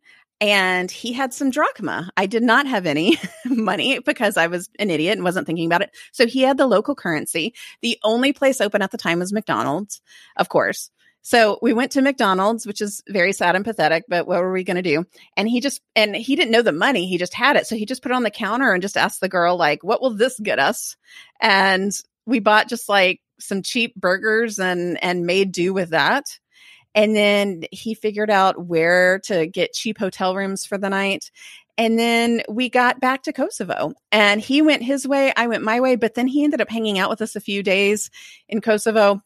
and 0.43 0.91
he 0.91 1.13
had 1.13 1.33
some 1.33 1.51
drachma. 1.51 2.11
I 2.17 2.27
did 2.27 2.43
not 2.43 2.67
have 2.67 2.85
any 2.85 3.17
money 3.45 4.01
because 4.01 4.37
I 4.37 4.49
was 4.49 4.69
an 4.81 4.91
idiot 4.91 5.17
and 5.17 5.23
wasn't 5.23 5.47
thinking 5.47 5.67
about 5.67 5.83
it. 5.83 5.97
So 6.11 6.27
he 6.27 6.43
had 6.43 6.59
the 6.59 6.67
local 6.67 6.97
currency. 6.97 7.55
The 7.81 7.97
only 8.03 8.33
place 8.33 8.61
open 8.61 8.83
at 8.83 8.91
the 8.91 8.99
time 8.99 9.21
was 9.21 9.33
McDonald's, 9.33 10.03
of 10.37 10.49
course. 10.49 10.91
So 11.25 11.61
we 11.63 11.73
went 11.73 11.93
to 11.93 12.03
McDonald's, 12.03 12.67
which 12.67 12.81
is 12.81 13.05
very 13.09 13.33
sad 13.33 13.55
and 13.55 13.65
pathetic, 13.65 14.03
but 14.09 14.27
what 14.27 14.41
were 14.41 14.51
we 14.51 14.65
going 14.65 14.79
to 14.79 14.83
do? 14.83 15.05
And 15.37 15.49
he 15.49 15.61
just, 15.61 15.81
and 15.95 16.17
he 16.17 16.35
didn't 16.35 16.51
know 16.51 16.63
the 16.63 16.73
money. 16.73 17.07
He 17.07 17.19
just 17.19 17.35
had 17.35 17.55
it. 17.55 17.69
So 17.69 17.77
he 17.77 17.87
just 17.87 18.03
put 18.03 18.11
it 18.11 18.17
on 18.17 18.25
the 18.25 18.31
counter 18.31 18.73
and 18.73 18.83
just 18.83 18.97
asked 18.97 19.21
the 19.21 19.29
girl, 19.29 19.57
like, 19.57 19.85
what 19.85 20.03
will 20.03 20.17
this 20.17 20.41
get 20.41 20.59
us? 20.59 20.97
And 21.41 21.93
we 22.27 22.41
bought 22.41 22.69
just 22.69 22.89
like 22.89 23.21
some 23.39 23.63
cheap 23.63 23.95
burgers 23.95 24.59
and, 24.59 25.03
and 25.05 25.25
made 25.25 25.53
do 25.53 25.73
with 25.73 25.91
that. 25.91 26.25
And 26.95 27.17
then 27.17 27.65
he 27.73 27.95
figured 27.95 28.31
out 28.31 28.67
where 28.67 29.19
to 29.21 29.47
get 29.47 29.73
cheap 29.73 29.99
hotel 29.99 30.37
rooms 30.37 30.67
for 30.67 30.77
the 30.77 30.91
night. 30.91 31.31
And 31.79 31.99
then 31.99 32.43
we 32.49 32.69
got 32.69 33.01
back 33.01 33.23
to 33.25 33.33
Kosovo 33.33 33.95
and 34.11 34.41
he 34.41 34.61
went 34.61 34.83
his 34.83 35.09
way. 35.09 35.33
I 35.35 35.47
went 35.47 35.65
my 35.65 35.81
way, 35.81 35.97
but 35.97 36.15
then 36.15 36.27
he 36.27 36.45
ended 36.45 36.61
up 36.61 36.69
hanging 36.69 36.99
out 36.99 37.09
with 37.09 37.23
us 37.23 37.35
a 37.35 37.41
few 37.41 37.63
days 37.63 38.11
in 38.49 38.61
Kosovo. 38.61 39.23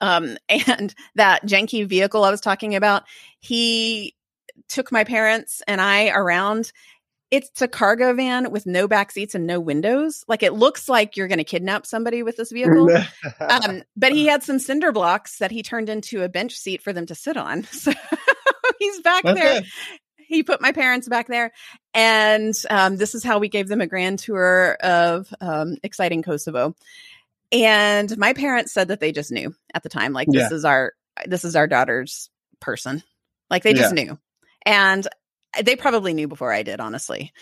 Um, 0.00 0.36
and 0.48 0.94
that 1.14 1.46
janky 1.46 1.86
vehicle 1.86 2.24
I 2.24 2.30
was 2.30 2.40
talking 2.40 2.74
about, 2.74 3.04
he 3.40 4.14
took 4.68 4.92
my 4.92 5.04
parents 5.04 5.62
and 5.66 5.80
I 5.80 6.10
around. 6.10 6.72
It's 7.32 7.62
a 7.62 7.66
cargo 7.66 8.12
van 8.12 8.50
with 8.50 8.66
no 8.66 8.86
back 8.86 9.10
seats 9.10 9.34
and 9.34 9.46
no 9.46 9.58
windows. 9.58 10.22
Like 10.28 10.42
it 10.42 10.52
looks 10.52 10.86
like 10.86 11.16
you're 11.16 11.28
going 11.28 11.38
to 11.38 11.44
kidnap 11.44 11.86
somebody 11.86 12.22
with 12.22 12.36
this 12.36 12.52
vehicle. 12.52 12.90
um, 13.40 13.82
but 13.96 14.12
he 14.12 14.26
had 14.26 14.42
some 14.42 14.58
cinder 14.58 14.92
blocks 14.92 15.38
that 15.38 15.50
he 15.50 15.62
turned 15.62 15.88
into 15.88 16.22
a 16.22 16.28
bench 16.28 16.54
seat 16.54 16.82
for 16.82 16.92
them 16.92 17.06
to 17.06 17.14
sit 17.14 17.36
on. 17.36 17.66
So 17.72 17.92
he's 18.78 19.00
back 19.00 19.24
That's 19.24 19.40
there. 19.40 19.58
it. 19.58 19.64
He 20.18 20.42
put 20.42 20.60
my 20.60 20.72
parents 20.72 21.08
back 21.08 21.26
there. 21.26 21.52
And 21.94 22.54
um, 22.68 22.96
this 22.96 23.14
is 23.14 23.24
how 23.24 23.38
we 23.38 23.48
gave 23.48 23.66
them 23.66 23.80
a 23.80 23.86
grand 23.86 24.18
tour 24.18 24.76
of 24.82 25.32
um, 25.40 25.76
exciting 25.82 26.22
Kosovo. 26.22 26.74
And 27.50 28.16
my 28.18 28.34
parents 28.34 28.72
said 28.72 28.88
that 28.88 29.00
they 29.00 29.12
just 29.12 29.32
knew 29.32 29.54
at 29.74 29.82
the 29.82 29.88
time, 29.88 30.12
like 30.12 30.28
this 30.30 30.52
is 30.52 30.64
our 30.64 30.92
this 31.26 31.44
is 31.44 31.56
our 31.56 31.66
daughter's 31.66 32.30
person. 32.60 33.02
Like 33.50 33.62
they 33.62 33.74
just 33.74 33.94
knew. 33.94 34.18
And 34.64 35.06
they 35.62 35.76
probably 35.76 36.14
knew 36.14 36.28
before 36.28 36.52
I 36.52 36.62
did, 36.62 36.80
honestly. 36.80 37.32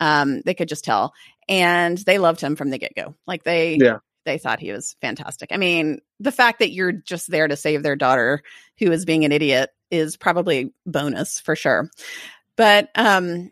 Um, 0.00 0.40
they 0.42 0.54
could 0.54 0.68
just 0.68 0.84
tell. 0.84 1.12
And 1.48 1.98
they 1.98 2.18
loved 2.18 2.40
him 2.40 2.56
from 2.56 2.70
the 2.70 2.78
get-go. 2.78 3.14
Like 3.26 3.44
they 3.44 3.76
Yeah. 3.80 3.98
they 4.24 4.38
thought 4.38 4.60
he 4.60 4.72
was 4.72 4.96
fantastic. 5.00 5.50
I 5.52 5.56
mean, 5.56 6.00
the 6.20 6.32
fact 6.32 6.58
that 6.60 6.72
you're 6.72 6.92
just 6.92 7.30
there 7.30 7.48
to 7.48 7.56
save 7.56 7.82
their 7.82 7.96
daughter 7.96 8.42
who 8.78 8.90
is 8.92 9.04
being 9.04 9.24
an 9.24 9.32
idiot 9.32 9.70
is 9.90 10.16
probably 10.16 10.72
bonus 10.86 11.40
for 11.40 11.56
sure. 11.56 11.90
But 12.56 12.88
um 12.94 13.50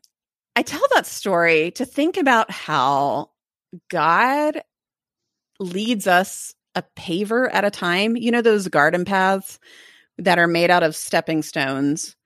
I 0.57 0.63
tell 0.63 0.83
that 0.95 1.07
story 1.07 1.71
to 1.73 1.85
think 1.85 2.17
about 2.17 2.51
how 2.51 3.31
God 3.91 4.63
leads 5.61 6.07
us 6.07 6.55
a 6.75 6.83
paver 6.97 7.49
at 7.53 7.65
a 7.65 7.71
time. 7.71 8.17
You 8.17 8.31
know 8.31 8.43
those 8.43 8.69
garden 8.69 9.05
paths 9.05 9.59
that 10.19 10.39
are 10.39 10.47
made 10.47 10.71
out 10.71 10.83
of 10.83 10.97
stepping 10.97 11.43
stones 11.43 12.17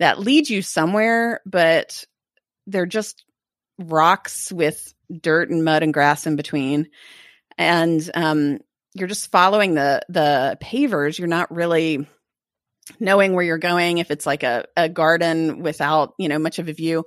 that 0.00 0.18
lead 0.18 0.50
you 0.50 0.62
somewhere, 0.62 1.40
but 1.46 2.04
they're 2.66 2.86
just 2.86 3.24
rocks 3.78 4.50
with 4.50 4.92
dirt 5.20 5.50
and 5.50 5.64
mud 5.64 5.82
and 5.82 5.94
grass 5.94 6.26
in 6.26 6.36
between. 6.36 6.88
And 7.56 8.10
um, 8.14 8.58
you're 8.94 9.08
just 9.08 9.30
following 9.30 9.74
the 9.74 10.00
the 10.08 10.58
pavers. 10.60 11.18
You're 11.18 11.28
not 11.28 11.54
really 11.54 12.08
knowing 12.98 13.34
where 13.34 13.44
you're 13.44 13.58
going. 13.58 13.98
If 13.98 14.10
it's 14.10 14.26
like 14.26 14.42
a, 14.42 14.64
a 14.76 14.88
garden 14.88 15.60
without, 15.62 16.14
you 16.18 16.28
know, 16.28 16.38
much 16.38 16.58
of 16.58 16.68
a 16.68 16.72
view, 16.72 17.04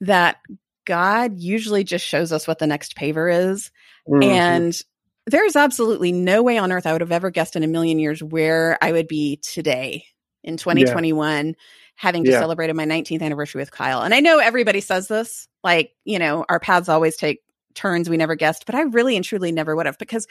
that 0.00 0.36
God 0.84 1.38
usually 1.38 1.84
just 1.84 2.04
shows 2.04 2.32
us 2.32 2.46
what 2.46 2.58
the 2.58 2.66
next 2.66 2.96
paver 2.96 3.52
is. 3.52 3.70
Mhm. 4.08 4.24
And 4.24 4.82
there's 5.26 5.54
absolutely 5.54 6.10
no 6.10 6.42
way 6.42 6.58
on 6.58 6.72
earth 6.72 6.86
I 6.86 6.92
would 6.92 7.00
have 7.00 7.12
ever 7.12 7.30
guessed 7.30 7.54
in 7.54 7.62
a 7.62 7.68
million 7.68 8.00
years 8.00 8.22
where 8.22 8.76
I 8.82 8.90
would 8.90 9.06
be 9.06 9.36
today 9.36 10.06
in 10.42 10.56
2021, 10.56 11.54
having 12.02 12.24
just 12.24 12.34
Yeah. 12.34 12.40
celebrated 12.40 12.74
my 12.74 12.84
19th 12.84 13.22
anniversary 13.22 13.60
with 13.60 13.70
Kyle. 13.70 14.02
And 14.02 14.12
I 14.12 14.18
know 14.18 14.40
everybody 14.40 14.80
says 14.80 15.06
this, 15.06 15.46
like, 15.62 15.92
you 16.04 16.18
know, 16.18 16.44
our 16.48 16.58
paths 16.58 16.88
always 16.88 17.16
take 17.16 17.42
turns 17.74 18.10
we 18.10 18.16
never 18.16 18.34
guessed, 18.34 18.66
but 18.66 18.74
I 18.74 18.82
really 18.82 19.14
and 19.14 19.24
truly 19.24 19.52
never 19.52 19.76
would 19.76 19.86
have 19.86 19.98
because 19.98 20.26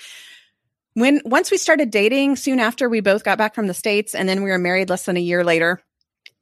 when 0.96 1.22
once 1.24 1.50
we 1.50 1.56
started 1.58 1.89
dating, 1.89 2.36
soon 2.36 2.60
after 2.60 2.89
we 2.89 3.00
both 3.00 3.24
got 3.24 3.38
back 3.38 3.56
from 3.56 3.68
the 3.68 3.74
States 3.74 4.14
and 4.14 4.28
then 4.28 4.43
we 4.43 4.50
were 4.50 4.58
married 4.58 4.89
less 4.89 5.06
than 5.06 5.16
a 5.16 5.22
year 5.22 5.45
later, 5.45 5.82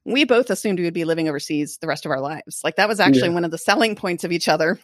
we 0.03 0.23
both 0.25 0.49
assumed 0.49 0.79
we 0.79 0.85
would 0.85 0.95
be 0.95 1.05
living 1.05 1.29
overseas 1.29 1.77
the 1.77 1.85
rest 1.87 2.05
of 2.05 2.11
our 2.11 2.19
lives. 2.19 2.61
Like 2.63 2.77
that 2.77 2.89
was 2.89 2.99
actually 2.99 3.29
Yeah. 3.29 3.35
one 3.35 3.45
of 3.45 3.51
the 3.51 3.59
selling 3.59 3.95
points 3.95 4.23
of 4.23 4.31
each 4.31 4.47
other 4.47 4.79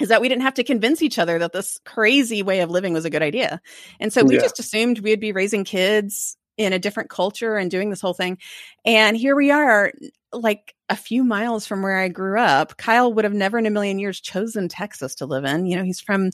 is 0.00 0.08
that 0.08 0.20
we 0.20 0.28
didn't 0.28 0.42
have 0.42 0.54
to 0.54 0.64
convince 0.64 1.00
each 1.00 1.18
other 1.18 1.38
that 1.38 1.52
this 1.52 1.78
crazy 1.84 2.42
way 2.42 2.58
of 2.60 2.70
living 2.70 2.92
was 2.92 3.04
a 3.04 3.10
good 3.10 3.22
idea. 3.22 3.60
And 4.00 4.12
so 4.12 4.24
we 4.24 4.34
Yeah. 4.34 4.40
just 4.42 4.58
assumed 4.58 4.98
we'd 4.98 5.20
be 5.20 5.30
raising 5.32 5.62
kids 5.64 6.35
in 6.56 6.72
a 6.72 6.78
different 6.78 7.10
culture 7.10 7.56
and 7.56 7.70
doing 7.70 7.90
this 7.90 8.00
whole 8.00 8.14
thing. 8.14 8.38
And 8.84 9.16
here 9.16 9.36
we 9.36 9.50
are, 9.50 9.92
like 10.32 10.74
a 10.88 10.96
few 10.96 11.24
miles 11.24 11.66
from 11.66 11.82
where 11.82 11.98
I 11.98 12.08
grew 12.08 12.38
up. 12.38 12.76
Kyle 12.76 13.12
would 13.12 13.24
have 13.24 13.34
never 13.34 13.58
in 13.58 13.66
a 13.66 13.70
million 13.70 13.98
years 13.98 14.20
chosen 14.20 14.68
Texas 14.68 15.14
to 15.16 15.26
live 15.26 15.44
in. 15.44 15.66
You 15.66 15.76
know, 15.76 15.84
he's 15.84 16.00
from 16.00 16.30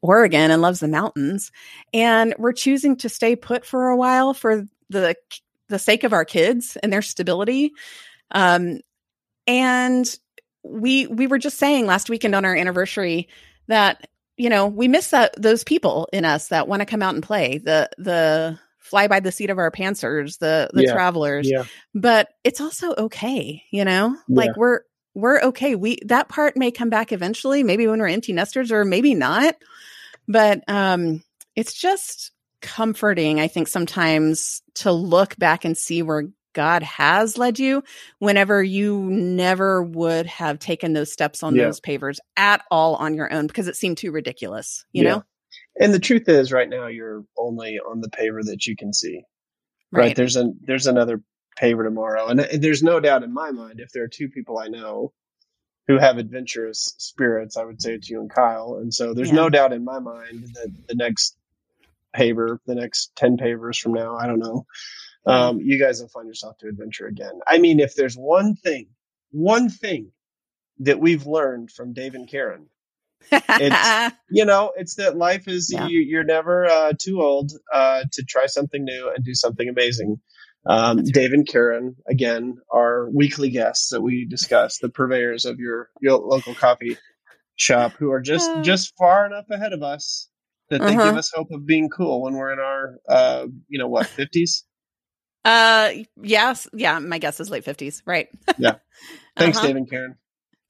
Oregon 0.00 0.50
and 0.50 0.62
loves 0.62 0.80
the 0.80 0.88
mountains. 0.88 1.50
And 1.92 2.34
we're 2.38 2.52
choosing 2.52 2.96
to 2.96 3.08
stay 3.08 3.36
put 3.36 3.64
for 3.64 3.88
a 3.88 3.96
while 3.96 4.34
for 4.34 4.66
the 4.88 5.16
the 5.68 5.78
sake 5.78 6.04
of 6.04 6.12
our 6.12 6.24
kids 6.24 6.76
and 6.82 6.92
their 6.92 7.02
stability. 7.02 7.72
Um, 8.30 8.80
and 9.46 10.18
we 10.62 11.06
we 11.06 11.26
were 11.26 11.38
just 11.38 11.58
saying 11.58 11.86
last 11.86 12.10
weekend 12.10 12.34
on 12.34 12.44
our 12.44 12.54
anniversary 12.54 13.28
that 13.68 14.06
you 14.36 14.48
know 14.48 14.66
we 14.66 14.88
miss 14.88 15.10
that 15.10 15.34
those 15.40 15.64
people 15.64 16.08
in 16.12 16.24
us 16.24 16.48
that 16.48 16.68
want 16.68 16.80
to 16.80 16.86
come 16.86 17.02
out 17.02 17.14
and 17.14 17.22
play 17.22 17.58
the 17.58 17.88
the 17.98 18.58
fly 18.92 19.08
by 19.08 19.20
the 19.20 19.32
seat 19.32 19.48
of 19.48 19.56
our 19.56 19.70
pantsers 19.70 20.38
the 20.38 20.68
the 20.74 20.82
Yeah. 20.82 20.92
travelers 20.92 21.50
Yeah. 21.50 21.64
but 21.94 22.28
it's 22.44 22.60
also 22.60 22.94
okay 22.94 23.62
you 23.70 23.84
know 23.86 24.14
Yeah. 24.28 24.36
like 24.36 24.56
we're 24.56 24.80
we're 25.14 25.40
okay 25.44 25.74
we 25.74 25.96
that 26.04 26.28
part 26.28 26.58
may 26.58 26.70
come 26.70 26.90
back 26.90 27.10
eventually 27.10 27.62
maybe 27.62 27.86
when 27.86 28.00
we're 28.00 28.08
empty 28.08 28.34
nesters 28.34 28.70
or 28.70 28.84
maybe 28.84 29.14
not 29.14 29.54
but 30.28 30.62
um 30.68 31.22
it's 31.56 31.72
just 31.72 32.32
comforting 32.60 33.40
i 33.40 33.48
think 33.48 33.66
sometimes 33.66 34.60
to 34.74 34.92
look 34.92 35.36
back 35.38 35.64
and 35.64 35.76
see 35.76 36.02
where 36.02 36.24
god 36.54 36.82
has 36.82 37.38
led 37.38 37.58
you 37.58 37.82
whenever 38.18 38.62
you 38.62 39.00
never 39.10 39.82
would 39.82 40.26
have 40.26 40.58
taken 40.58 40.92
those 40.92 41.10
steps 41.10 41.42
on 41.42 41.54
Yeah. 41.56 41.64
those 41.64 41.80
pavers 41.80 42.18
at 42.36 42.62
all 42.70 42.96
on 42.96 43.14
your 43.14 43.32
own 43.32 43.46
because 43.46 43.68
it 43.68 43.76
seemed 43.76 43.96
too 43.96 44.12
ridiculous 44.12 44.84
you 44.92 45.02
Yeah. 45.02 45.10
know 45.16 45.24
And 45.80 45.92
the 45.94 45.98
truth 45.98 46.28
is, 46.28 46.52
right 46.52 46.68
now 46.68 46.86
you're 46.88 47.24
only 47.38 47.78
on 47.78 48.00
the 48.00 48.10
paver 48.10 48.44
that 48.44 48.66
you 48.66 48.76
can 48.76 48.92
see. 48.92 49.22
Right. 49.90 50.16
There's 50.16 50.36
an 50.36 50.58
there's 50.62 50.86
another 50.86 51.22
paver 51.60 51.84
tomorrow, 51.84 52.28
and 52.28 52.40
there's 52.40 52.82
no 52.82 53.00
doubt 53.00 53.22
in 53.22 53.32
my 53.32 53.50
mind 53.50 53.80
if 53.80 53.90
there 53.92 54.04
are 54.04 54.08
two 54.08 54.28
people 54.28 54.58
I 54.58 54.68
know 54.68 55.12
who 55.88 55.98
have 55.98 56.18
adventurous 56.18 56.94
spirits, 56.98 57.56
I 57.56 57.64
would 57.64 57.82
say 57.82 57.94
it's 57.94 58.08
you 58.08 58.20
and 58.20 58.30
Kyle. 58.30 58.78
And 58.80 58.92
so 58.94 59.14
there's 59.14 59.30
Yeah. 59.30 59.36
no 59.36 59.50
doubt 59.50 59.72
in 59.72 59.84
my 59.84 59.98
mind 59.98 60.44
that 60.54 60.70
the 60.88 60.94
next 60.94 61.36
paver, 62.16 62.58
the 62.66 62.74
next 62.76 63.14
ten 63.16 63.36
pavers 63.36 63.78
from 63.78 63.92
now, 63.94 64.16
I 64.16 64.26
don't 64.26 64.38
know, 64.38 64.66
um, 65.26 65.60
you 65.60 65.78
guys 65.78 66.00
will 66.00 66.08
find 66.08 66.28
yourself 66.28 66.58
to 66.58 66.68
adventure 66.68 67.06
again. 67.06 67.40
I 67.46 67.58
mean, 67.58 67.80
if 67.80 67.94
there's 67.94 68.16
one 68.16 68.54
thing, 68.56 68.88
one 69.30 69.68
thing 69.70 70.12
that 70.80 71.00
we've 71.00 71.26
learned 71.26 71.70
from 71.70 71.92
Dave 71.92 72.14
and 72.14 72.28
Karen, 72.28 72.68
it's- 73.30 74.12
you 74.30 74.44
know, 74.44 74.72
it's 74.76 74.94
that 74.96 75.16
life 75.16 75.46
is 75.48 75.70
Yeah. 75.72 75.86
you, 75.86 76.00
you're 76.00 76.24
never 76.24 76.66
uh, 76.66 76.92
too 76.98 77.20
old 77.20 77.52
uh, 77.72 78.04
to 78.12 78.22
try 78.24 78.46
something 78.46 78.84
new 78.84 79.10
and 79.14 79.24
do 79.24 79.34
something 79.34 79.68
amazing. 79.68 80.20
Um, 80.66 80.98
right. 80.98 81.06
Dave 81.06 81.32
and 81.32 81.46
Karen, 81.46 81.96
again, 82.08 82.56
are 82.72 83.08
weekly 83.10 83.50
guests 83.50 83.88
that 83.90 84.00
we 84.00 84.24
discuss, 84.26 84.78
the 84.78 84.88
purveyors 84.88 85.44
of 85.44 85.58
your, 85.58 85.90
your 86.00 86.18
local 86.18 86.54
coffee 86.54 86.96
shop, 87.56 87.92
who 87.98 88.10
are 88.12 88.20
just 88.20 88.48
Uh. 88.50 88.62
just 88.62 88.92
far 88.96 89.26
enough 89.26 89.46
ahead 89.50 89.72
of 89.72 89.82
us 89.82 90.28
that 90.70 90.80
they 90.80 90.94
Uh-huh. 90.94 91.04
give 91.08 91.16
us 91.16 91.30
hope 91.34 91.50
of 91.50 91.66
being 91.66 91.88
cool 91.90 92.22
when 92.22 92.34
we're 92.34 92.52
in 92.52 92.58
our, 92.60 92.98
uh, 93.08 93.46
you 93.68 93.78
know, 93.78 93.88
what 93.88 94.06
fifties. 94.06 94.64
uh 95.44 95.90
yes 96.22 96.68
yeah 96.72 97.00
my 97.00 97.18
guess 97.18 97.40
is 97.40 97.50
late 97.50 97.64
50s 97.64 98.02
right 98.06 98.28
Yeah. 98.58 98.76
Thanks, 99.36 99.58
Uh-huh. 99.58 99.66
Dave 99.66 99.76
and 99.76 99.90
Karen. 99.90 100.14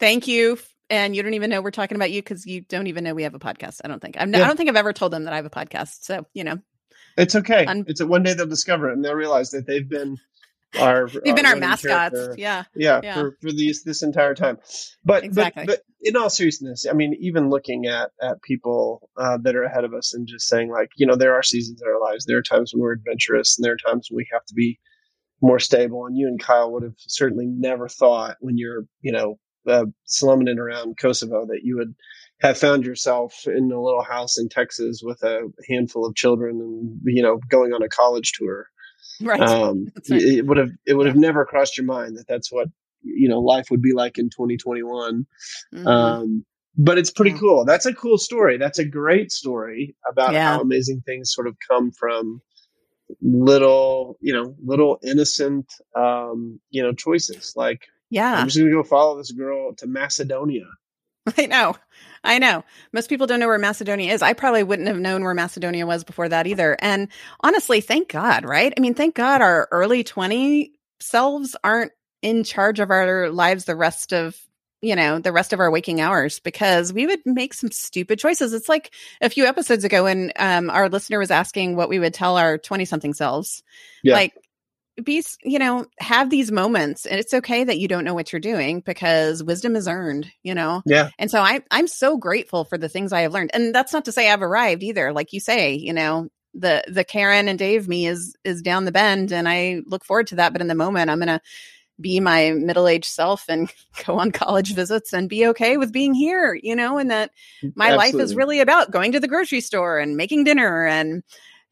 Thank 0.00 0.26
you. 0.26 0.58
And 0.92 1.16
you 1.16 1.22
don't 1.22 1.34
even 1.34 1.48
know 1.50 1.62
we're 1.62 1.70
talking 1.72 1.96
about 1.96 2.10
you 2.12 2.20
because 2.22 2.44
you 2.46 2.60
don't 2.60 2.86
even 2.86 3.02
know 3.02 3.14
we 3.14 3.22
have 3.24 3.34
a 3.34 3.38
podcast. 3.40 3.80
I 3.84 3.88
don't 3.88 4.00
think. 4.00 4.16
I'm, 4.18 4.32
I 4.34 4.38
Yeah. 4.38 4.46
don't 4.46 4.56
think 4.56 4.68
I've 4.68 4.76
ever 4.76 4.92
told 4.92 5.12
them 5.12 5.24
that 5.24 5.32
I 5.32 5.36
have 5.36 5.46
a 5.46 5.50
podcast. 5.50 6.02
So 6.04 6.26
you 6.34 6.44
know, 6.44 6.58
It's 7.16 7.34
okay. 7.34 7.64
Un- 7.64 7.84
it's 7.88 8.00
a, 8.00 8.06
one 8.06 8.22
day 8.22 8.34
they'll 8.34 8.46
discover 8.46 8.90
it 8.90 8.92
and 8.92 9.04
they'll 9.04 9.14
realize 9.14 9.50
that 9.52 9.66
they've 9.66 9.88
been 9.88 10.18
our 10.78 11.08
they've 11.24 11.34
been 11.34 11.46
our 11.46 11.56
mascots. 11.56 12.18
Yeah. 12.36 12.64
yeah, 12.74 13.00
Yeah. 13.02 13.14
for 13.14 13.36
for 13.40 13.52
these 13.52 13.84
this 13.84 14.02
entire 14.02 14.34
time 14.34 14.58
but 15.04 15.22
Exactly. 15.24 15.64
but 15.66 15.78
but 15.78 15.82
in 16.08 16.16
all 16.16 16.30
seriousness 16.30 16.86
i 16.88 16.94
mean 16.94 17.14
even 17.20 17.50
looking 17.50 17.84
at 17.86 18.10
at 18.22 18.40
people 18.42 19.10
uh, 19.18 19.36
that 19.42 19.54
are 19.54 19.64
ahead 19.64 19.84
of 19.84 19.92
us 19.92 20.14
and 20.14 20.26
just 20.26 20.48
saying 20.48 20.70
like 20.70 20.88
you 20.96 21.06
know 21.06 21.14
there 21.14 21.34
are 21.34 21.42
seasons 21.42 21.80
in 21.82 21.88
our 21.88 22.00
lives 22.00 22.24
there 22.24 22.38
are 22.38 22.42
times 22.42 22.72
when 22.72 22.80
we're 22.80 22.92
adventurous 22.92 23.56
and 23.58 23.64
there 23.66 23.74
are 23.74 23.90
times 23.90 24.08
when 24.10 24.16
we 24.16 24.26
have 24.32 24.44
to 24.46 24.54
be 24.54 24.78
more 25.42 25.58
stable 25.58 26.06
and 26.06 26.16
you 26.16 26.26
and 26.26 26.40
kyle 26.42 26.72
would 26.72 26.82
have 26.82 26.94
certainly 26.96 27.46
never 27.46 27.86
thought 27.86 28.36
when 28.40 28.56
you're 28.56 28.86
you 29.02 29.12
know 29.12 29.38
uh, 29.66 29.86
slumming 30.04 30.58
around 30.58 30.96
kosovo 30.98 31.46
that 31.46 31.60
you 31.62 31.76
would 31.76 31.94
have 32.40 32.58
found 32.58 32.84
yourself 32.84 33.46
in 33.46 33.70
a 33.72 33.80
little 33.82 34.02
house 34.02 34.38
in 34.38 34.48
texas 34.48 35.00
with 35.04 35.22
a 35.22 35.42
handful 35.68 36.04
of 36.06 36.14
children 36.14 36.60
and 36.60 37.00
you 37.04 37.22
know 37.22 37.38
going 37.48 37.72
on 37.72 37.82
a 37.82 37.88
college 37.88 38.32
tour 38.32 38.66
Right. 39.20 39.40
um, 39.40 39.86
right. 40.10 40.20
it 40.22 40.46
would 40.46 40.56
have 40.56 40.70
it 40.86 40.94
would 40.94 41.06
have 41.06 41.16
never 41.16 41.44
crossed 41.44 41.76
your 41.76 41.86
mind 41.86 42.16
that 42.18 42.26
that's 42.26 42.50
what 42.52 42.68
you 43.02 43.28
know 43.28 43.40
life 43.40 43.66
would 43.70 43.82
be 43.82 43.92
like 43.92 44.18
in 44.18 44.30
2021 44.30 45.26
Mhm. 45.74 45.86
um, 45.86 46.44
but 46.76 46.98
it's 46.98 47.10
pretty 47.10 47.32
Yeah. 47.32 47.38
cool 47.38 47.64
that's 47.64 47.86
a 47.86 47.94
cool 47.94 48.18
story 48.18 48.58
that's 48.58 48.78
a 48.78 48.84
great 48.84 49.30
story 49.30 49.94
about 50.10 50.32
Yeah. 50.32 50.54
how 50.54 50.60
amazing 50.60 51.02
things 51.06 51.32
sort 51.32 51.46
of 51.46 51.56
come 51.70 51.90
from 51.92 52.40
little 53.20 54.16
you 54.20 54.32
know 54.32 54.54
little 54.64 54.98
innocent 55.04 55.72
um, 55.96 56.60
you 56.70 56.82
know 56.82 56.92
choices 56.92 57.52
like 57.56 57.86
yeah. 58.12 58.34
i'm 58.34 58.46
just 58.46 58.58
gonna 58.58 58.70
go 58.70 58.82
follow 58.82 59.16
this 59.16 59.32
girl 59.32 59.74
to 59.74 59.86
macedonia 59.86 60.66
I 61.38 61.46
know. 61.46 61.76
I 62.24 62.38
know. 62.38 62.64
Most 62.92 63.08
people 63.08 63.26
don't 63.26 63.40
know 63.40 63.48
where 63.48 63.58
Macedonia 63.58 64.12
is. 64.12 64.22
I 64.22 64.32
probably 64.32 64.62
wouldn't 64.62 64.88
have 64.88 64.98
known 64.98 65.22
where 65.22 65.34
Macedonia 65.34 65.86
was 65.86 66.04
before 66.04 66.28
that 66.28 66.46
either. 66.46 66.76
And 66.80 67.08
honestly, 67.40 67.80
thank 67.80 68.08
God, 68.08 68.44
right? 68.44 68.72
I 68.76 68.80
mean, 68.80 68.94
thank 68.94 69.14
God 69.14 69.40
our 69.40 69.68
early 69.70 70.04
20 70.04 70.72
selves 71.00 71.56
aren't 71.62 71.92
in 72.22 72.44
charge 72.44 72.80
of 72.80 72.90
our 72.90 73.30
lives 73.30 73.64
the 73.64 73.76
rest 73.76 74.12
of, 74.12 74.36
you 74.80 74.94
know, 74.94 75.18
the 75.18 75.32
rest 75.32 75.52
of 75.52 75.60
our 75.60 75.70
waking 75.70 76.00
hours 76.00 76.38
because 76.38 76.92
we 76.92 77.06
would 77.06 77.20
make 77.24 77.54
some 77.54 77.70
stupid 77.70 78.18
choices. 78.18 78.52
It's 78.52 78.68
like 78.68 78.92
a 79.20 79.30
few 79.30 79.44
episodes 79.44 79.84
ago 79.84 80.04
when 80.04 80.32
um, 80.36 80.70
our 80.70 80.88
listener 80.88 81.18
was 81.18 81.30
asking 81.30 81.76
what 81.76 81.88
we 81.88 81.98
would 81.98 82.14
tell 82.14 82.36
our 82.36 82.58
20 82.58 82.84
something 82.84 83.14
selves. 83.14 83.62
Yeah. 84.02 84.14
Like, 84.14 84.34
be 85.02 85.24
you 85.42 85.58
know 85.58 85.86
have 85.98 86.28
these 86.28 86.52
moments 86.52 87.06
and 87.06 87.18
it's 87.18 87.32
okay 87.32 87.64
that 87.64 87.78
you 87.78 87.88
don't 87.88 88.04
know 88.04 88.12
what 88.12 88.30
you're 88.30 88.40
doing 88.40 88.80
because 88.80 89.42
wisdom 89.42 89.74
is 89.74 89.88
earned 89.88 90.30
you 90.42 90.54
know 90.54 90.82
yeah 90.84 91.08
and 91.18 91.30
so 91.30 91.40
I, 91.40 91.60
I'm 91.70 91.88
so 91.88 92.16
grateful 92.16 92.64
for 92.64 92.76
the 92.76 92.88
things 92.88 93.12
I 93.12 93.22
have 93.22 93.32
learned. 93.32 93.50
And 93.54 93.74
that's 93.74 93.92
not 93.92 94.04
to 94.04 94.12
say 94.12 94.30
I've 94.30 94.42
arrived 94.42 94.82
either. 94.82 95.12
Like 95.12 95.32
you 95.32 95.40
say, 95.40 95.74
you 95.74 95.92
know, 95.92 96.28
the 96.54 96.84
the 96.86 97.04
Karen 97.04 97.48
and 97.48 97.58
Dave 97.58 97.88
me 97.88 98.06
is 98.06 98.36
is 98.44 98.62
down 98.62 98.84
the 98.84 98.92
bend, 98.92 99.32
and 99.32 99.48
I 99.48 99.80
look 99.86 100.04
forward 100.04 100.28
to 100.28 100.36
that. 100.36 100.52
But 100.52 100.60
in 100.60 100.68
the 100.68 100.74
moment, 100.74 101.10
I'm 101.10 101.18
gonna 101.18 101.40
be 102.00 102.20
my 102.20 102.50
middle 102.50 102.88
aged 102.88 103.06
self 103.06 103.44
and 103.48 103.72
go 104.06 104.18
on 104.18 104.32
college 104.32 104.74
visits 104.74 105.12
and 105.12 105.28
be 105.28 105.46
okay 105.48 105.76
with 105.76 105.92
being 105.92 106.12
here. 106.14 106.58
You 106.60 106.76
know, 106.76 106.98
and 106.98 107.10
that 107.10 107.30
my 107.74 107.94
life 107.94 108.14
is 108.14 108.34
really 108.34 108.60
about 108.60 108.90
going 108.90 109.12
to 109.12 109.20
the 109.20 109.28
grocery 109.28 109.60
store 109.60 109.98
and 109.98 110.16
making 110.16 110.44
dinner 110.44 110.86
and 110.86 111.22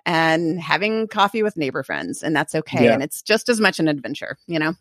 and 0.06 0.60
having 0.60 1.08
coffee 1.08 1.42
with 1.42 1.56
neighbor 1.56 1.82
friends, 1.82 2.22
and 2.22 2.34
that's 2.34 2.54
okay. 2.54 2.84
Yeah. 2.84 2.94
And 2.94 3.02
it's 3.02 3.22
just 3.22 3.48
as 3.48 3.60
much 3.60 3.78
an 3.78 3.88
adventure. 3.88 4.38
You 4.46 4.58
know. 4.58 4.74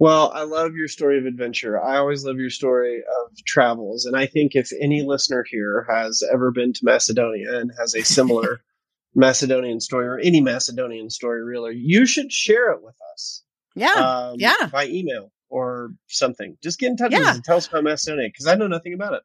Well, 0.00 0.30
I 0.32 0.44
love 0.44 0.76
your 0.76 0.86
story 0.86 1.18
of 1.18 1.26
adventure. 1.26 1.82
I 1.82 1.96
always 1.96 2.24
love 2.24 2.36
your 2.38 2.50
story 2.50 2.98
of 2.98 3.36
travels. 3.44 4.04
And 4.04 4.16
I 4.16 4.26
think 4.26 4.54
if 4.54 4.70
any 4.80 5.02
listener 5.02 5.44
here 5.48 5.86
has 5.90 6.22
ever 6.32 6.52
been 6.52 6.72
to 6.72 6.84
Macedonia 6.84 7.58
and 7.58 7.72
has 7.78 7.96
a 7.96 8.04
similar 8.04 8.60
Macedonian 9.16 9.80
story 9.80 10.06
or 10.06 10.18
any 10.18 10.40
Macedonian 10.40 11.10
story, 11.10 11.42
really, 11.42 11.74
you 11.76 12.06
should 12.06 12.30
share 12.30 12.70
it 12.70 12.82
with 12.82 12.94
us. 13.12 13.42
Yeah. 13.74 13.92
Um, 13.92 14.36
yeah. 14.38 14.68
By 14.70 14.86
email 14.86 15.32
or 15.48 15.90
something. 16.06 16.56
Just 16.62 16.78
get 16.78 16.90
in 16.90 16.96
touch 16.96 17.12
with 17.12 17.22
us 17.22 17.36
and 17.36 17.44
tell 17.44 17.56
us 17.56 17.66
about 17.66 17.84
Macedonia 17.84 18.28
because 18.28 18.46
I 18.46 18.54
know 18.54 18.68
nothing 18.68 18.94
about 18.94 19.14
it. 19.14 19.22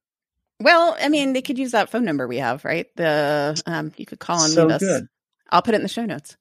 Well, 0.64 0.96
I 1.00 1.10
mean, 1.10 1.34
they 1.34 1.42
could 1.42 1.60
use 1.60 1.72
that 1.72 1.90
phone 1.90 2.06
number 2.06 2.28
we 2.28 2.38
have, 2.38 2.64
right? 2.66 2.88
The 2.96 3.62
um, 3.66 3.92
you 3.98 4.06
could 4.06 4.20
call 4.20 4.44
and 4.44 4.54
so 4.54 4.66
leave 4.68 4.76
us. 4.76 4.82
good. 4.82 5.08
I'll 5.52 5.62
put 5.62 5.74
it 5.74 5.78
in 5.78 5.84
the 5.84 5.90
show 5.90 6.06
notes. 6.06 6.38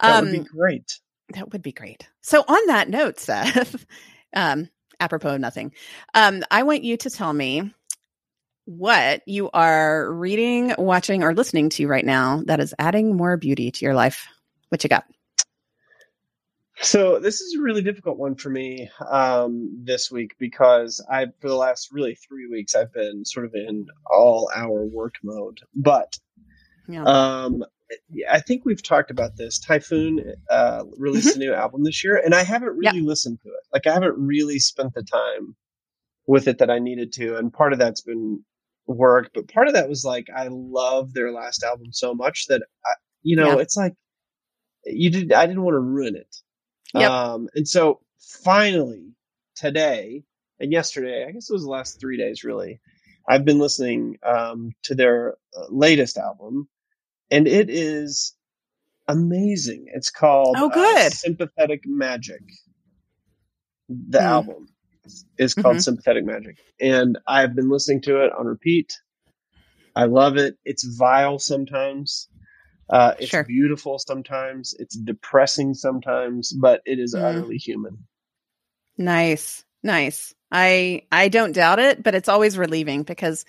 That 0.00 0.18
Um, 0.18 0.24
would 0.26 0.32
be 0.44 0.48
great. 0.50 1.00
that 1.34 1.52
would 1.52 1.62
be 1.62 1.72
great. 1.72 2.06
So, 2.20 2.44
on 2.46 2.66
that 2.66 2.88
note, 2.90 3.18
Seth, 3.18 3.84
um, 4.36 4.68
apropos 5.00 5.34
of 5.34 5.40
nothing, 5.40 5.72
um, 6.14 6.42
I 6.50 6.62
want 6.64 6.84
you 6.84 6.96
to 6.98 7.10
tell 7.10 7.32
me 7.32 7.72
what 8.66 9.22
you 9.26 9.50
are 9.52 10.12
reading, 10.12 10.74
watching, 10.78 11.24
or 11.24 11.34
listening 11.34 11.70
to 11.70 11.86
right 11.88 12.04
now 12.04 12.42
that 12.46 12.60
is 12.60 12.74
adding 12.78 13.16
more 13.16 13.36
beauty 13.36 13.70
to 13.70 13.84
your 13.84 13.94
life. 13.94 14.28
What 14.68 14.84
you 14.84 14.88
got? 14.88 15.04
So 16.82 17.20
this 17.20 17.40
is 17.40 17.54
a 17.56 17.62
really 17.62 17.82
difficult 17.82 18.18
one 18.18 18.34
for 18.34 18.50
me 18.50 18.90
um, 19.08 19.82
this 19.84 20.10
week 20.10 20.34
because 20.38 21.04
I, 21.08 21.26
for 21.40 21.48
the 21.48 21.54
last 21.54 21.90
really 21.92 22.16
three 22.16 22.48
weeks, 22.48 22.74
I've 22.74 22.92
been 22.92 23.24
sort 23.24 23.46
of 23.46 23.54
in 23.54 23.86
all 24.10 24.50
hour 24.54 24.84
work 24.84 25.14
mode. 25.22 25.60
But 25.76 26.18
Yeah. 26.88 27.04
um, 27.04 27.64
I 28.30 28.40
think 28.40 28.64
we've 28.64 28.82
talked 28.82 29.10
about 29.10 29.36
this. 29.36 29.58
Typhoon 29.60 30.34
uh, 30.50 30.84
released 30.98 31.36
a 31.36 31.38
new 31.38 31.52
album 31.54 31.84
this 31.84 32.02
year, 32.02 32.16
and 32.16 32.34
I 32.34 32.42
haven't 32.42 32.76
really 32.76 33.00
listened 33.02 33.38
to 33.42 33.48
it. 33.48 33.64
Like 33.72 33.86
I 33.86 33.92
haven't 33.92 34.18
really 34.18 34.58
spent 34.58 34.94
the 34.94 35.02
time 35.04 35.54
with 36.26 36.48
it 36.48 36.58
that 36.58 36.70
I 36.70 36.78
needed 36.78 37.12
to, 37.14 37.36
and 37.36 37.52
part 37.52 37.72
of 37.72 37.78
that's 37.78 38.00
been 38.00 38.44
work, 38.86 39.30
but 39.34 39.46
part 39.48 39.68
of 39.68 39.74
that 39.74 39.88
was 39.88 40.04
like 40.04 40.26
I 40.34 40.48
love 40.50 41.12
their 41.12 41.30
last 41.32 41.62
album 41.62 41.92
so 41.92 42.14
much 42.14 42.46
that 42.48 42.62
I, 42.86 42.92
you 43.22 43.36
know, 43.36 43.56
Yeah. 43.56 43.62
it's 43.62 43.76
like 43.76 43.94
you 44.84 45.10
did. 45.10 45.32
I 45.32 45.46
didn't 45.46 45.62
want 45.62 45.74
to 45.74 45.80
ruin 45.80 46.16
it. 46.16 46.34
Yep. 46.94 47.10
Um, 47.10 47.48
and 47.54 47.66
so 47.68 48.00
finally 48.18 49.12
today 49.56 50.24
and 50.60 50.72
yesterday, 50.72 51.26
I 51.28 51.32
guess 51.32 51.48
it 51.50 51.52
was 51.52 51.64
the 51.64 51.70
last 51.70 51.98
three 52.00 52.16
days 52.16 52.44
really, 52.44 52.80
I've 53.28 53.44
been 53.44 53.58
listening 53.58 54.18
um, 54.22 54.74
to 54.84 54.94
their 54.94 55.36
uh, 55.56 55.66
latest 55.70 56.18
album 56.18 56.68
and 57.30 57.46
it 57.48 57.70
is 57.70 58.34
amazing. 59.08 59.86
It's 59.94 60.10
called 60.10 60.56
Oh, 60.56 60.68
uh, 60.68 60.70
good. 60.74 61.12
Sympathetic 61.12 61.82
Magic. 61.86 62.42
The 63.88 64.20
Hmm. 64.20 64.24
album 64.24 64.68
is 65.38 65.54
called 65.54 65.76
Mhm. 65.76 65.82
Sympathetic 65.82 66.24
Magic. 66.24 66.56
And 66.80 67.18
I've 67.26 67.54
been 67.54 67.68
listening 67.70 68.02
to 68.02 68.24
it 68.24 68.32
on 68.32 68.46
repeat. 68.46 68.98
I 69.94 70.04
love 70.04 70.36
it. 70.36 70.56
It's 70.64 70.84
vile 70.84 71.38
sometimes. 71.38 72.28
Uh, 72.92 73.14
it's 73.20 73.30
Sure. 73.30 73.44
beautiful 73.44 73.98
sometimes. 73.98 74.74
It's 74.78 74.96
depressing 74.96 75.74
sometimes, 75.74 76.52
but 76.52 76.82
it 76.86 77.00
is 77.00 77.14
Mm. 77.14 77.22
utterly 77.28 77.58
human. 77.58 77.98
Nice. 78.98 79.64
Nice. 79.82 80.34
I 80.52 81.02
I 81.12 81.28
don't 81.28 81.52
doubt 81.52 81.78
it, 81.80 82.02
but 82.02 82.14
it's 82.14 82.28
always 82.28 82.58
relieving 82.58 83.04
because 83.04 83.44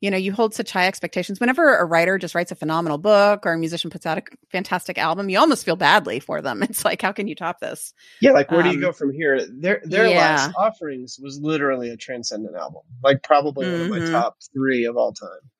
you 0.00 0.10
know, 0.10 0.18
you 0.18 0.32
hold 0.32 0.54
such 0.54 0.70
high 0.72 0.86
expectations. 0.86 1.40
Whenever 1.40 1.78
a 1.78 1.84
writer 1.86 2.18
just 2.18 2.34
writes 2.34 2.52
a 2.52 2.56
phenomenal 2.56 2.98
book 2.98 3.46
or 3.46 3.54
a 3.54 3.58
musician 3.58 3.90
puts 3.90 4.06
out 4.06 4.18
a 4.18 4.22
fantastic 4.50 4.98
album, 4.98 5.30
you 5.30 5.38
almost 5.38 5.64
feel 5.64 5.76
badly 5.76 6.20
for 6.20 6.42
them. 6.42 6.62
It's 6.70 6.84
like, 6.84 7.02
how 7.02 7.12
can 7.12 7.28
you 7.28 7.34
top 7.34 7.60
this? 7.60 7.94
Yeah, 8.20 8.32
like 8.32 8.50
where 8.50 8.62
do 8.62 8.70
you 8.70 8.76
Um, 8.76 8.80
go 8.80 8.92
from 8.92 9.12
here? 9.12 9.46
Their 9.46 9.80
their 9.84 10.10
yeah. 10.10 10.50
last 10.50 10.52
offerings 10.58 11.18
was 11.22 11.40
literally 11.40 11.90
a 11.90 11.96
transcendent 11.96 12.56
album, 12.56 12.82
like 13.02 13.22
probably 13.22 13.68
one 13.68 13.80
of 13.82 13.88
my 13.88 14.00
Mhm. 14.00 14.10
top 14.10 14.36
three 14.54 14.84
of 14.86 14.96
all 14.96 15.12
time. 15.14 15.50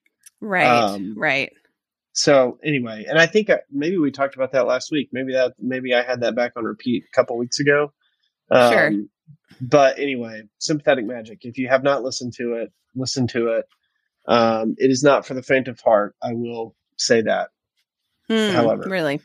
Right. 0.41 0.91
Um, 0.95 1.15
right. 1.17 1.53
So 2.17 2.59
anyway, 2.65 3.05
and 3.09 3.19
I 3.19 3.27
think 3.27 3.51
uh, 3.51 3.59
maybe 3.71 3.99
we 3.99 4.11
talked 4.13 4.37
about 4.37 4.53
that 4.53 4.67
last 4.67 4.91
week. 4.93 5.09
Maybe 5.13 5.33
that 5.33 5.55
maybe 5.59 5.95
I 5.95 6.03
had 6.03 6.21
that 6.21 6.35
back 6.37 6.53
on 6.57 6.65
repeat 6.65 7.05
a 7.05 7.15
couple 7.15 7.37
weeks 7.37 7.59
ago. 7.61 7.93
Um, 8.51 8.73
Sure. 8.73 8.93
But 9.61 9.99
anyway, 9.99 10.43
sympathetic 10.59 11.07
magic. 11.07 11.41
If 11.43 11.59
you 11.59 11.69
have 11.69 11.83
not 11.83 12.03
listened 12.03 12.33
to 12.39 12.55
it, 12.55 12.73
listen 12.97 13.27
to 13.29 13.49
it. 13.59 13.67
Um, 14.27 14.75
it 14.79 14.91
is 14.91 15.03
not 15.03 15.27
for 15.27 15.35
the 15.35 15.43
faint 15.43 15.69
of 15.69 15.79
heart. 15.81 16.15
I 16.23 16.33
will 16.35 16.75
say 16.97 17.23
that. 17.23 17.51
Hmm, 18.29 18.51
however. 18.55 18.85
really? 18.89 19.21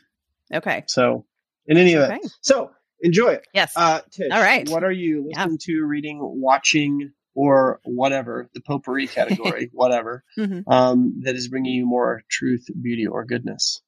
Okay. 0.52 0.84
So, 0.88 1.24
in 1.66 1.76
any 1.78 1.92
event, 1.94 2.20
Okay. 2.24 2.28
so 2.42 2.70
enjoy 3.00 3.28
it. 3.30 3.46
Yes. 3.54 3.72
Uh, 3.76 4.00
Tsh, 4.12 4.20
All 4.30 4.40
right. 4.42 4.68
What 4.68 4.84
are 4.84 4.92
you 4.92 5.28
Yeah. 5.30 5.38
listening 5.44 5.58
to, 5.62 5.84
reading, 5.84 6.18
watching, 6.22 7.12
or 7.34 7.80
whatever 7.84 8.48
the 8.54 8.60
potpourri 8.60 9.06
category, 9.18 9.70
whatever 9.72 10.24
Mhm. 10.38 10.64
um, 10.66 11.20
that 11.24 11.34
is 11.36 11.48
bringing 11.48 11.74
you 11.74 11.86
more 11.86 12.22
truth, 12.28 12.66
beauty, 12.80 13.06
or 13.06 13.24
goodness? 13.24 13.80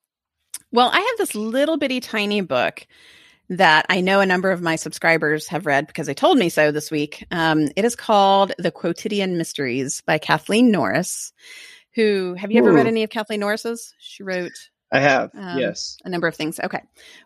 Well, 0.70 0.88
I 0.93 0.99
have 1.01 1.18
this 1.18 1.34
little 1.34 1.76
bitty 1.76 2.01
tiny 2.01 2.40
book 2.40 2.86
that 3.49 3.84
I 3.90 4.01
know 4.01 4.20
a 4.20 4.26
number 4.26 4.51
of 4.51 4.62
my 4.62 4.76
subscribers 4.76 5.49
have 5.49 5.66
read 5.66 5.86
because 5.86 6.07
they 6.07 6.14
told 6.14 6.38
me 6.38 6.49
so 6.49 6.70
this 6.72 6.90
week. 6.90 7.26
Um, 7.30 7.68
it 7.76 7.84
is 7.84 7.95
called 7.97 8.53
The 8.59 8.70
Quotidian 8.70 9.36
Mysteries 9.36 10.01
by 10.07 10.16
Kathleen 10.18 10.70
Norris. 10.70 11.32
Who 11.95 12.32
have 12.34 12.51
you 12.51 12.59
ever 12.59 12.70
Hmm. 12.70 12.76
read 12.76 12.86
any 12.86 13.03
of 13.03 13.11
Kathleen 13.11 13.40
Norris's? 13.40 13.93
She 13.99 14.22
wrote 14.22 14.53
I 14.90 15.01
have. 15.01 15.30
Um, 15.34 15.59
yes. 15.59 15.99
a 16.05 16.09
number 16.09 16.26
of 16.26 16.34
things. 16.36 16.59
Okay. 16.61 16.80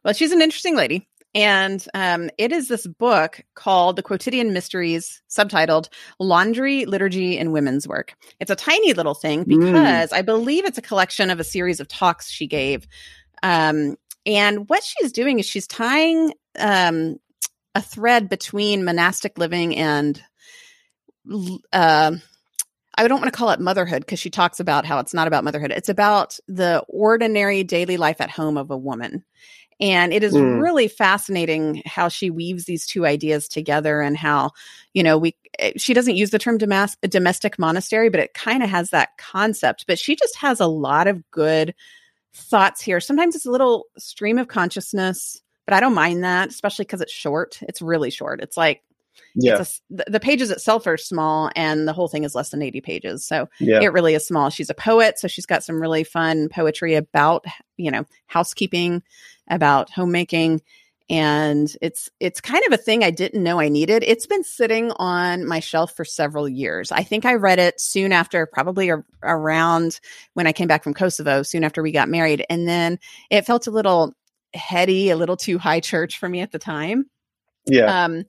Well, 0.04 0.14
she's 0.14 0.32
an 0.32 0.42
interesting 0.42 0.74
lady. 0.74 1.08
And 1.37 1.84
um, 1.93 2.30
it 2.39 2.51
is 2.51 2.66
this 2.68 2.87
book 2.87 3.43
called 3.55 3.97
The 3.97 4.03
Quotidian 4.03 4.53
Mysteries, 4.55 5.22
subtitled 5.30 5.89
Laundry, 6.18 6.87
Liturgy, 6.87 7.39
and 7.39 7.53
Women's 7.53 7.87
Work. 7.87 8.14
It's 8.41 8.51
a 8.51 8.57
tiny 8.57 8.95
little 8.95 9.14
thing 9.14 9.45
Mm. 9.45 9.49
because 9.61 10.12
I 10.12 10.22
believe 10.22 10.64
it's 10.64 10.78
a 10.78 10.82
collection 10.82 11.30
of 11.30 11.39
a 11.39 11.45
series 11.45 11.78
of 11.78 11.89
talks 11.89 12.30
she 12.30 12.47
gave. 12.47 12.89
Um, 13.43 13.97
and 14.24 14.68
what 14.68 14.82
she's 14.82 15.12
doing 15.12 15.39
is 15.39 15.47
she's 15.47 15.66
tying 15.66 16.32
um, 16.59 17.18
a 17.74 17.82
thread 17.82 18.28
between 18.30 18.84
monastic 18.84 19.37
living 19.39 19.76
and 19.76 20.20
um 21.72 22.22
I 22.99 23.09
don't 23.09 23.20
want 23.20 23.30
to 23.30 23.37
call 23.37 23.51
it 23.51 23.61
motherhood 23.61 24.01
because 24.01 24.18
she 24.18 24.30
talks 24.30 24.59
about 24.59 24.87
how 24.87 25.01
it's 25.01 25.12
not 25.12 25.28
about 25.28 25.45
motherhood. 25.45 25.70
It's 25.70 25.91
about 25.91 26.39
the 26.49 26.82
ordinary 26.89 27.62
daily 27.62 27.99
life 27.99 28.22
at 28.22 28.30
home 28.30 28.57
of 28.57 28.70
a 28.70 28.76
woman. 28.76 29.22
And 29.81 30.12
it 30.12 30.22
is 30.24 30.33
Mm. 30.33 30.62
really 30.62 30.89
fascinating 30.89 31.83
how 31.85 32.09
she 32.09 32.31
weaves 32.31 32.64
these 32.64 32.87
two 32.87 33.05
ideas 33.05 33.47
together 33.49 34.01
and 34.01 34.16
how, 34.16 34.53
you 34.95 35.03
know, 35.03 35.18
we, 35.18 35.37
eh, 35.59 35.72
she 35.77 35.93
doesn't 35.93 36.16
use 36.16 36.31
the 36.31 36.39
term 36.39 36.59
domas- 36.59 36.97
domestic 37.09 37.59
monastery, 37.59 38.09
but 38.09 38.20
it 38.20 38.33
kind 38.35 38.62
of 38.62 38.70
has 38.70 38.91
that 38.91 39.11
concept. 39.18 39.85
But 39.87 39.99
she 39.99 40.16
just 40.16 40.37
has 40.37 40.61
a 40.61 40.66
lot 40.66 41.07
of 41.07 41.31
good 41.31 41.74
thoughts 42.33 42.81
here. 42.81 43.01
Sometimes 43.01 43.37
it's 43.37 43.47
a 43.47 43.51
little 43.51 43.87
stream 43.99 44.39
of 44.39 44.49
consciousness, 44.49 45.43
but 45.66 45.74
I 45.74 45.81
don't 45.81 45.95
mind 45.95 46.24
that, 46.24 46.49
especially 46.49 46.85
because 46.85 47.01
it's 47.01 47.12
short. 47.12 47.59
It's 47.62 47.83
really 47.83 48.11
short. 48.11 48.41
It's 48.41 48.57
like, 48.57 48.83
Yeah. 49.34 49.60
a, 49.60 49.66
the, 49.90 50.04
the 50.08 50.20
pages 50.20 50.50
itself 50.50 50.86
are 50.86 50.96
small 50.96 51.50
and 51.54 51.86
the 51.86 51.92
whole 51.92 52.08
thing 52.08 52.24
is 52.24 52.34
less 52.34 52.50
than 52.50 52.62
80 52.62 52.80
pages. 52.80 53.26
So 53.26 53.48
yeah. 53.60 53.80
it 53.80 53.92
really 53.92 54.14
is 54.14 54.26
small. 54.26 54.50
She's 54.50 54.70
a 54.70 54.74
poet, 54.74 55.18
so 55.18 55.28
she's 55.28 55.46
got 55.46 55.64
some 55.64 55.80
really 55.80 56.04
fun 56.04 56.48
poetry 56.48 56.94
about, 56.94 57.44
you 57.76 57.90
know, 57.90 58.04
housekeeping, 58.26 59.02
about 59.48 59.90
homemaking, 59.90 60.62
and 61.08 61.74
it's 61.80 62.10
it's 62.18 62.40
kind 62.40 62.64
of 62.66 62.72
a 62.72 62.76
thing 62.76 63.04
I 63.04 63.10
didn't 63.10 63.42
know 63.42 63.60
I 63.60 63.68
needed. 63.68 64.02
It's 64.02 64.26
been 64.26 64.42
sitting 64.42 64.90
on 64.96 65.46
my 65.46 65.60
shelf 65.60 65.94
for 65.94 66.04
several 66.04 66.48
years. 66.48 66.90
I 66.90 67.04
think 67.04 67.24
I 67.24 67.34
read 67.34 67.58
it 67.58 67.80
soon 67.80 68.12
after, 68.12 68.46
probably 68.46 68.90
a, 68.90 69.04
around 69.22 70.00
when 70.34 70.46
I 70.46 70.52
came 70.52 70.66
back 70.66 70.82
from 70.82 70.94
Kosovo, 70.94 71.42
soon 71.42 71.62
after 71.62 71.82
we 71.82 71.92
got 71.92 72.08
married, 72.08 72.44
and 72.50 72.66
then 72.66 72.98
it 73.30 73.46
felt 73.46 73.68
a 73.68 73.70
little 73.70 74.14
heady, 74.54 75.10
a 75.10 75.16
little 75.16 75.36
too 75.36 75.58
high 75.58 75.80
church 75.80 76.18
for 76.18 76.28
me 76.28 76.40
at 76.40 76.50
the 76.50 76.58
time. 76.58 77.06
Yeah. 77.66 78.04
Um, 78.04 78.24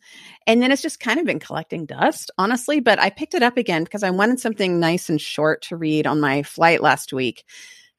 and 0.46 0.62
then 0.62 0.72
it's 0.72 0.82
just 0.82 1.00
kind 1.00 1.20
of 1.20 1.26
been 1.26 1.40
collecting 1.40 1.86
dust, 1.86 2.32
honestly. 2.38 2.80
But 2.80 3.00
I 3.00 3.10
picked 3.10 3.34
it 3.34 3.44
up 3.44 3.58
again 3.58 3.84
because 3.84 4.04
I 4.04 4.10
wanted 4.10 4.40
something 4.40 4.80
nice 4.80 5.10
and 5.10 5.20
short 5.20 5.64
to 5.64 5.78
read 5.78 6.08
on 6.08 6.20
my 6.20 6.44
flight 6.44 6.82
last 6.82 7.14
week. 7.14 7.44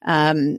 Um, 0.05 0.59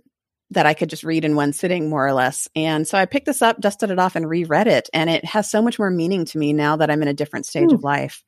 that 0.51 0.65
I 0.65 0.73
could 0.73 0.89
just 0.89 1.03
read 1.03 1.25
in 1.25 1.35
one 1.35 1.53
sitting, 1.53 1.89
more 1.89 2.05
or 2.05 2.13
less. 2.13 2.47
And 2.55 2.87
so 2.87 2.97
I 2.97 3.05
picked 3.05 3.27
this 3.27 3.41
up, 3.41 3.59
dusted 3.59 3.91
it 3.91 3.99
off, 3.99 4.15
and 4.15 4.27
reread 4.27 4.67
it. 4.67 4.89
And 4.93 5.09
it 5.09 5.23
has 5.25 5.49
so 5.49 5.61
much 5.61 5.77
more 5.77 5.91
meaning 5.91 6.25
to 6.25 6.37
me 6.37 6.53
now 6.53 6.75
that 6.77 6.89
I'm 6.89 7.01
in 7.01 7.07
a 7.07 7.13
different 7.13 7.45
stage 7.45 7.71
of 7.71 7.83
life. 7.83 8.23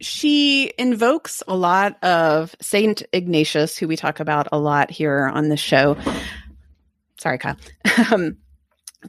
She 0.00 0.72
invokes 0.78 1.42
a 1.46 1.54
lot 1.54 2.02
of 2.02 2.54
Saint 2.62 3.02
Ignatius, 3.12 3.76
who 3.76 3.88
we 3.88 3.96
talk 3.96 4.20
about 4.20 4.48
a 4.52 4.58
lot 4.58 4.90
here 4.90 5.30
on 5.32 5.50
the 5.50 5.56
show. 5.58 5.98
Sorry, 7.18 7.38
Kyle. 7.38 7.56
um, 8.12 8.38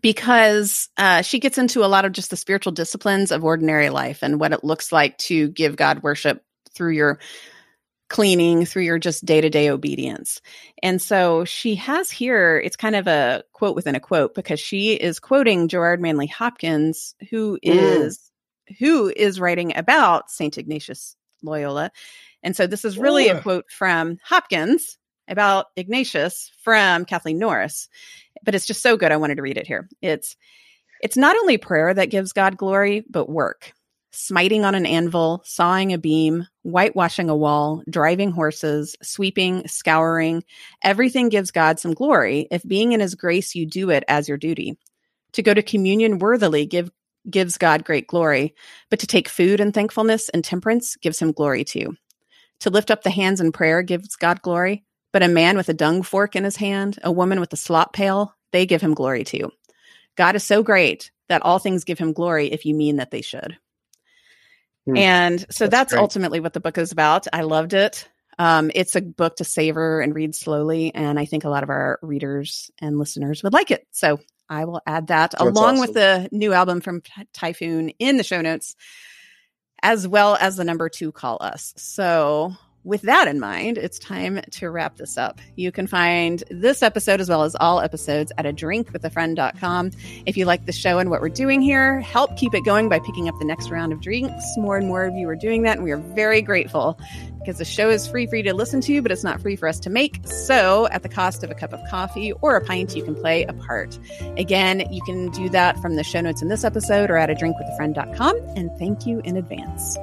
because 0.02 0.90
uh, 0.98 1.22
she 1.22 1.40
gets 1.40 1.58
into 1.58 1.84
a 1.84 1.88
lot 1.88 2.06
of 2.06 2.12
just 2.12 2.30
the 2.30 2.38
spiritual 2.38 2.72
disciplines 2.72 3.32
of 3.32 3.44
ordinary 3.44 3.90
life 3.90 4.24
and 4.24 4.40
what 4.40 4.54
it 4.54 4.64
looks 4.64 4.92
like 4.92 5.18
to 5.18 5.50
give 5.50 5.76
God 5.76 6.04
worship 6.04 6.44
through 6.74 6.92
your 6.92 7.20
cleaning, 8.10 8.66
through 8.66 8.84
your 8.84 9.00
just 9.00 9.26
day 9.26 9.42
to 9.42 9.50
day 9.50 9.70
obedience. 9.70 10.42
And 10.82 11.02
so 11.02 11.46
she 11.46 11.76
has 11.76 12.10
here, 12.10 12.58
it's 12.58 12.76
kind 12.76 12.96
of 12.96 13.08
a 13.08 13.44
quote 13.52 13.76
within 13.76 13.96
a 13.96 14.00
quote 14.00 14.34
because 14.34 14.60
she 14.60 14.94
is 14.94 15.20
quoting 15.20 15.68
Gerard 15.68 16.02
Manley 16.02 16.28
Hopkins, 16.28 17.16
who 17.30 17.60
is 17.62 18.32
who 18.80 19.12
is 19.16 19.40
writing 19.40 19.76
about 19.76 20.30
Saint 20.30 20.58
Ignatius 20.58 21.16
Loyola. 21.42 21.92
And 22.44 22.56
so 22.56 22.68
this 22.68 22.86
is 22.86 22.98
really 22.98 23.30
a 23.30 23.42
quote 23.42 23.66
from 23.70 24.18
Hopkins 24.24 24.98
about 25.28 25.68
Ignatius 25.76 26.52
from 26.64 27.06
Kathleen 27.06 27.40
Norris 27.40 27.90
but 28.44 28.56
it's 28.56 28.66
just 28.66 28.82
so 28.82 28.98
good 28.98 29.12
I 29.12 29.18
wanted 29.18 29.36
to 29.36 29.42
read 29.42 29.58
it 29.58 29.68
here. 29.68 29.88
It's 30.02 30.36
it's 31.02 31.18
not 31.18 31.36
only 31.36 31.58
prayer 31.58 31.94
that 31.94 32.10
gives 32.10 32.34
God 32.34 32.58
glory, 32.58 33.04
but 33.10 33.30
work. 33.30 33.74
Smiting 34.12 34.66
on 34.66 34.74
an 34.74 34.86
anvil, 34.86 35.42
sawing 35.46 35.94
a 35.94 35.98
beam, 35.98 36.48
whitewashing 36.64 37.30
a 37.30 37.36
wall, 37.36 37.84
driving 37.90 38.32
horses, 38.32 38.96
sweeping, 39.04 39.68
scouring, 39.68 40.44
everything 40.84 41.30
gives 41.30 41.52
God 41.52 41.80
some 41.80 41.94
glory 41.94 42.48
if 42.50 42.68
being 42.68 42.94
in 42.94 43.00
his 43.00 43.16
grace 43.16 43.54
you 43.54 43.68
do 43.68 43.92
it 43.92 44.04
as 44.08 44.28
your 44.28 44.38
duty. 44.38 44.78
To 45.34 45.44
go 45.44 45.54
to 45.54 45.62
communion 45.62 46.18
worthily 46.20 46.66
give 46.66 46.90
gives 47.30 47.58
God 47.58 47.84
great 47.84 48.08
glory, 48.08 48.56
but 48.90 49.00
to 49.00 49.08
take 49.08 49.28
food 49.28 49.60
in 49.60 49.72
thankfulness 49.72 50.30
and 50.30 50.44
temperance 50.44 50.96
gives 50.96 51.20
him 51.20 51.34
glory 51.34 51.64
too. 51.64 51.96
To 52.62 52.70
lift 52.70 52.90
up 52.90 53.04
the 53.04 53.12
hands 53.12 53.42
in 53.42 53.52
prayer 53.52 53.82
gives 53.84 54.16
God 54.16 54.42
glory, 54.42 54.86
but 55.18 55.24
a 55.24 55.28
man 55.28 55.58
with 55.58 55.68
a 55.68 55.74
dung 55.74 56.04
fork 56.04 56.36
in 56.36 56.44
his 56.44 56.58
hand, 56.58 57.00
a 57.04 57.12
woman 57.12 57.40
with 57.40 57.52
a 57.52 57.58
slop 57.58 57.92
pail, 57.92 58.36
they 58.52 58.68
give 58.68 58.84
him 58.84 58.94
glory 58.94 59.24
too. 59.24 59.52
God 60.16 60.36
is 60.36 60.44
so 60.44 60.62
great 60.62 61.10
that 61.28 61.42
all 61.42 61.58
things 61.58 61.86
give 61.86 61.98
him 61.98 62.14
glory 62.14 62.52
if 62.52 62.66
you 62.66 62.76
mean 62.76 62.98
that 62.98 63.10
they 63.10 63.24
should. 63.24 63.58
Hmm. 64.86 64.96
And 64.96 65.40
so 65.50 65.66
That's 65.66 65.90
that's, 65.90 65.94
ultimately 66.00 66.40
what 66.40 66.54
the 66.54 66.60
book 66.60 66.78
is 66.78 66.92
about. 66.92 67.26
I 67.34 67.42
loved 67.42 67.74
it. 67.74 68.08
Um, 68.38 68.70
it's 68.76 68.96
a 68.96 69.02
book 69.02 69.38
to 69.38 69.44
savor 69.44 70.02
and 70.02 70.14
read 70.14 70.36
slowly, 70.36 70.94
and 70.94 71.20
I 71.20 71.26
think 71.26 71.46
a 71.46 71.50
lot 71.50 71.64
of 71.64 71.72
our 71.72 71.98
readers 72.04 72.70
and 72.80 73.00
listeners 73.00 73.42
would 73.42 73.54
like 73.54 73.72
it. 73.72 73.88
So 73.90 74.20
I 74.48 74.66
will 74.66 74.84
add 74.86 75.08
that 75.08 75.32
That's 75.32 75.42
along 75.42 75.80
with 75.80 75.96
the 75.96 76.30
new 76.32 76.54
album 76.54 76.80
from 76.80 77.02
Typhoon 77.34 77.90
in 77.98 78.18
the 78.18 78.24
show 78.24 78.42
notes, 78.42 78.76
as 79.82 80.08
well 80.08 80.38
as 80.40 80.58
the 80.58 80.64
number 80.64 80.90
two 80.90 81.12
call 81.12 81.40
us. 81.42 81.74
So 81.76 82.56
with 82.88 83.02
that 83.02 83.28
in 83.28 83.38
mind, 83.38 83.78
it's 83.78 84.00
time 84.00 84.40
to 84.52 84.70
wrap 84.70 84.96
this 84.96 85.18
up. 85.18 85.42
You 85.58 85.74
can 85.74 85.88
find 85.88 86.42
this 86.50 86.82
episode 86.82 87.20
as 87.20 87.28
well 87.28 87.44
as 87.44 87.54
all 87.60 87.82
episodes 87.82 88.32
at 88.38 88.46
a 88.46 88.54
drinkwithafriend.com. 88.54 89.92
If 90.26 90.38
you 90.38 90.46
like 90.46 90.66
the 90.66 90.72
show 90.72 90.98
and 90.98 91.10
what 91.10 91.20
we're 91.20 91.28
doing 91.28 91.62
here, 91.62 92.00
help 92.00 92.38
keep 92.38 92.54
it 92.54 92.64
going 92.64 92.88
by 92.88 93.00
picking 93.00 93.28
up 93.28 93.38
the 93.40 93.46
next 93.46 93.70
round 93.70 93.92
of 93.92 94.00
drinks. 94.00 94.42
More 94.56 94.78
and 94.78 94.88
more 94.88 95.04
of 95.04 95.14
you 95.16 95.28
are 95.28 95.36
doing 95.36 95.64
that, 95.64 95.76
and 95.76 95.84
we 95.84 95.92
are 95.92 95.98
very 95.98 96.42
grateful 96.42 96.98
because 97.48 97.60
the 97.60 97.66
show 97.66 97.90
is 97.90 98.06
free 98.06 98.28
for 98.28 98.36
you 98.36 98.44
to 98.44 98.54
listen 98.54 98.82
to, 98.82 99.02
but 99.02 99.10
it's 99.10 99.24
not 99.24 99.40
free 99.42 99.56
for 99.56 99.70
us 99.70 99.80
to 99.80 99.90
make. 99.90 100.20
So, 100.28 100.86
at 100.92 101.02
the 101.02 101.08
cost 101.08 101.46
of 101.46 101.50
a 101.50 101.56
cup 101.56 101.72
of 101.72 101.80
coffee 101.90 102.34
or 102.34 102.58
a 102.58 102.62
pint, 102.66 102.94
you 102.94 103.02
can 103.02 103.16
play 103.16 103.46
a 103.46 103.54
part. 103.54 103.98
Again, 104.36 104.84
you 104.92 105.02
can 105.04 105.30
do 105.30 105.48
that 105.50 105.80
from 105.82 105.96
the 105.96 106.04
show 106.04 106.20
notes 106.20 106.42
in 106.42 106.50
this 106.50 106.66
episode 106.66 107.10
or 107.10 107.16
at 107.16 107.30
a 107.30 107.36
drinkwithafriend.com. 107.36 108.36
And 108.58 108.70
thank 108.78 109.06
you 109.06 109.22
in 109.24 109.38
advance. 109.38 109.96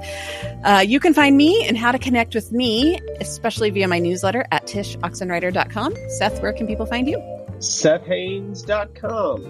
Uh, 0.65 0.83
you 0.87 0.99
can 1.01 1.13
find 1.13 1.37
me 1.37 1.67
and 1.69 1.77
how 1.77 1.93
to 1.93 1.99
connect 1.99 2.35
with 2.35 2.51
me, 2.51 2.99
especially 3.21 3.69
via 3.69 3.89
my 3.89 3.99
newsletter 3.99 4.47
at 4.51 4.65
tshoxenreider.com. 4.65 5.95
Seth, 6.17 6.41
where 6.41 6.55
can 6.55 6.67
people 6.67 6.87
find 6.87 7.07
you? 7.07 7.19
SethHaines.com. 7.59 9.45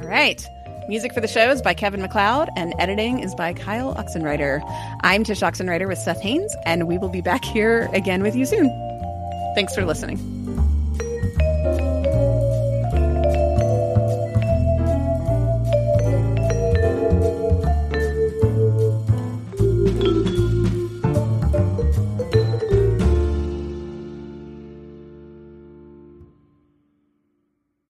All 0.00 0.08
right. 0.08 0.42
Music 0.88 1.12
for 1.12 1.20
the 1.20 1.28
show 1.28 1.50
is 1.50 1.62
by 1.62 1.74
Kevin 1.74 2.02
MacLeod, 2.02 2.48
and 2.56 2.74
editing 2.78 3.20
is 3.20 3.34
by 3.34 3.52
Kyle 3.52 3.94
Oxenreider. 3.94 4.60
I'm 5.02 5.24
Tsh 5.24 5.42
Oxenreider 5.42 5.86
with 5.86 5.98
Seth 5.98 6.20
Haines, 6.20 6.56
and 6.66 6.88
we 6.88 6.98
will 6.98 7.08
be 7.08 7.20
back 7.20 7.44
here 7.44 7.88
again 7.92 8.22
with 8.22 8.34
you 8.34 8.44
soon. 8.44 8.68
Thanks 9.54 9.74
for 9.74 9.84
listening. 9.84 10.39